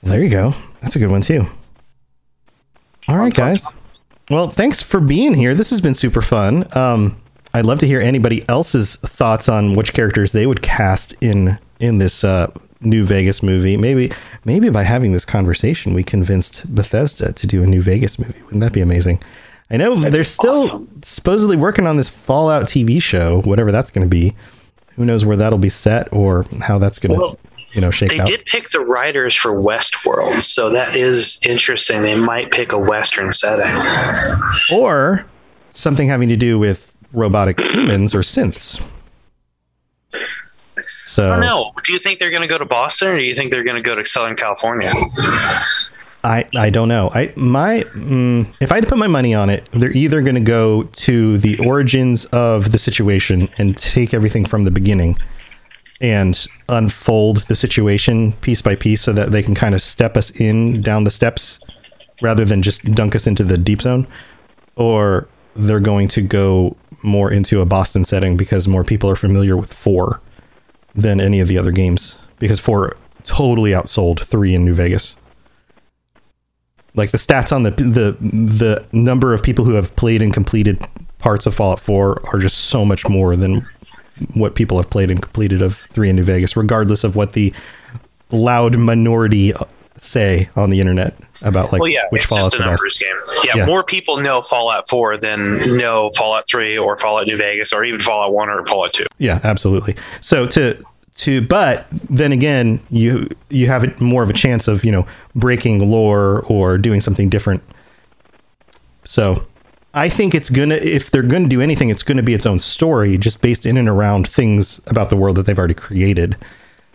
There 0.02 0.22
you 0.22 0.30
go. 0.30 0.54
That's 0.80 0.96
a 0.96 0.98
good 0.98 1.10
one 1.10 1.20
too. 1.20 1.46
All 3.08 3.18
right, 3.18 3.34
guys. 3.34 3.66
Well, 4.30 4.48
thanks 4.48 4.82
for 4.82 5.00
being 5.00 5.34
here. 5.34 5.54
This 5.54 5.70
has 5.70 5.80
been 5.80 5.94
super 5.94 6.22
fun. 6.22 6.64
Um, 6.76 7.20
I'd 7.52 7.66
love 7.66 7.80
to 7.80 7.86
hear 7.86 8.00
anybody 8.00 8.48
else's 8.48 8.96
thoughts 8.96 9.48
on 9.48 9.74
which 9.74 9.92
characters 9.92 10.32
they 10.32 10.46
would 10.46 10.62
cast 10.62 11.14
in 11.20 11.58
in 11.80 11.98
this 11.98 12.22
uh, 12.22 12.52
new 12.80 13.04
Vegas 13.04 13.42
movie. 13.42 13.76
Maybe 13.76 14.10
maybe 14.44 14.70
by 14.70 14.84
having 14.84 15.12
this 15.12 15.24
conversation, 15.24 15.94
we 15.94 16.02
convinced 16.04 16.72
Bethesda 16.72 17.32
to 17.32 17.46
do 17.46 17.62
a 17.62 17.66
new 17.66 17.82
Vegas 17.82 18.18
movie. 18.18 18.40
Wouldn't 18.42 18.60
that 18.60 18.72
be 18.72 18.80
amazing? 18.80 19.20
I 19.70 19.76
know 19.76 19.96
they're 19.96 20.24
still 20.24 20.86
supposedly 21.04 21.56
working 21.56 21.86
on 21.86 21.96
this 21.96 22.10
Fallout 22.10 22.64
TV 22.64 23.00
show, 23.00 23.40
whatever 23.42 23.70
that's 23.70 23.90
going 23.90 24.04
to 24.04 24.10
be. 24.10 24.34
Who 24.96 25.04
knows 25.04 25.24
where 25.24 25.36
that'll 25.36 25.58
be 25.58 25.68
set 25.68 26.12
or 26.12 26.44
how 26.60 26.78
that's 26.78 26.98
going 26.98 27.18
to, 27.18 27.38
you 27.72 27.80
know, 27.80 27.90
shake 27.90 28.10
They 28.10 28.20
out. 28.20 28.26
did 28.26 28.44
pick 28.46 28.68
the 28.70 28.80
writers 28.80 29.34
for 29.34 29.52
Westworld, 29.52 30.42
so 30.42 30.70
that 30.70 30.96
is 30.96 31.38
interesting. 31.46 32.02
They 32.02 32.16
might 32.16 32.50
pick 32.50 32.72
a 32.72 32.78
Western 32.78 33.32
setting. 33.32 33.74
or 34.72 35.24
something 35.70 36.08
having 36.08 36.28
to 36.28 36.36
do 36.36 36.58
with 36.58 36.96
robotic 37.12 37.60
humans 37.72 38.14
or 38.14 38.20
synths. 38.20 38.80
So 41.04 41.26
I 41.28 41.36
don't 41.36 41.40
know. 41.40 41.72
Do 41.84 41.92
you 41.92 41.98
think 41.98 42.18
they're 42.18 42.30
going 42.30 42.42
to 42.42 42.48
go 42.48 42.58
to 42.58 42.64
Boston, 42.64 43.08
or 43.08 43.18
do 43.18 43.24
you 43.24 43.34
think 43.34 43.50
they're 43.50 43.64
going 43.64 43.76
to 43.76 43.82
go 43.82 43.94
to 43.94 44.04
Southern 44.04 44.36
California? 44.36 44.92
I 46.22 46.44
I 46.54 46.70
don't 46.70 46.88
know. 46.88 47.10
I 47.14 47.32
my 47.36 47.84
mm, 47.94 48.46
if 48.60 48.70
I 48.70 48.76
had 48.76 48.84
to 48.84 48.88
put 48.90 48.98
my 48.98 49.06
money 49.08 49.34
on 49.34 49.48
it, 49.48 49.66
they're 49.72 49.92
either 49.92 50.20
going 50.22 50.34
to 50.34 50.40
go 50.40 50.82
to 50.84 51.38
the 51.38 51.58
origins 51.66 52.26
of 52.26 52.72
the 52.72 52.78
situation 52.78 53.48
and 53.58 53.76
take 53.76 54.12
everything 54.12 54.44
from 54.44 54.64
the 54.64 54.70
beginning 54.70 55.16
and 56.00 56.46
unfold 56.68 57.38
the 57.48 57.54
situation 57.54 58.32
piece 58.34 58.62
by 58.62 58.74
piece 58.74 59.02
so 59.02 59.12
that 59.12 59.32
they 59.32 59.42
can 59.42 59.54
kind 59.54 59.74
of 59.74 59.82
step 59.82 60.16
us 60.16 60.30
in 60.40 60.80
down 60.80 61.04
the 61.04 61.10
steps 61.10 61.58
rather 62.22 62.44
than 62.44 62.62
just 62.62 62.82
dunk 62.94 63.14
us 63.14 63.26
into 63.26 63.44
the 63.44 63.58
deep 63.58 63.82
zone? 63.82 64.06
Or 64.76 65.28
they're 65.54 65.80
going 65.80 66.08
to 66.08 66.22
go 66.22 66.76
more 67.02 67.30
into 67.30 67.60
a 67.60 67.66
Boston 67.66 68.04
setting 68.04 68.36
because 68.36 68.68
more 68.68 68.84
people 68.84 69.10
are 69.10 69.16
familiar 69.16 69.56
with 69.56 69.72
4 69.72 70.20
than 70.94 71.20
any 71.20 71.40
of 71.40 71.48
the 71.48 71.58
other 71.58 71.72
games? 71.72 72.18
Because 72.38 72.60
4 72.60 72.96
totally 73.24 73.72
outsold 73.72 74.20
3 74.20 74.54
in 74.54 74.64
New 74.64 74.74
Vegas. 74.74 75.16
Like 76.94 77.10
the 77.10 77.18
stats 77.18 77.52
on 77.54 77.62
the 77.62 77.70
the 77.70 78.16
the 78.20 78.84
number 78.92 79.32
of 79.32 79.42
people 79.42 79.64
who 79.64 79.74
have 79.74 79.94
played 79.94 80.22
and 80.22 80.34
completed 80.34 80.84
parts 81.18 81.46
of 81.46 81.54
Fallout 81.54 81.78
4 81.78 82.22
are 82.32 82.38
just 82.40 82.56
so 82.56 82.84
much 82.84 83.08
more 83.08 83.36
than 83.36 83.64
what 84.34 84.54
people 84.54 84.76
have 84.76 84.90
played 84.90 85.10
and 85.10 85.20
completed 85.22 85.62
of 85.62 85.76
3 85.76 86.10
in 86.10 86.16
New 86.16 86.24
Vegas 86.24 86.56
regardless 86.56 87.04
of 87.04 87.16
what 87.16 87.32
the 87.32 87.52
loud 88.30 88.76
minority 88.76 89.52
say 89.96 90.48
on 90.56 90.70
the 90.70 90.80
internet 90.80 91.14
about 91.42 91.72
like 91.72 91.80
well, 91.80 91.90
yeah, 91.90 92.02
which 92.10 92.24
Fallout's 92.26 92.54
just 92.54 92.62
a 92.62 92.66
numbers 92.66 92.98
game. 92.98 93.16
Yeah, 93.44 93.52
Yeah. 93.56 93.66
more 93.66 93.82
people 93.82 94.18
know 94.18 94.42
Fallout 94.42 94.88
4 94.88 95.16
than 95.18 95.76
know 95.76 96.10
Fallout 96.16 96.48
3 96.48 96.76
or 96.78 96.96
Fallout 96.98 97.26
New 97.26 97.36
Vegas 97.36 97.72
or 97.72 97.84
even 97.84 98.00
Fallout 98.00 98.32
1 98.32 98.48
or 98.48 98.66
Fallout 98.66 98.92
2. 98.92 99.06
Yeah, 99.18 99.40
absolutely. 99.42 99.96
So 100.20 100.46
to 100.48 100.82
to 101.16 101.40
but 101.42 101.86
then 102.08 102.32
again, 102.32 102.80
you 102.90 103.28
you 103.50 103.66
have 103.66 103.84
it 103.84 104.00
more 104.00 104.22
of 104.22 104.30
a 104.30 104.34
chance 104.34 104.68
of 104.68 104.84
you 104.84 104.92
know 104.92 105.06
breaking 105.34 105.90
lore 105.90 106.44
or 106.46 106.78
doing 106.78 107.00
something 107.00 107.28
different. 107.28 107.62
So 109.04 109.44
I 109.92 110.08
think 110.08 110.34
it's 110.34 110.50
gonna 110.50 110.76
if 110.76 111.10
they're 111.10 111.22
gonna 111.22 111.48
do 111.48 111.60
anything, 111.60 111.90
it's 111.90 112.02
gonna 112.02 112.22
be 112.22 112.34
its 112.34 112.46
own 112.46 112.58
story, 112.58 113.18
just 113.18 113.42
based 113.42 113.66
in 113.66 113.76
and 113.76 113.88
around 113.88 114.28
things 114.28 114.80
about 114.86 115.10
the 115.10 115.16
world 115.16 115.36
that 115.36 115.46
they've 115.46 115.58
already 115.58 115.74
created. 115.74 116.36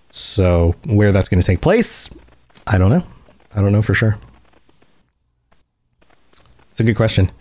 So 0.10 0.76
where 0.86 1.12
that's 1.12 1.28
gonna 1.28 1.44
take 1.44 1.62
place, 1.62 2.10
I 2.68 2.78
don't 2.78 2.90
know. 2.90 3.04
I 3.54 3.62
don't 3.62 3.72
know 3.72 3.82
for 3.82 3.94
sure. 3.94 4.18
It's 6.72 6.80
a 6.80 6.84
good 6.84 6.96
question. 6.96 7.32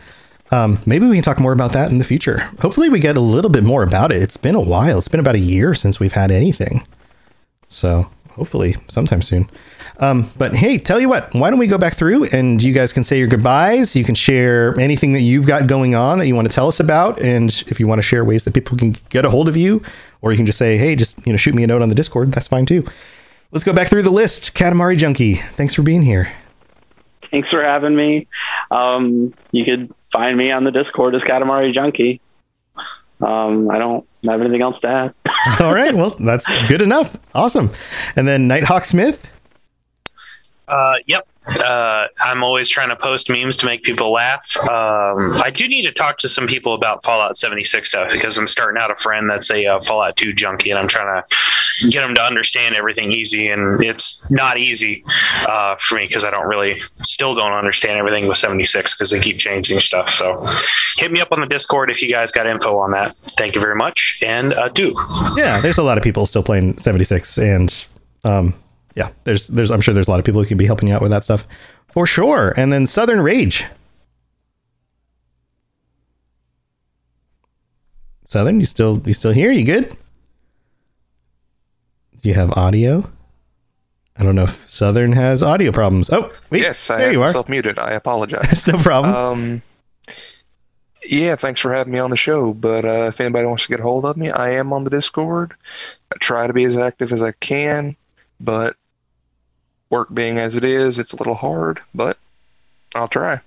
Um, 0.51 0.79
maybe 0.87 1.07
we 1.07 1.17
can 1.17 1.25
talk 1.25 1.41
more 1.41 1.53
about 1.53 1.73
that 1.73 1.91
in 1.91 1.99
the 1.99 2.05
future. 2.05 2.39
Hopefully, 2.61 2.89
we 2.89 3.01
get 3.01 3.17
a 3.17 3.21
little 3.21 3.51
bit 3.51 3.65
more 3.65 3.83
about 3.83 4.13
it. 4.13 4.23
It's 4.23 4.37
been 4.37 4.55
a 4.55 4.61
while. 4.61 4.99
It's 4.99 5.09
been 5.09 5.21
about 5.21 5.35
a 5.35 5.41
year 5.41 5.75
since 5.75 5.99
we've 5.99 6.13
had 6.13 6.31
anything. 6.31 6.87
So 7.67 8.09
hopefully 8.31 8.77
sometime 8.89 9.23
soon. 9.23 9.51
Um, 10.01 10.31
but 10.37 10.55
hey, 10.55 10.79
tell 10.79 11.01
you 11.01 11.09
what, 11.09 11.33
why 11.35 11.51
don't 11.51 11.59
we 11.59 11.69
go 11.69 11.79
back 11.79 11.95
through 11.95 12.25
and 12.25 12.61
you 12.61 12.73
guys 12.73 12.93
can 12.93 13.05
say 13.05 13.19
your 13.19 13.29
goodbyes. 13.29 13.95
You 13.95 14.03
can 14.03 14.17
share 14.17 14.79
anything 14.79 15.13
that 15.13 15.21
you've 15.21 15.47
got 15.47 15.69
going 15.69 15.95
on 15.95 16.19
that 16.19 16.27
you 16.27 16.35
want 16.35 16.51
to 16.51 16.55
tell 16.55 16.67
us 16.67 16.81
about. 16.81 17.21
And 17.21 17.51
if 17.69 17.79
you 17.79 17.87
want 17.87 17.99
to 17.99 18.03
share 18.03 18.25
ways 18.25 18.45
that 18.45 18.55
people 18.55 18.77
can 18.77 18.97
get 19.09 19.25
a 19.25 19.31
hold 19.31 19.49
of 19.49 19.57
you, 19.57 19.83
or 20.21 20.33
you 20.33 20.37
can 20.37 20.47
just 20.47 20.59
say, 20.59 20.77
hey, 20.77 20.97
just, 20.97 21.25
you 21.27 21.33
know, 21.33 21.37
shoot 21.37 21.55
me 21.55 21.63
a 21.63 21.67
note 21.67 21.83
on 21.83 21.91
the 21.91 21.95
Discord. 21.95 22.33
That's 22.33 22.49
fine 22.49 22.67
too. 22.67 22.85
Let's 23.53 23.63
go 23.63 23.73
back 23.73 23.89
through 23.89 24.03
the 24.03 24.11
list. 24.11 24.55
Katamari 24.55 24.97
Junkie, 24.97 25.35
thanks 25.35 25.75
for 25.75 25.83
being 25.83 26.03
here. 26.03 26.33
Thanks 27.31 27.49
for 27.51 27.63
having 27.63 27.95
me. 27.95 28.27
Um, 28.71 29.33
you 29.53 29.65
could 29.65 29.95
find 30.13 30.37
me 30.37 30.51
on 30.51 30.65
the 30.65 30.71
Discord 30.71 31.15
as 31.15 31.23
Katamari 31.23 31.73
Junkie. 31.73 32.21
Um, 33.21 33.71
I 33.71 33.79
don't 33.79 34.07
have 34.25 34.41
anything 34.41 34.63
else 34.63 34.81
to 34.81 34.89
add. 34.89 35.15
All 35.61 35.73
right. 35.73 35.95
Well, 35.95 36.11
that's 36.11 36.49
good 36.67 36.83
enough. 36.83 37.17
Awesome. 37.35 37.71
And 38.17 38.27
then 38.27 38.49
Nighthawk 38.49 38.85
Smith. 38.85 39.29
Uh, 40.69 40.97
yep. 41.07 41.27
Uh, 41.63 42.07
I'm 42.21 42.43
always 42.43 42.71
trying 42.71 42.89
to 42.89 42.97
post 42.97 43.29
memes 43.29 43.59
to 43.59 43.67
make 43.67 43.83
people 43.83 44.13
laugh. 44.13 44.57
Um, 44.71 45.33
I 45.43 45.51
do 45.55 45.69
need 45.69 45.85
to 45.87 45.93
talk 45.93 46.17
to 46.19 46.29
some 46.29 46.47
people 46.47 46.73
about 46.73 47.05
Fallout 47.05 47.37
76 47.37 47.87
stuff 47.87 48.11
because 48.11 48.39
I'm 48.39 48.47
starting 48.47 48.81
out 48.81 48.91
a 48.91 48.97
friend 48.97 49.29
that's 49.29 49.51
a 49.51 49.67
uh, 49.67 49.81
Fallout 49.83 50.17
2 50.17 50.33
junkie, 50.33 50.71
and 50.71 50.79
I'm 50.79 50.89
trying 50.89 51.23
to 51.23 51.91
get 51.91 52.01
them 52.01 52.15
to 52.15 52.23
understand 52.23 52.77
everything 52.77 53.13
easy. 53.13 53.49
And 53.49 53.83
it's 53.85 54.31
not 54.33 54.57
easy 54.57 55.05
uh, 55.47 55.77
for 55.77 55.97
me 55.97 56.07
because 56.07 56.25
I 56.25 56.31
don't 56.31 56.47
really, 56.47 56.81
still 57.03 57.35
don't 57.35 57.53
understand 57.53 57.99
everything 57.99 58.27
with 58.27 58.39
76 58.39 58.95
because 58.95 59.11
they 59.11 59.21
keep 59.21 59.37
changing 59.39 59.81
stuff. 59.81 60.09
So 60.09 60.43
hit 60.97 61.13
me 61.13 61.21
up 61.21 61.29
on 61.31 61.41
the 61.41 61.47
Discord 61.47 61.91
if 61.91 62.01
you 62.01 62.11
guys 62.11 62.33
got 62.33 62.47
info 62.47 62.79
on 62.79 62.91
that. 62.93 63.19
Thank 63.37 63.55
you 63.55 63.61
very 63.61 63.77
much, 63.77 64.23
and 64.25 64.55
do. 64.73 64.95
Yeah, 65.37 65.61
there's 65.61 65.79
a 65.79 65.83
lot 65.83 65.99
of 65.99 66.05
people 66.05 66.25
still 66.25 66.43
playing 66.43 66.79
76, 66.79 67.37
and 67.37 67.87
um, 68.25 68.55
yeah, 68.95 69.11
there's 69.25 69.49
there's 69.49 69.71
I'm 69.71 69.81
sure 69.81 69.95
there's 69.95 70.09
a 70.09 70.11
lot 70.11 70.21
of 70.21 70.25
people 70.25 70.41
who 70.41 70.47
can 70.47 70.57
be 70.57 70.67
helping 70.67 70.89
you 70.89 70.95
out 70.95 71.03
with 71.03 71.11
that 71.11 71.25
stuff 71.25 71.47
for 71.89 72.07
sure. 72.07 72.55
And 72.57 72.73
then 72.73 72.87
Southern 72.87 73.21
Rage. 73.21 73.65
Southern, 78.25 78.61
you 78.61 78.67
still 78.67 79.01
you 79.05 79.15
still 79.15 79.33
here? 79.33 79.53
You 79.53 79.65
good? 79.65 79.97
Do 82.23 82.29
you 82.29 82.35
have 82.35 82.57
audio? 82.57 83.11
I 84.17 84.23
don't 84.23 84.37
know 84.37 84.45
if 84.45 84.71
Southern 84.71 85.13
has 85.13 85.43
audio 85.43 85.73
problems. 85.73 86.09
Oh, 86.11 86.33
wait. 86.51 86.63
yes, 86.63 86.89
I 86.89 86.99
there 86.99 87.13
you 87.13 87.23
are. 87.23 87.33
Self 87.33 87.49
muted. 87.49 87.79
I 87.79 87.93
apologize. 87.93 88.43
That's 88.47 88.67
no 88.67 88.79
problem. 88.79 89.15
Um, 89.15 89.63
yeah, 91.05 91.37
thanks 91.37 91.61
for 91.61 91.73
having 91.73 91.93
me 91.93 91.99
on 91.99 92.11
the 92.11 92.17
show. 92.17 92.55
But 92.55 92.85
uh, 92.85 93.09
if 93.09 93.21
anybody 93.21 93.47
wants 93.47 93.65
to 93.65 93.69
get 93.69 93.81
a 93.81 93.83
hold 93.83 94.05
of 94.05 94.17
me, 94.17 94.31
I 94.31 94.51
am 94.51 94.73
on 94.73 94.85
the 94.85 94.91
Discord. 94.91 95.55
I 96.13 96.17
try 96.19 96.47
to 96.47 96.53
be 96.53 96.65
as 96.65 96.77
active 96.77 97.13
as 97.13 97.23
I 97.23 97.33
can, 97.33 97.97
but 98.41 98.77
work 99.95 100.13
being 100.13 100.39
as 100.39 100.57
it 100.57 100.65
is, 100.65 100.99
it's 100.99 101.13
a 101.13 101.17
little 101.17 101.35
hard. 101.35 101.81
But 101.95 102.19
I'll 102.95 103.09
try. 103.09 103.41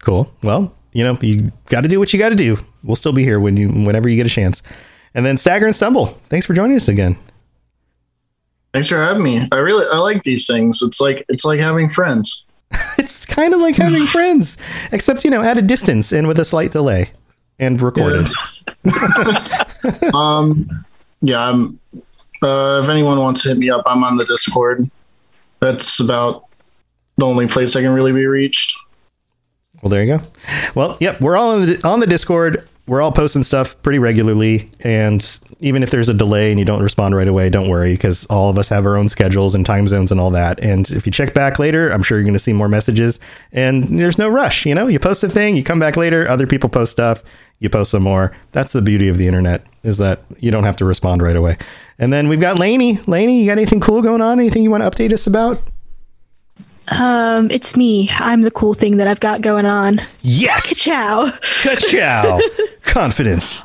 Cool. 0.00 0.30
Well, 0.42 0.74
you 0.92 1.04
know, 1.04 1.16
you 1.22 1.52
got 1.66 1.82
to 1.82 1.88
do 1.88 2.00
what 2.00 2.12
you 2.12 2.18
got 2.18 2.30
to 2.30 2.34
do. 2.34 2.58
We'll 2.82 2.96
still 2.96 3.12
be 3.12 3.22
here 3.22 3.38
when 3.38 3.56
you 3.56 3.68
whenever 3.68 4.08
you 4.08 4.16
get 4.16 4.26
a 4.26 4.30
chance. 4.30 4.62
And 5.14 5.24
then 5.24 5.36
Stagger 5.36 5.66
and 5.66 5.74
Stumble. 5.74 6.18
Thanks 6.28 6.46
for 6.46 6.54
joining 6.54 6.76
us 6.76 6.88
again. 6.88 7.16
Thanks 8.72 8.88
for 8.88 8.96
having 8.96 9.22
me. 9.22 9.48
I 9.52 9.56
really 9.58 9.86
I 9.92 9.98
like 9.98 10.24
these 10.24 10.46
things. 10.46 10.82
It's 10.82 11.00
like 11.00 11.24
it's 11.28 11.44
like 11.44 11.60
having 11.60 11.88
friends. 11.88 12.46
it's 12.98 13.24
kind 13.24 13.54
of 13.54 13.60
like 13.60 13.76
having 13.76 14.06
friends, 14.16 14.56
except 14.90 15.24
you 15.24 15.30
know 15.30 15.42
at 15.42 15.58
a 15.58 15.62
distance 15.62 16.12
and 16.12 16.26
with 16.26 16.38
a 16.40 16.44
slight 16.44 16.72
delay 16.72 17.10
and 17.58 17.80
recorded. 17.80 18.28
um, 20.14 20.68
yeah. 21.20 21.48
I'm. 21.48 21.78
Uh, 22.42 22.80
if 22.82 22.88
anyone 22.88 23.18
wants 23.18 23.42
to 23.42 23.50
hit 23.50 23.58
me 23.58 23.68
up, 23.68 23.82
I'm 23.84 24.02
on 24.02 24.16
the 24.16 24.24
Discord. 24.24 24.82
That's 25.60 26.00
about 26.00 26.44
the 27.16 27.26
only 27.26 27.46
place 27.46 27.76
I 27.76 27.82
can 27.82 27.92
really 27.92 28.12
be 28.12 28.26
reached. 28.26 28.78
Well, 29.82 29.90
there 29.90 30.04
you 30.04 30.18
go. 30.18 30.24
Well, 30.74 30.96
yep, 31.00 31.20
we're 31.20 31.36
all 31.36 31.52
on 31.52 31.66
the, 31.66 31.88
on 31.88 32.00
the 32.00 32.06
Discord. 32.06 32.66
We're 32.90 33.02
all 33.02 33.12
posting 33.12 33.44
stuff 33.44 33.80
pretty 33.82 34.00
regularly, 34.00 34.68
and 34.80 35.24
even 35.60 35.84
if 35.84 35.92
there's 35.92 36.08
a 36.08 36.12
delay 36.12 36.50
and 36.50 36.58
you 36.58 36.64
don't 36.64 36.82
respond 36.82 37.14
right 37.14 37.28
away, 37.28 37.48
don't 37.48 37.68
worry 37.68 37.92
because 37.92 38.26
all 38.26 38.50
of 38.50 38.58
us 38.58 38.68
have 38.68 38.84
our 38.84 38.96
own 38.96 39.08
schedules 39.08 39.54
and 39.54 39.64
time 39.64 39.86
zones 39.86 40.10
and 40.10 40.20
all 40.20 40.32
that. 40.32 40.58
And 40.58 40.90
if 40.90 41.06
you 41.06 41.12
check 41.12 41.32
back 41.32 41.60
later, 41.60 41.90
I'm 41.90 42.02
sure 42.02 42.18
you're 42.18 42.24
going 42.24 42.32
to 42.32 42.40
see 42.40 42.52
more 42.52 42.68
messages. 42.68 43.20
And 43.52 43.96
there's 43.96 44.18
no 44.18 44.28
rush. 44.28 44.66
You 44.66 44.74
know, 44.74 44.88
you 44.88 44.98
post 44.98 45.22
a 45.22 45.28
thing, 45.28 45.54
you 45.54 45.62
come 45.62 45.78
back 45.78 45.96
later, 45.96 46.28
other 46.28 46.48
people 46.48 46.68
post 46.68 46.90
stuff, 46.90 47.22
you 47.60 47.70
post 47.70 47.92
some 47.92 48.02
more. 48.02 48.36
That's 48.50 48.72
the 48.72 48.82
beauty 48.82 49.06
of 49.06 49.18
the 49.18 49.28
internet 49.28 49.64
is 49.84 49.98
that 49.98 50.24
you 50.40 50.50
don't 50.50 50.64
have 50.64 50.76
to 50.78 50.84
respond 50.84 51.22
right 51.22 51.36
away. 51.36 51.58
And 52.00 52.12
then 52.12 52.26
we've 52.26 52.40
got 52.40 52.58
Lainey. 52.58 52.98
Lainey, 53.06 53.38
you 53.38 53.46
got 53.46 53.52
anything 53.52 53.78
cool 53.78 54.02
going 54.02 54.20
on? 54.20 54.40
Anything 54.40 54.64
you 54.64 54.70
want 54.72 54.82
to 54.82 54.90
update 54.90 55.12
us 55.12 55.28
about? 55.28 55.62
Um, 56.98 57.50
it's 57.50 57.76
me. 57.76 58.10
I'm 58.14 58.42
the 58.42 58.50
cool 58.50 58.74
thing 58.74 58.96
that 58.96 59.06
I've 59.06 59.20
got 59.20 59.40
going 59.42 59.66
on. 59.66 60.00
Yes. 60.22 60.68
Ka-chow. 60.68 61.30
Ka-chow. 61.62 62.40
Confidence. 62.82 63.62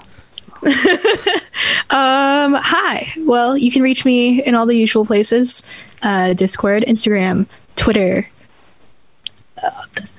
um, 1.89 2.53
hi. 2.55 3.11
Well, 3.19 3.57
you 3.57 3.71
can 3.71 3.82
reach 3.82 4.05
me 4.05 4.41
in 4.43 4.55
all 4.55 4.65
the 4.65 4.76
usual 4.78 5.05
places: 5.05 5.63
uh, 6.03 6.34
Discord, 6.34 6.84
Instagram, 6.84 7.45
Twitter, 7.76 8.28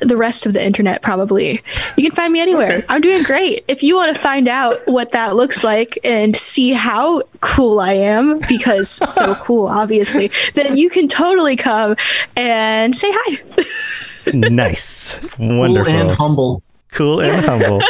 the 0.00 0.16
rest 0.16 0.46
of 0.46 0.52
the 0.52 0.64
internet. 0.64 1.02
Probably 1.02 1.62
you 1.96 2.02
can 2.02 2.12
find 2.12 2.32
me 2.32 2.40
anywhere. 2.40 2.84
I'm 2.88 3.00
doing 3.00 3.22
great. 3.22 3.64
If 3.68 3.82
you 3.82 3.96
want 3.96 4.14
to 4.14 4.20
find 4.20 4.48
out 4.48 4.86
what 4.86 5.12
that 5.12 5.36
looks 5.36 5.64
like 5.64 5.98
and 6.04 6.36
see 6.36 6.72
how 6.72 7.22
cool 7.40 7.80
I 7.80 7.92
am, 7.94 8.40
because 8.48 8.88
so 9.14 9.34
cool, 9.36 9.66
obviously, 9.66 10.30
then 10.54 10.76
you 10.76 10.90
can 10.90 11.08
totally 11.08 11.56
come 11.56 11.96
and 12.34 12.96
say 12.96 13.08
hi. 13.10 13.38
nice, 14.34 15.20
wonderful, 15.38 15.92
Cool 15.92 16.00
and 16.00 16.10
humble. 16.10 16.62
Cool 16.92 17.20
and 17.20 17.44
humble. 17.46 17.82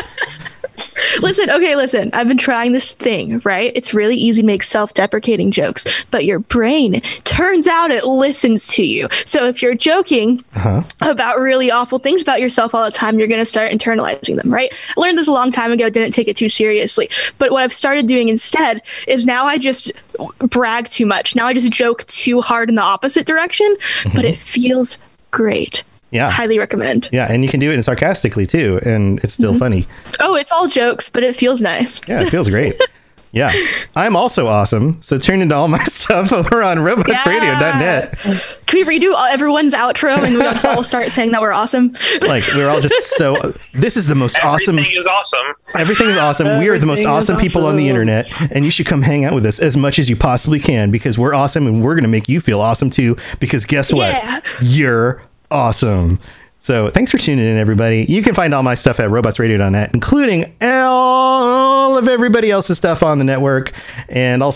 Listen, 1.23 1.51
okay, 1.51 1.77
listen. 1.77 2.11
I've 2.13 2.29
been 2.29 2.39
trying 2.39 2.73
this 2.73 2.93
thing, 2.93 3.41
right? 3.45 3.73
It's 3.75 3.93
really 3.95 4.17
easy 4.17 4.43
to 4.43 4.47
make 4.47 4.63
self 4.63 4.95
deprecating 4.95 5.51
jokes, 5.51 5.85
but 6.11 6.25
your 6.25 6.39
brain 6.39 7.01
turns 7.25 7.67
out 7.67 7.91
it 7.91 8.05
listens 8.05 8.67
to 8.69 8.85
you. 8.85 9.09
So 9.25 9.47
if 9.47 9.63
you're 9.63 9.75
joking 9.75 10.45
Uh-huh. 10.55 10.83
about 11.01 11.41
really 11.41 11.71
awful 11.71 11.99
things 11.99 12.23
about 12.23 12.41
yourself 12.41 12.75
all 12.75 12.85
the 12.85 12.91
time, 12.91 13.19
you're 13.19 13.29
going 13.29 13.41
to 13.41 13.45
start 13.47 13.73
internalizing 13.73 14.37
them, 14.37 14.53
right? 14.53 14.73
I 14.97 15.01
learned 15.01 15.19
this 15.19 15.29
a 15.29 15.33
long 15.33 15.53
time 15.53 15.73
ago, 15.73 15.89
didn't 15.91 16.13
take 16.13 16.29
it 16.29 16.37
too 16.37 16.49
seriously. 16.49 17.09
But 17.39 17.51
what 17.51 17.63
I've 17.63 17.73
started 17.73 18.07
doing 18.07 18.29
instead 18.29 18.83
is 19.07 19.27
now 19.27 19.47
I 19.47 19.59
just 19.59 19.93
brag 20.39 20.89
too 20.89 21.07
much. 21.07 21.35
Now 21.37 21.47
I 21.47 21.53
just 21.55 21.71
joke 21.71 22.05
too 22.07 22.41
hard 22.41 22.69
in 22.69 22.75
the 22.75 22.83
opposite 22.83 23.27
direction, 23.27 23.77
but 24.15 24.25
it 24.25 24.37
feels 24.37 24.99
great. 25.31 25.83
Yeah. 26.11 26.31
Highly 26.31 26.59
recommend. 26.59 27.09
Yeah, 27.13 27.31
and 27.31 27.43
you 27.43 27.51
can 27.51 27.61
do 27.61 27.71
it 27.71 27.83
sarcastically 27.83 28.47
too, 28.47 28.81
and 28.85 29.23
it's 29.25 29.35
still 29.35 29.51
mm-hmm. 29.51 29.59
funny. 29.59 29.87
Oh, 30.21 30.35
it's 30.35 30.53
all 30.53 30.69
jokes, 30.69 31.11
but 31.11 31.23
it 31.23 31.37
feels 31.37 31.61
nice. 31.61 32.01
Yeah, 32.09 32.23
it 32.23 32.31
feels 32.31 32.49
great. 32.49 32.81
Yeah. 33.37 33.53
I'm 33.95 34.17
also 34.17 34.47
awesome. 34.47 35.03
So 35.03 35.19
tune 35.19 35.43
into 35.43 35.55
all 35.55 35.69
my 35.69 35.79
stuff 35.85 36.33
over 36.33 36.63
on 36.63 36.79
robotsradio.net. 36.79 38.19
Can 38.65 38.87
we 38.87 38.99
redo 38.99 39.13
all- 39.13 39.27
everyone's 39.27 39.75
outro 39.75 40.17
and 40.25 40.37
we 40.37 40.41
just 40.41 40.65
all 40.65 40.83
start 40.83 41.13
saying 41.13 41.33
that 41.33 41.43
we're 41.43 41.53
awesome? 41.53 41.95
Like 42.27 42.45
we're 42.55 42.69
all 42.69 42.81
just 42.81 43.17
so 43.17 43.53
this 43.75 43.97
is 43.97 44.07
the 44.07 44.15
most 44.15 44.43
awesome 44.43 44.79
Everything 44.79 45.01
is 45.01 45.07
awesome. 45.07 45.47
Everything 45.77 46.09
is 46.09 46.17
awesome. 46.17 46.59
we 46.59 46.69
are 46.69 46.79
the 46.79 46.87
most 46.87 47.01
Everything 47.01 47.15
is 47.19 47.31
awesome 47.31 47.37
people 47.37 47.67
on 47.67 47.77
the 47.77 47.89
internet, 47.89 48.27
and 48.51 48.65
you 48.65 48.71
should 48.71 48.87
come 48.87 49.03
hang 49.03 49.25
out 49.25 49.35
with 49.35 49.45
us 49.45 49.59
as 49.59 49.77
much 49.77 49.99
as 49.99 50.09
you 50.09 50.17
possibly 50.17 50.59
can 50.59 50.91
because 50.91 51.19
we're 51.19 51.35
awesome 51.35 51.67
and 51.67 51.83
we're 51.83 51.95
going 51.95 52.03
to 52.03 52.09
make 52.09 52.29
you 52.29 52.41
feel 52.41 52.61
awesome 52.61 52.91
too. 52.91 53.17
Because 53.39 53.67
guess 53.67 53.93
what? 53.93 54.13
Yeah. 54.13 54.41
You're 54.63 55.23
awesome. 55.57 56.21
So 56.59 56.91
thanks 56.91 57.11
for 57.11 57.17
tuning 57.17 57.47
in, 57.47 57.57
everybody. 57.57 58.05
You 58.05 58.21
can 58.23 58.35
find 58.35 58.53
all 58.53 58.63
my 58.63 58.75
stuff 58.75 59.01
at 59.01 59.09
robotsradio.net, 59.09 59.95
including 59.95 60.55
all 60.61 61.97
of 61.97 62.09
everybody 62.09 62.51
else's 62.51 62.77
stuff 62.77 63.03
on 63.03 63.17
the 63.17 63.25
network 63.25 63.73
and 64.11 64.43
all, 64.43 64.55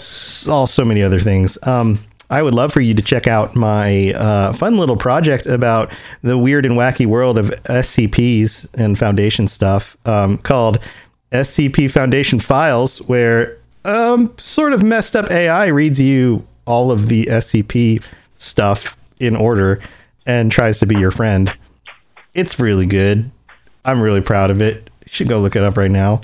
all 0.49 0.67
so 0.67 0.85
many 0.85 1.03
other 1.03 1.19
things. 1.19 1.57
Um, 1.67 2.01
I 2.29 2.43
would 2.43 2.53
love 2.53 2.71
for 2.71 2.83
you 2.83 2.93
to 2.93 3.01
check 3.01 3.27
out 3.27 3.57
my 3.57 4.13
uh, 4.13 4.53
fun 4.53 4.77
little 4.77 4.97
project 4.97 5.47
about 5.47 5.91
the 6.21 6.37
weird 6.37 6.67
and 6.67 6.75
wacky 6.75 7.07
world 7.07 7.39
of 7.39 7.47
SCPs 7.65 8.69
and 8.75 8.99
Foundation 8.99 9.49
stuff 9.49 9.97
um, 10.05 10.37
called 10.37 10.81
SCP 11.33 11.91
Foundation 11.91 12.39
Files, 12.39 12.99
where 13.09 13.57
um, 13.87 14.35
sort 14.37 14.75
of 14.75 14.83
messed 14.83 15.17
up 15.17 15.31
AI 15.31 15.69
reads 15.69 15.99
you 15.99 16.47
all 16.67 16.93
of 16.93 17.09
the 17.09 17.25
SCP 17.25 18.05
stuff 18.35 18.99
in 19.19 19.35
order 19.35 19.81
and 20.31 20.53
tries 20.53 20.79
to 20.79 20.87
be 20.87 20.97
your 20.97 21.11
friend. 21.11 21.53
It's 22.35 22.61
really 22.61 22.87
good. 22.87 23.31
I'm 23.85 24.01
really 24.01 24.21
proud 24.21 24.51
of 24.51 24.61
it. 24.61 24.89
You 25.05 25.09
should 25.09 25.29
go 25.29 25.41
look 25.41 25.57
it 25.57 25.65
up 25.65 25.77
right 25.77 25.91
now. 25.91 26.21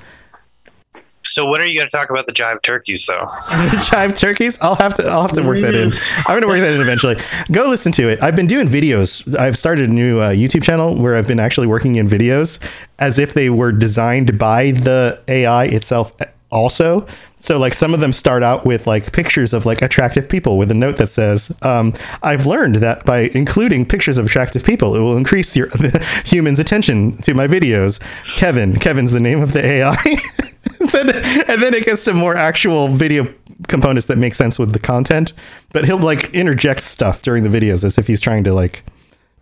So 1.23 1.45
when 1.45 1.61
are 1.61 1.65
you 1.65 1.77
going 1.77 1.89
to 1.91 1.97
talk 1.97 2.09
about 2.09 2.27
the 2.27 2.33
jive 2.33 2.63
turkeys, 2.63 3.05
though? 3.07 3.25
jive 3.25 4.17
turkeys. 4.17 4.59
I'll 4.63 4.77
have 4.77 4.95
to. 4.95 5.07
I'll 5.09 5.23
have 5.23 5.33
to 5.33 5.43
work 5.43 5.61
that 5.61 5.75
in. 5.75 5.93
I'm 6.19 6.41
going 6.41 6.43
to 6.43 6.47
work 6.47 6.61
that 6.61 6.73
in 6.73 6.81
eventually. 6.81 7.17
Go 7.51 7.69
listen 7.69 7.91
to 7.93 8.09
it. 8.09 8.23
I've 8.23 8.37
been 8.37 8.47
doing 8.47 8.69
videos. 8.69 9.37
I've 9.37 9.59
started 9.59 9.91
a 9.91 9.93
new 9.93 10.21
uh, 10.21 10.31
YouTube 10.31 10.63
channel 10.63 10.95
where 10.95 11.17
I've 11.17 11.27
been 11.27 11.41
actually 11.41 11.67
working 11.67 11.97
in 11.97 12.09
videos 12.09 12.65
as 13.01 13.19
if 13.19 13.35
they 13.35 13.51
were 13.51 13.73
designed 13.73 14.39
by 14.39 14.71
the 14.71 15.21
AI 15.27 15.65
itself. 15.65 16.13
Also, 16.53 17.09
So 17.47 17.61
like 17.61 17.75
some 17.75 17.95
of 17.95 18.01
them 18.01 18.13
start 18.13 18.43
out 18.43 18.67
with 18.67 18.89
like 18.89 19.13
pictures 19.13 19.53
of 19.53 19.65
like 19.65 19.81
attractive 19.81 20.29
people 20.29 20.59
with 20.59 20.69
a 20.73 20.75
note 20.75 20.97
that 20.97 21.11
says, 21.11 21.57
um, 21.63 21.95
"I've 22.21 22.45
learned 22.45 22.75
that 22.77 23.05
by 23.05 23.31
including 23.35 23.87
pictures 23.87 24.19
of 24.19 24.27
attractive 24.27 24.65
people, 24.65 24.97
it 24.97 24.99
will 24.99 25.17
increase 25.17 25.57
your 25.57 25.69
humans' 26.25 26.59
attention 26.59 27.17
to 27.19 27.35
my 27.35 27.47
videos." 27.47 28.01
Kevin, 28.35 28.77
Kevin's 28.81 29.13
the 29.13 29.21
name 29.21 29.41
of 29.43 29.53
the 29.53 29.65
AI. 29.65 29.95
then, 30.91 31.11
and 31.49 31.63
then 31.63 31.73
it 31.73 31.85
gets 31.85 32.05
to 32.07 32.13
more 32.13 32.35
actual 32.35 32.89
video 32.89 33.33
components 33.69 34.09
that 34.09 34.19
make 34.19 34.35
sense 34.35 34.59
with 34.59 34.73
the 34.73 34.81
content. 34.81 35.33
But 35.73 35.85
he'll 35.85 35.99
like 35.99 36.35
interject 36.35 36.83
stuff 36.83 37.23
during 37.23 37.45
the 37.45 37.49
videos 37.49 37.85
as 37.85 37.97
if 37.97 38.09
he's 38.09 38.21
trying 38.21 38.43
to 38.43 38.55
like 38.55 38.83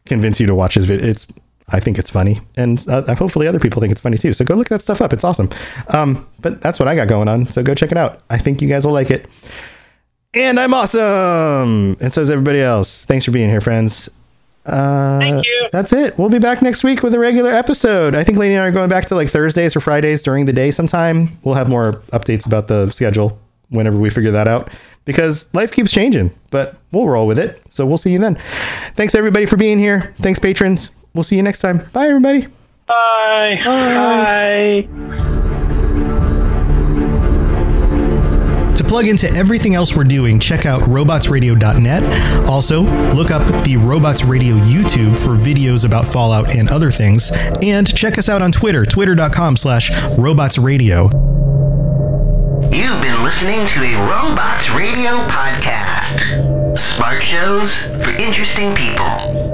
convince 0.04 0.38
you 0.40 0.46
to 0.46 0.54
watch 0.54 0.74
his 0.74 0.84
video. 0.84 1.06
It's 1.06 1.26
I 1.70 1.80
think 1.80 1.98
it's 1.98 2.10
funny, 2.10 2.40
and 2.56 2.84
uh, 2.88 3.14
hopefully 3.14 3.46
other 3.46 3.58
people 3.58 3.80
think 3.80 3.90
it's 3.90 4.00
funny 4.00 4.18
too. 4.18 4.32
So 4.32 4.44
go 4.44 4.54
look 4.54 4.68
that 4.68 4.82
stuff 4.82 5.00
up; 5.00 5.12
it's 5.12 5.24
awesome. 5.24 5.48
Um, 5.88 6.26
but 6.40 6.60
that's 6.60 6.78
what 6.78 6.88
I 6.88 6.94
got 6.94 7.08
going 7.08 7.28
on. 7.28 7.46
So 7.46 7.62
go 7.62 7.74
check 7.74 7.90
it 7.90 7.96
out. 7.96 8.20
I 8.28 8.38
think 8.38 8.60
you 8.60 8.68
guys 8.68 8.84
will 8.84 8.92
like 8.92 9.10
it. 9.10 9.26
And 10.34 10.60
I'm 10.60 10.74
awesome, 10.74 11.96
and 12.00 12.12
so 12.12 12.20
is 12.20 12.30
everybody 12.30 12.60
else. 12.60 13.04
Thanks 13.04 13.24
for 13.24 13.30
being 13.30 13.48
here, 13.48 13.60
friends. 13.60 14.10
Uh, 14.66 15.20
Thank 15.20 15.46
you. 15.46 15.68
That's 15.72 15.92
it. 15.92 16.18
We'll 16.18 16.28
be 16.28 16.38
back 16.38 16.62
next 16.62 16.84
week 16.84 17.02
with 17.02 17.14
a 17.14 17.18
regular 17.18 17.50
episode. 17.50 18.14
I 18.14 18.24
think 18.24 18.38
Lady 18.38 18.54
and 18.54 18.62
I 18.62 18.68
are 18.68 18.72
going 18.72 18.88
back 18.88 19.06
to 19.06 19.14
like 19.14 19.28
Thursdays 19.28 19.76
or 19.76 19.80
Fridays 19.80 20.22
during 20.22 20.46
the 20.46 20.52
day 20.52 20.70
sometime. 20.70 21.38
We'll 21.44 21.54
have 21.54 21.68
more 21.68 21.94
updates 22.12 22.46
about 22.46 22.68
the 22.68 22.90
schedule 22.90 23.38
whenever 23.68 23.96
we 23.98 24.10
figure 24.10 24.30
that 24.30 24.48
out 24.48 24.70
because 25.04 25.52
life 25.54 25.72
keeps 25.72 25.90
changing, 25.90 26.30
but 26.50 26.76
we'll 26.92 27.08
roll 27.08 27.26
with 27.26 27.38
it. 27.38 27.62
So 27.70 27.84
we'll 27.86 27.98
see 27.98 28.12
you 28.12 28.18
then. 28.18 28.36
Thanks 28.96 29.14
everybody 29.14 29.46
for 29.46 29.56
being 29.56 29.78
here. 29.78 30.14
Thanks 30.20 30.38
patrons. 30.38 30.90
We'll 31.14 31.22
see 31.22 31.36
you 31.36 31.42
next 31.42 31.60
time. 31.60 31.88
Bye, 31.92 32.08
everybody. 32.08 32.48
Bye. 32.86 33.60
Bye. 33.64 34.88
To 38.74 38.82
plug 38.82 39.06
into 39.06 39.30
everything 39.34 39.74
else 39.76 39.94
we're 39.94 40.02
doing, 40.04 40.40
check 40.40 40.66
out 40.66 40.82
robotsradio.net. 40.82 42.48
Also, 42.48 42.82
look 43.14 43.30
up 43.30 43.46
the 43.62 43.76
Robots 43.76 44.24
Radio 44.24 44.56
YouTube 44.56 45.16
for 45.16 45.36
videos 45.36 45.84
about 45.86 46.04
Fallout 46.06 46.56
and 46.56 46.68
other 46.70 46.90
things. 46.90 47.30
And 47.62 47.86
check 47.96 48.18
us 48.18 48.28
out 48.28 48.42
on 48.42 48.50
Twitter, 48.50 48.84
twitter.com 48.84 49.56
slash 49.56 49.90
robotsradio. 50.16 51.12
You've 52.74 53.00
been 53.02 53.22
listening 53.22 53.64
to 53.66 53.80
a 53.80 53.94
Robots 54.10 54.68
Radio 54.70 55.12
podcast. 55.28 56.76
Smart 56.76 57.22
shows 57.22 57.76
for 58.02 58.10
interesting 58.10 58.74
people. 58.74 59.53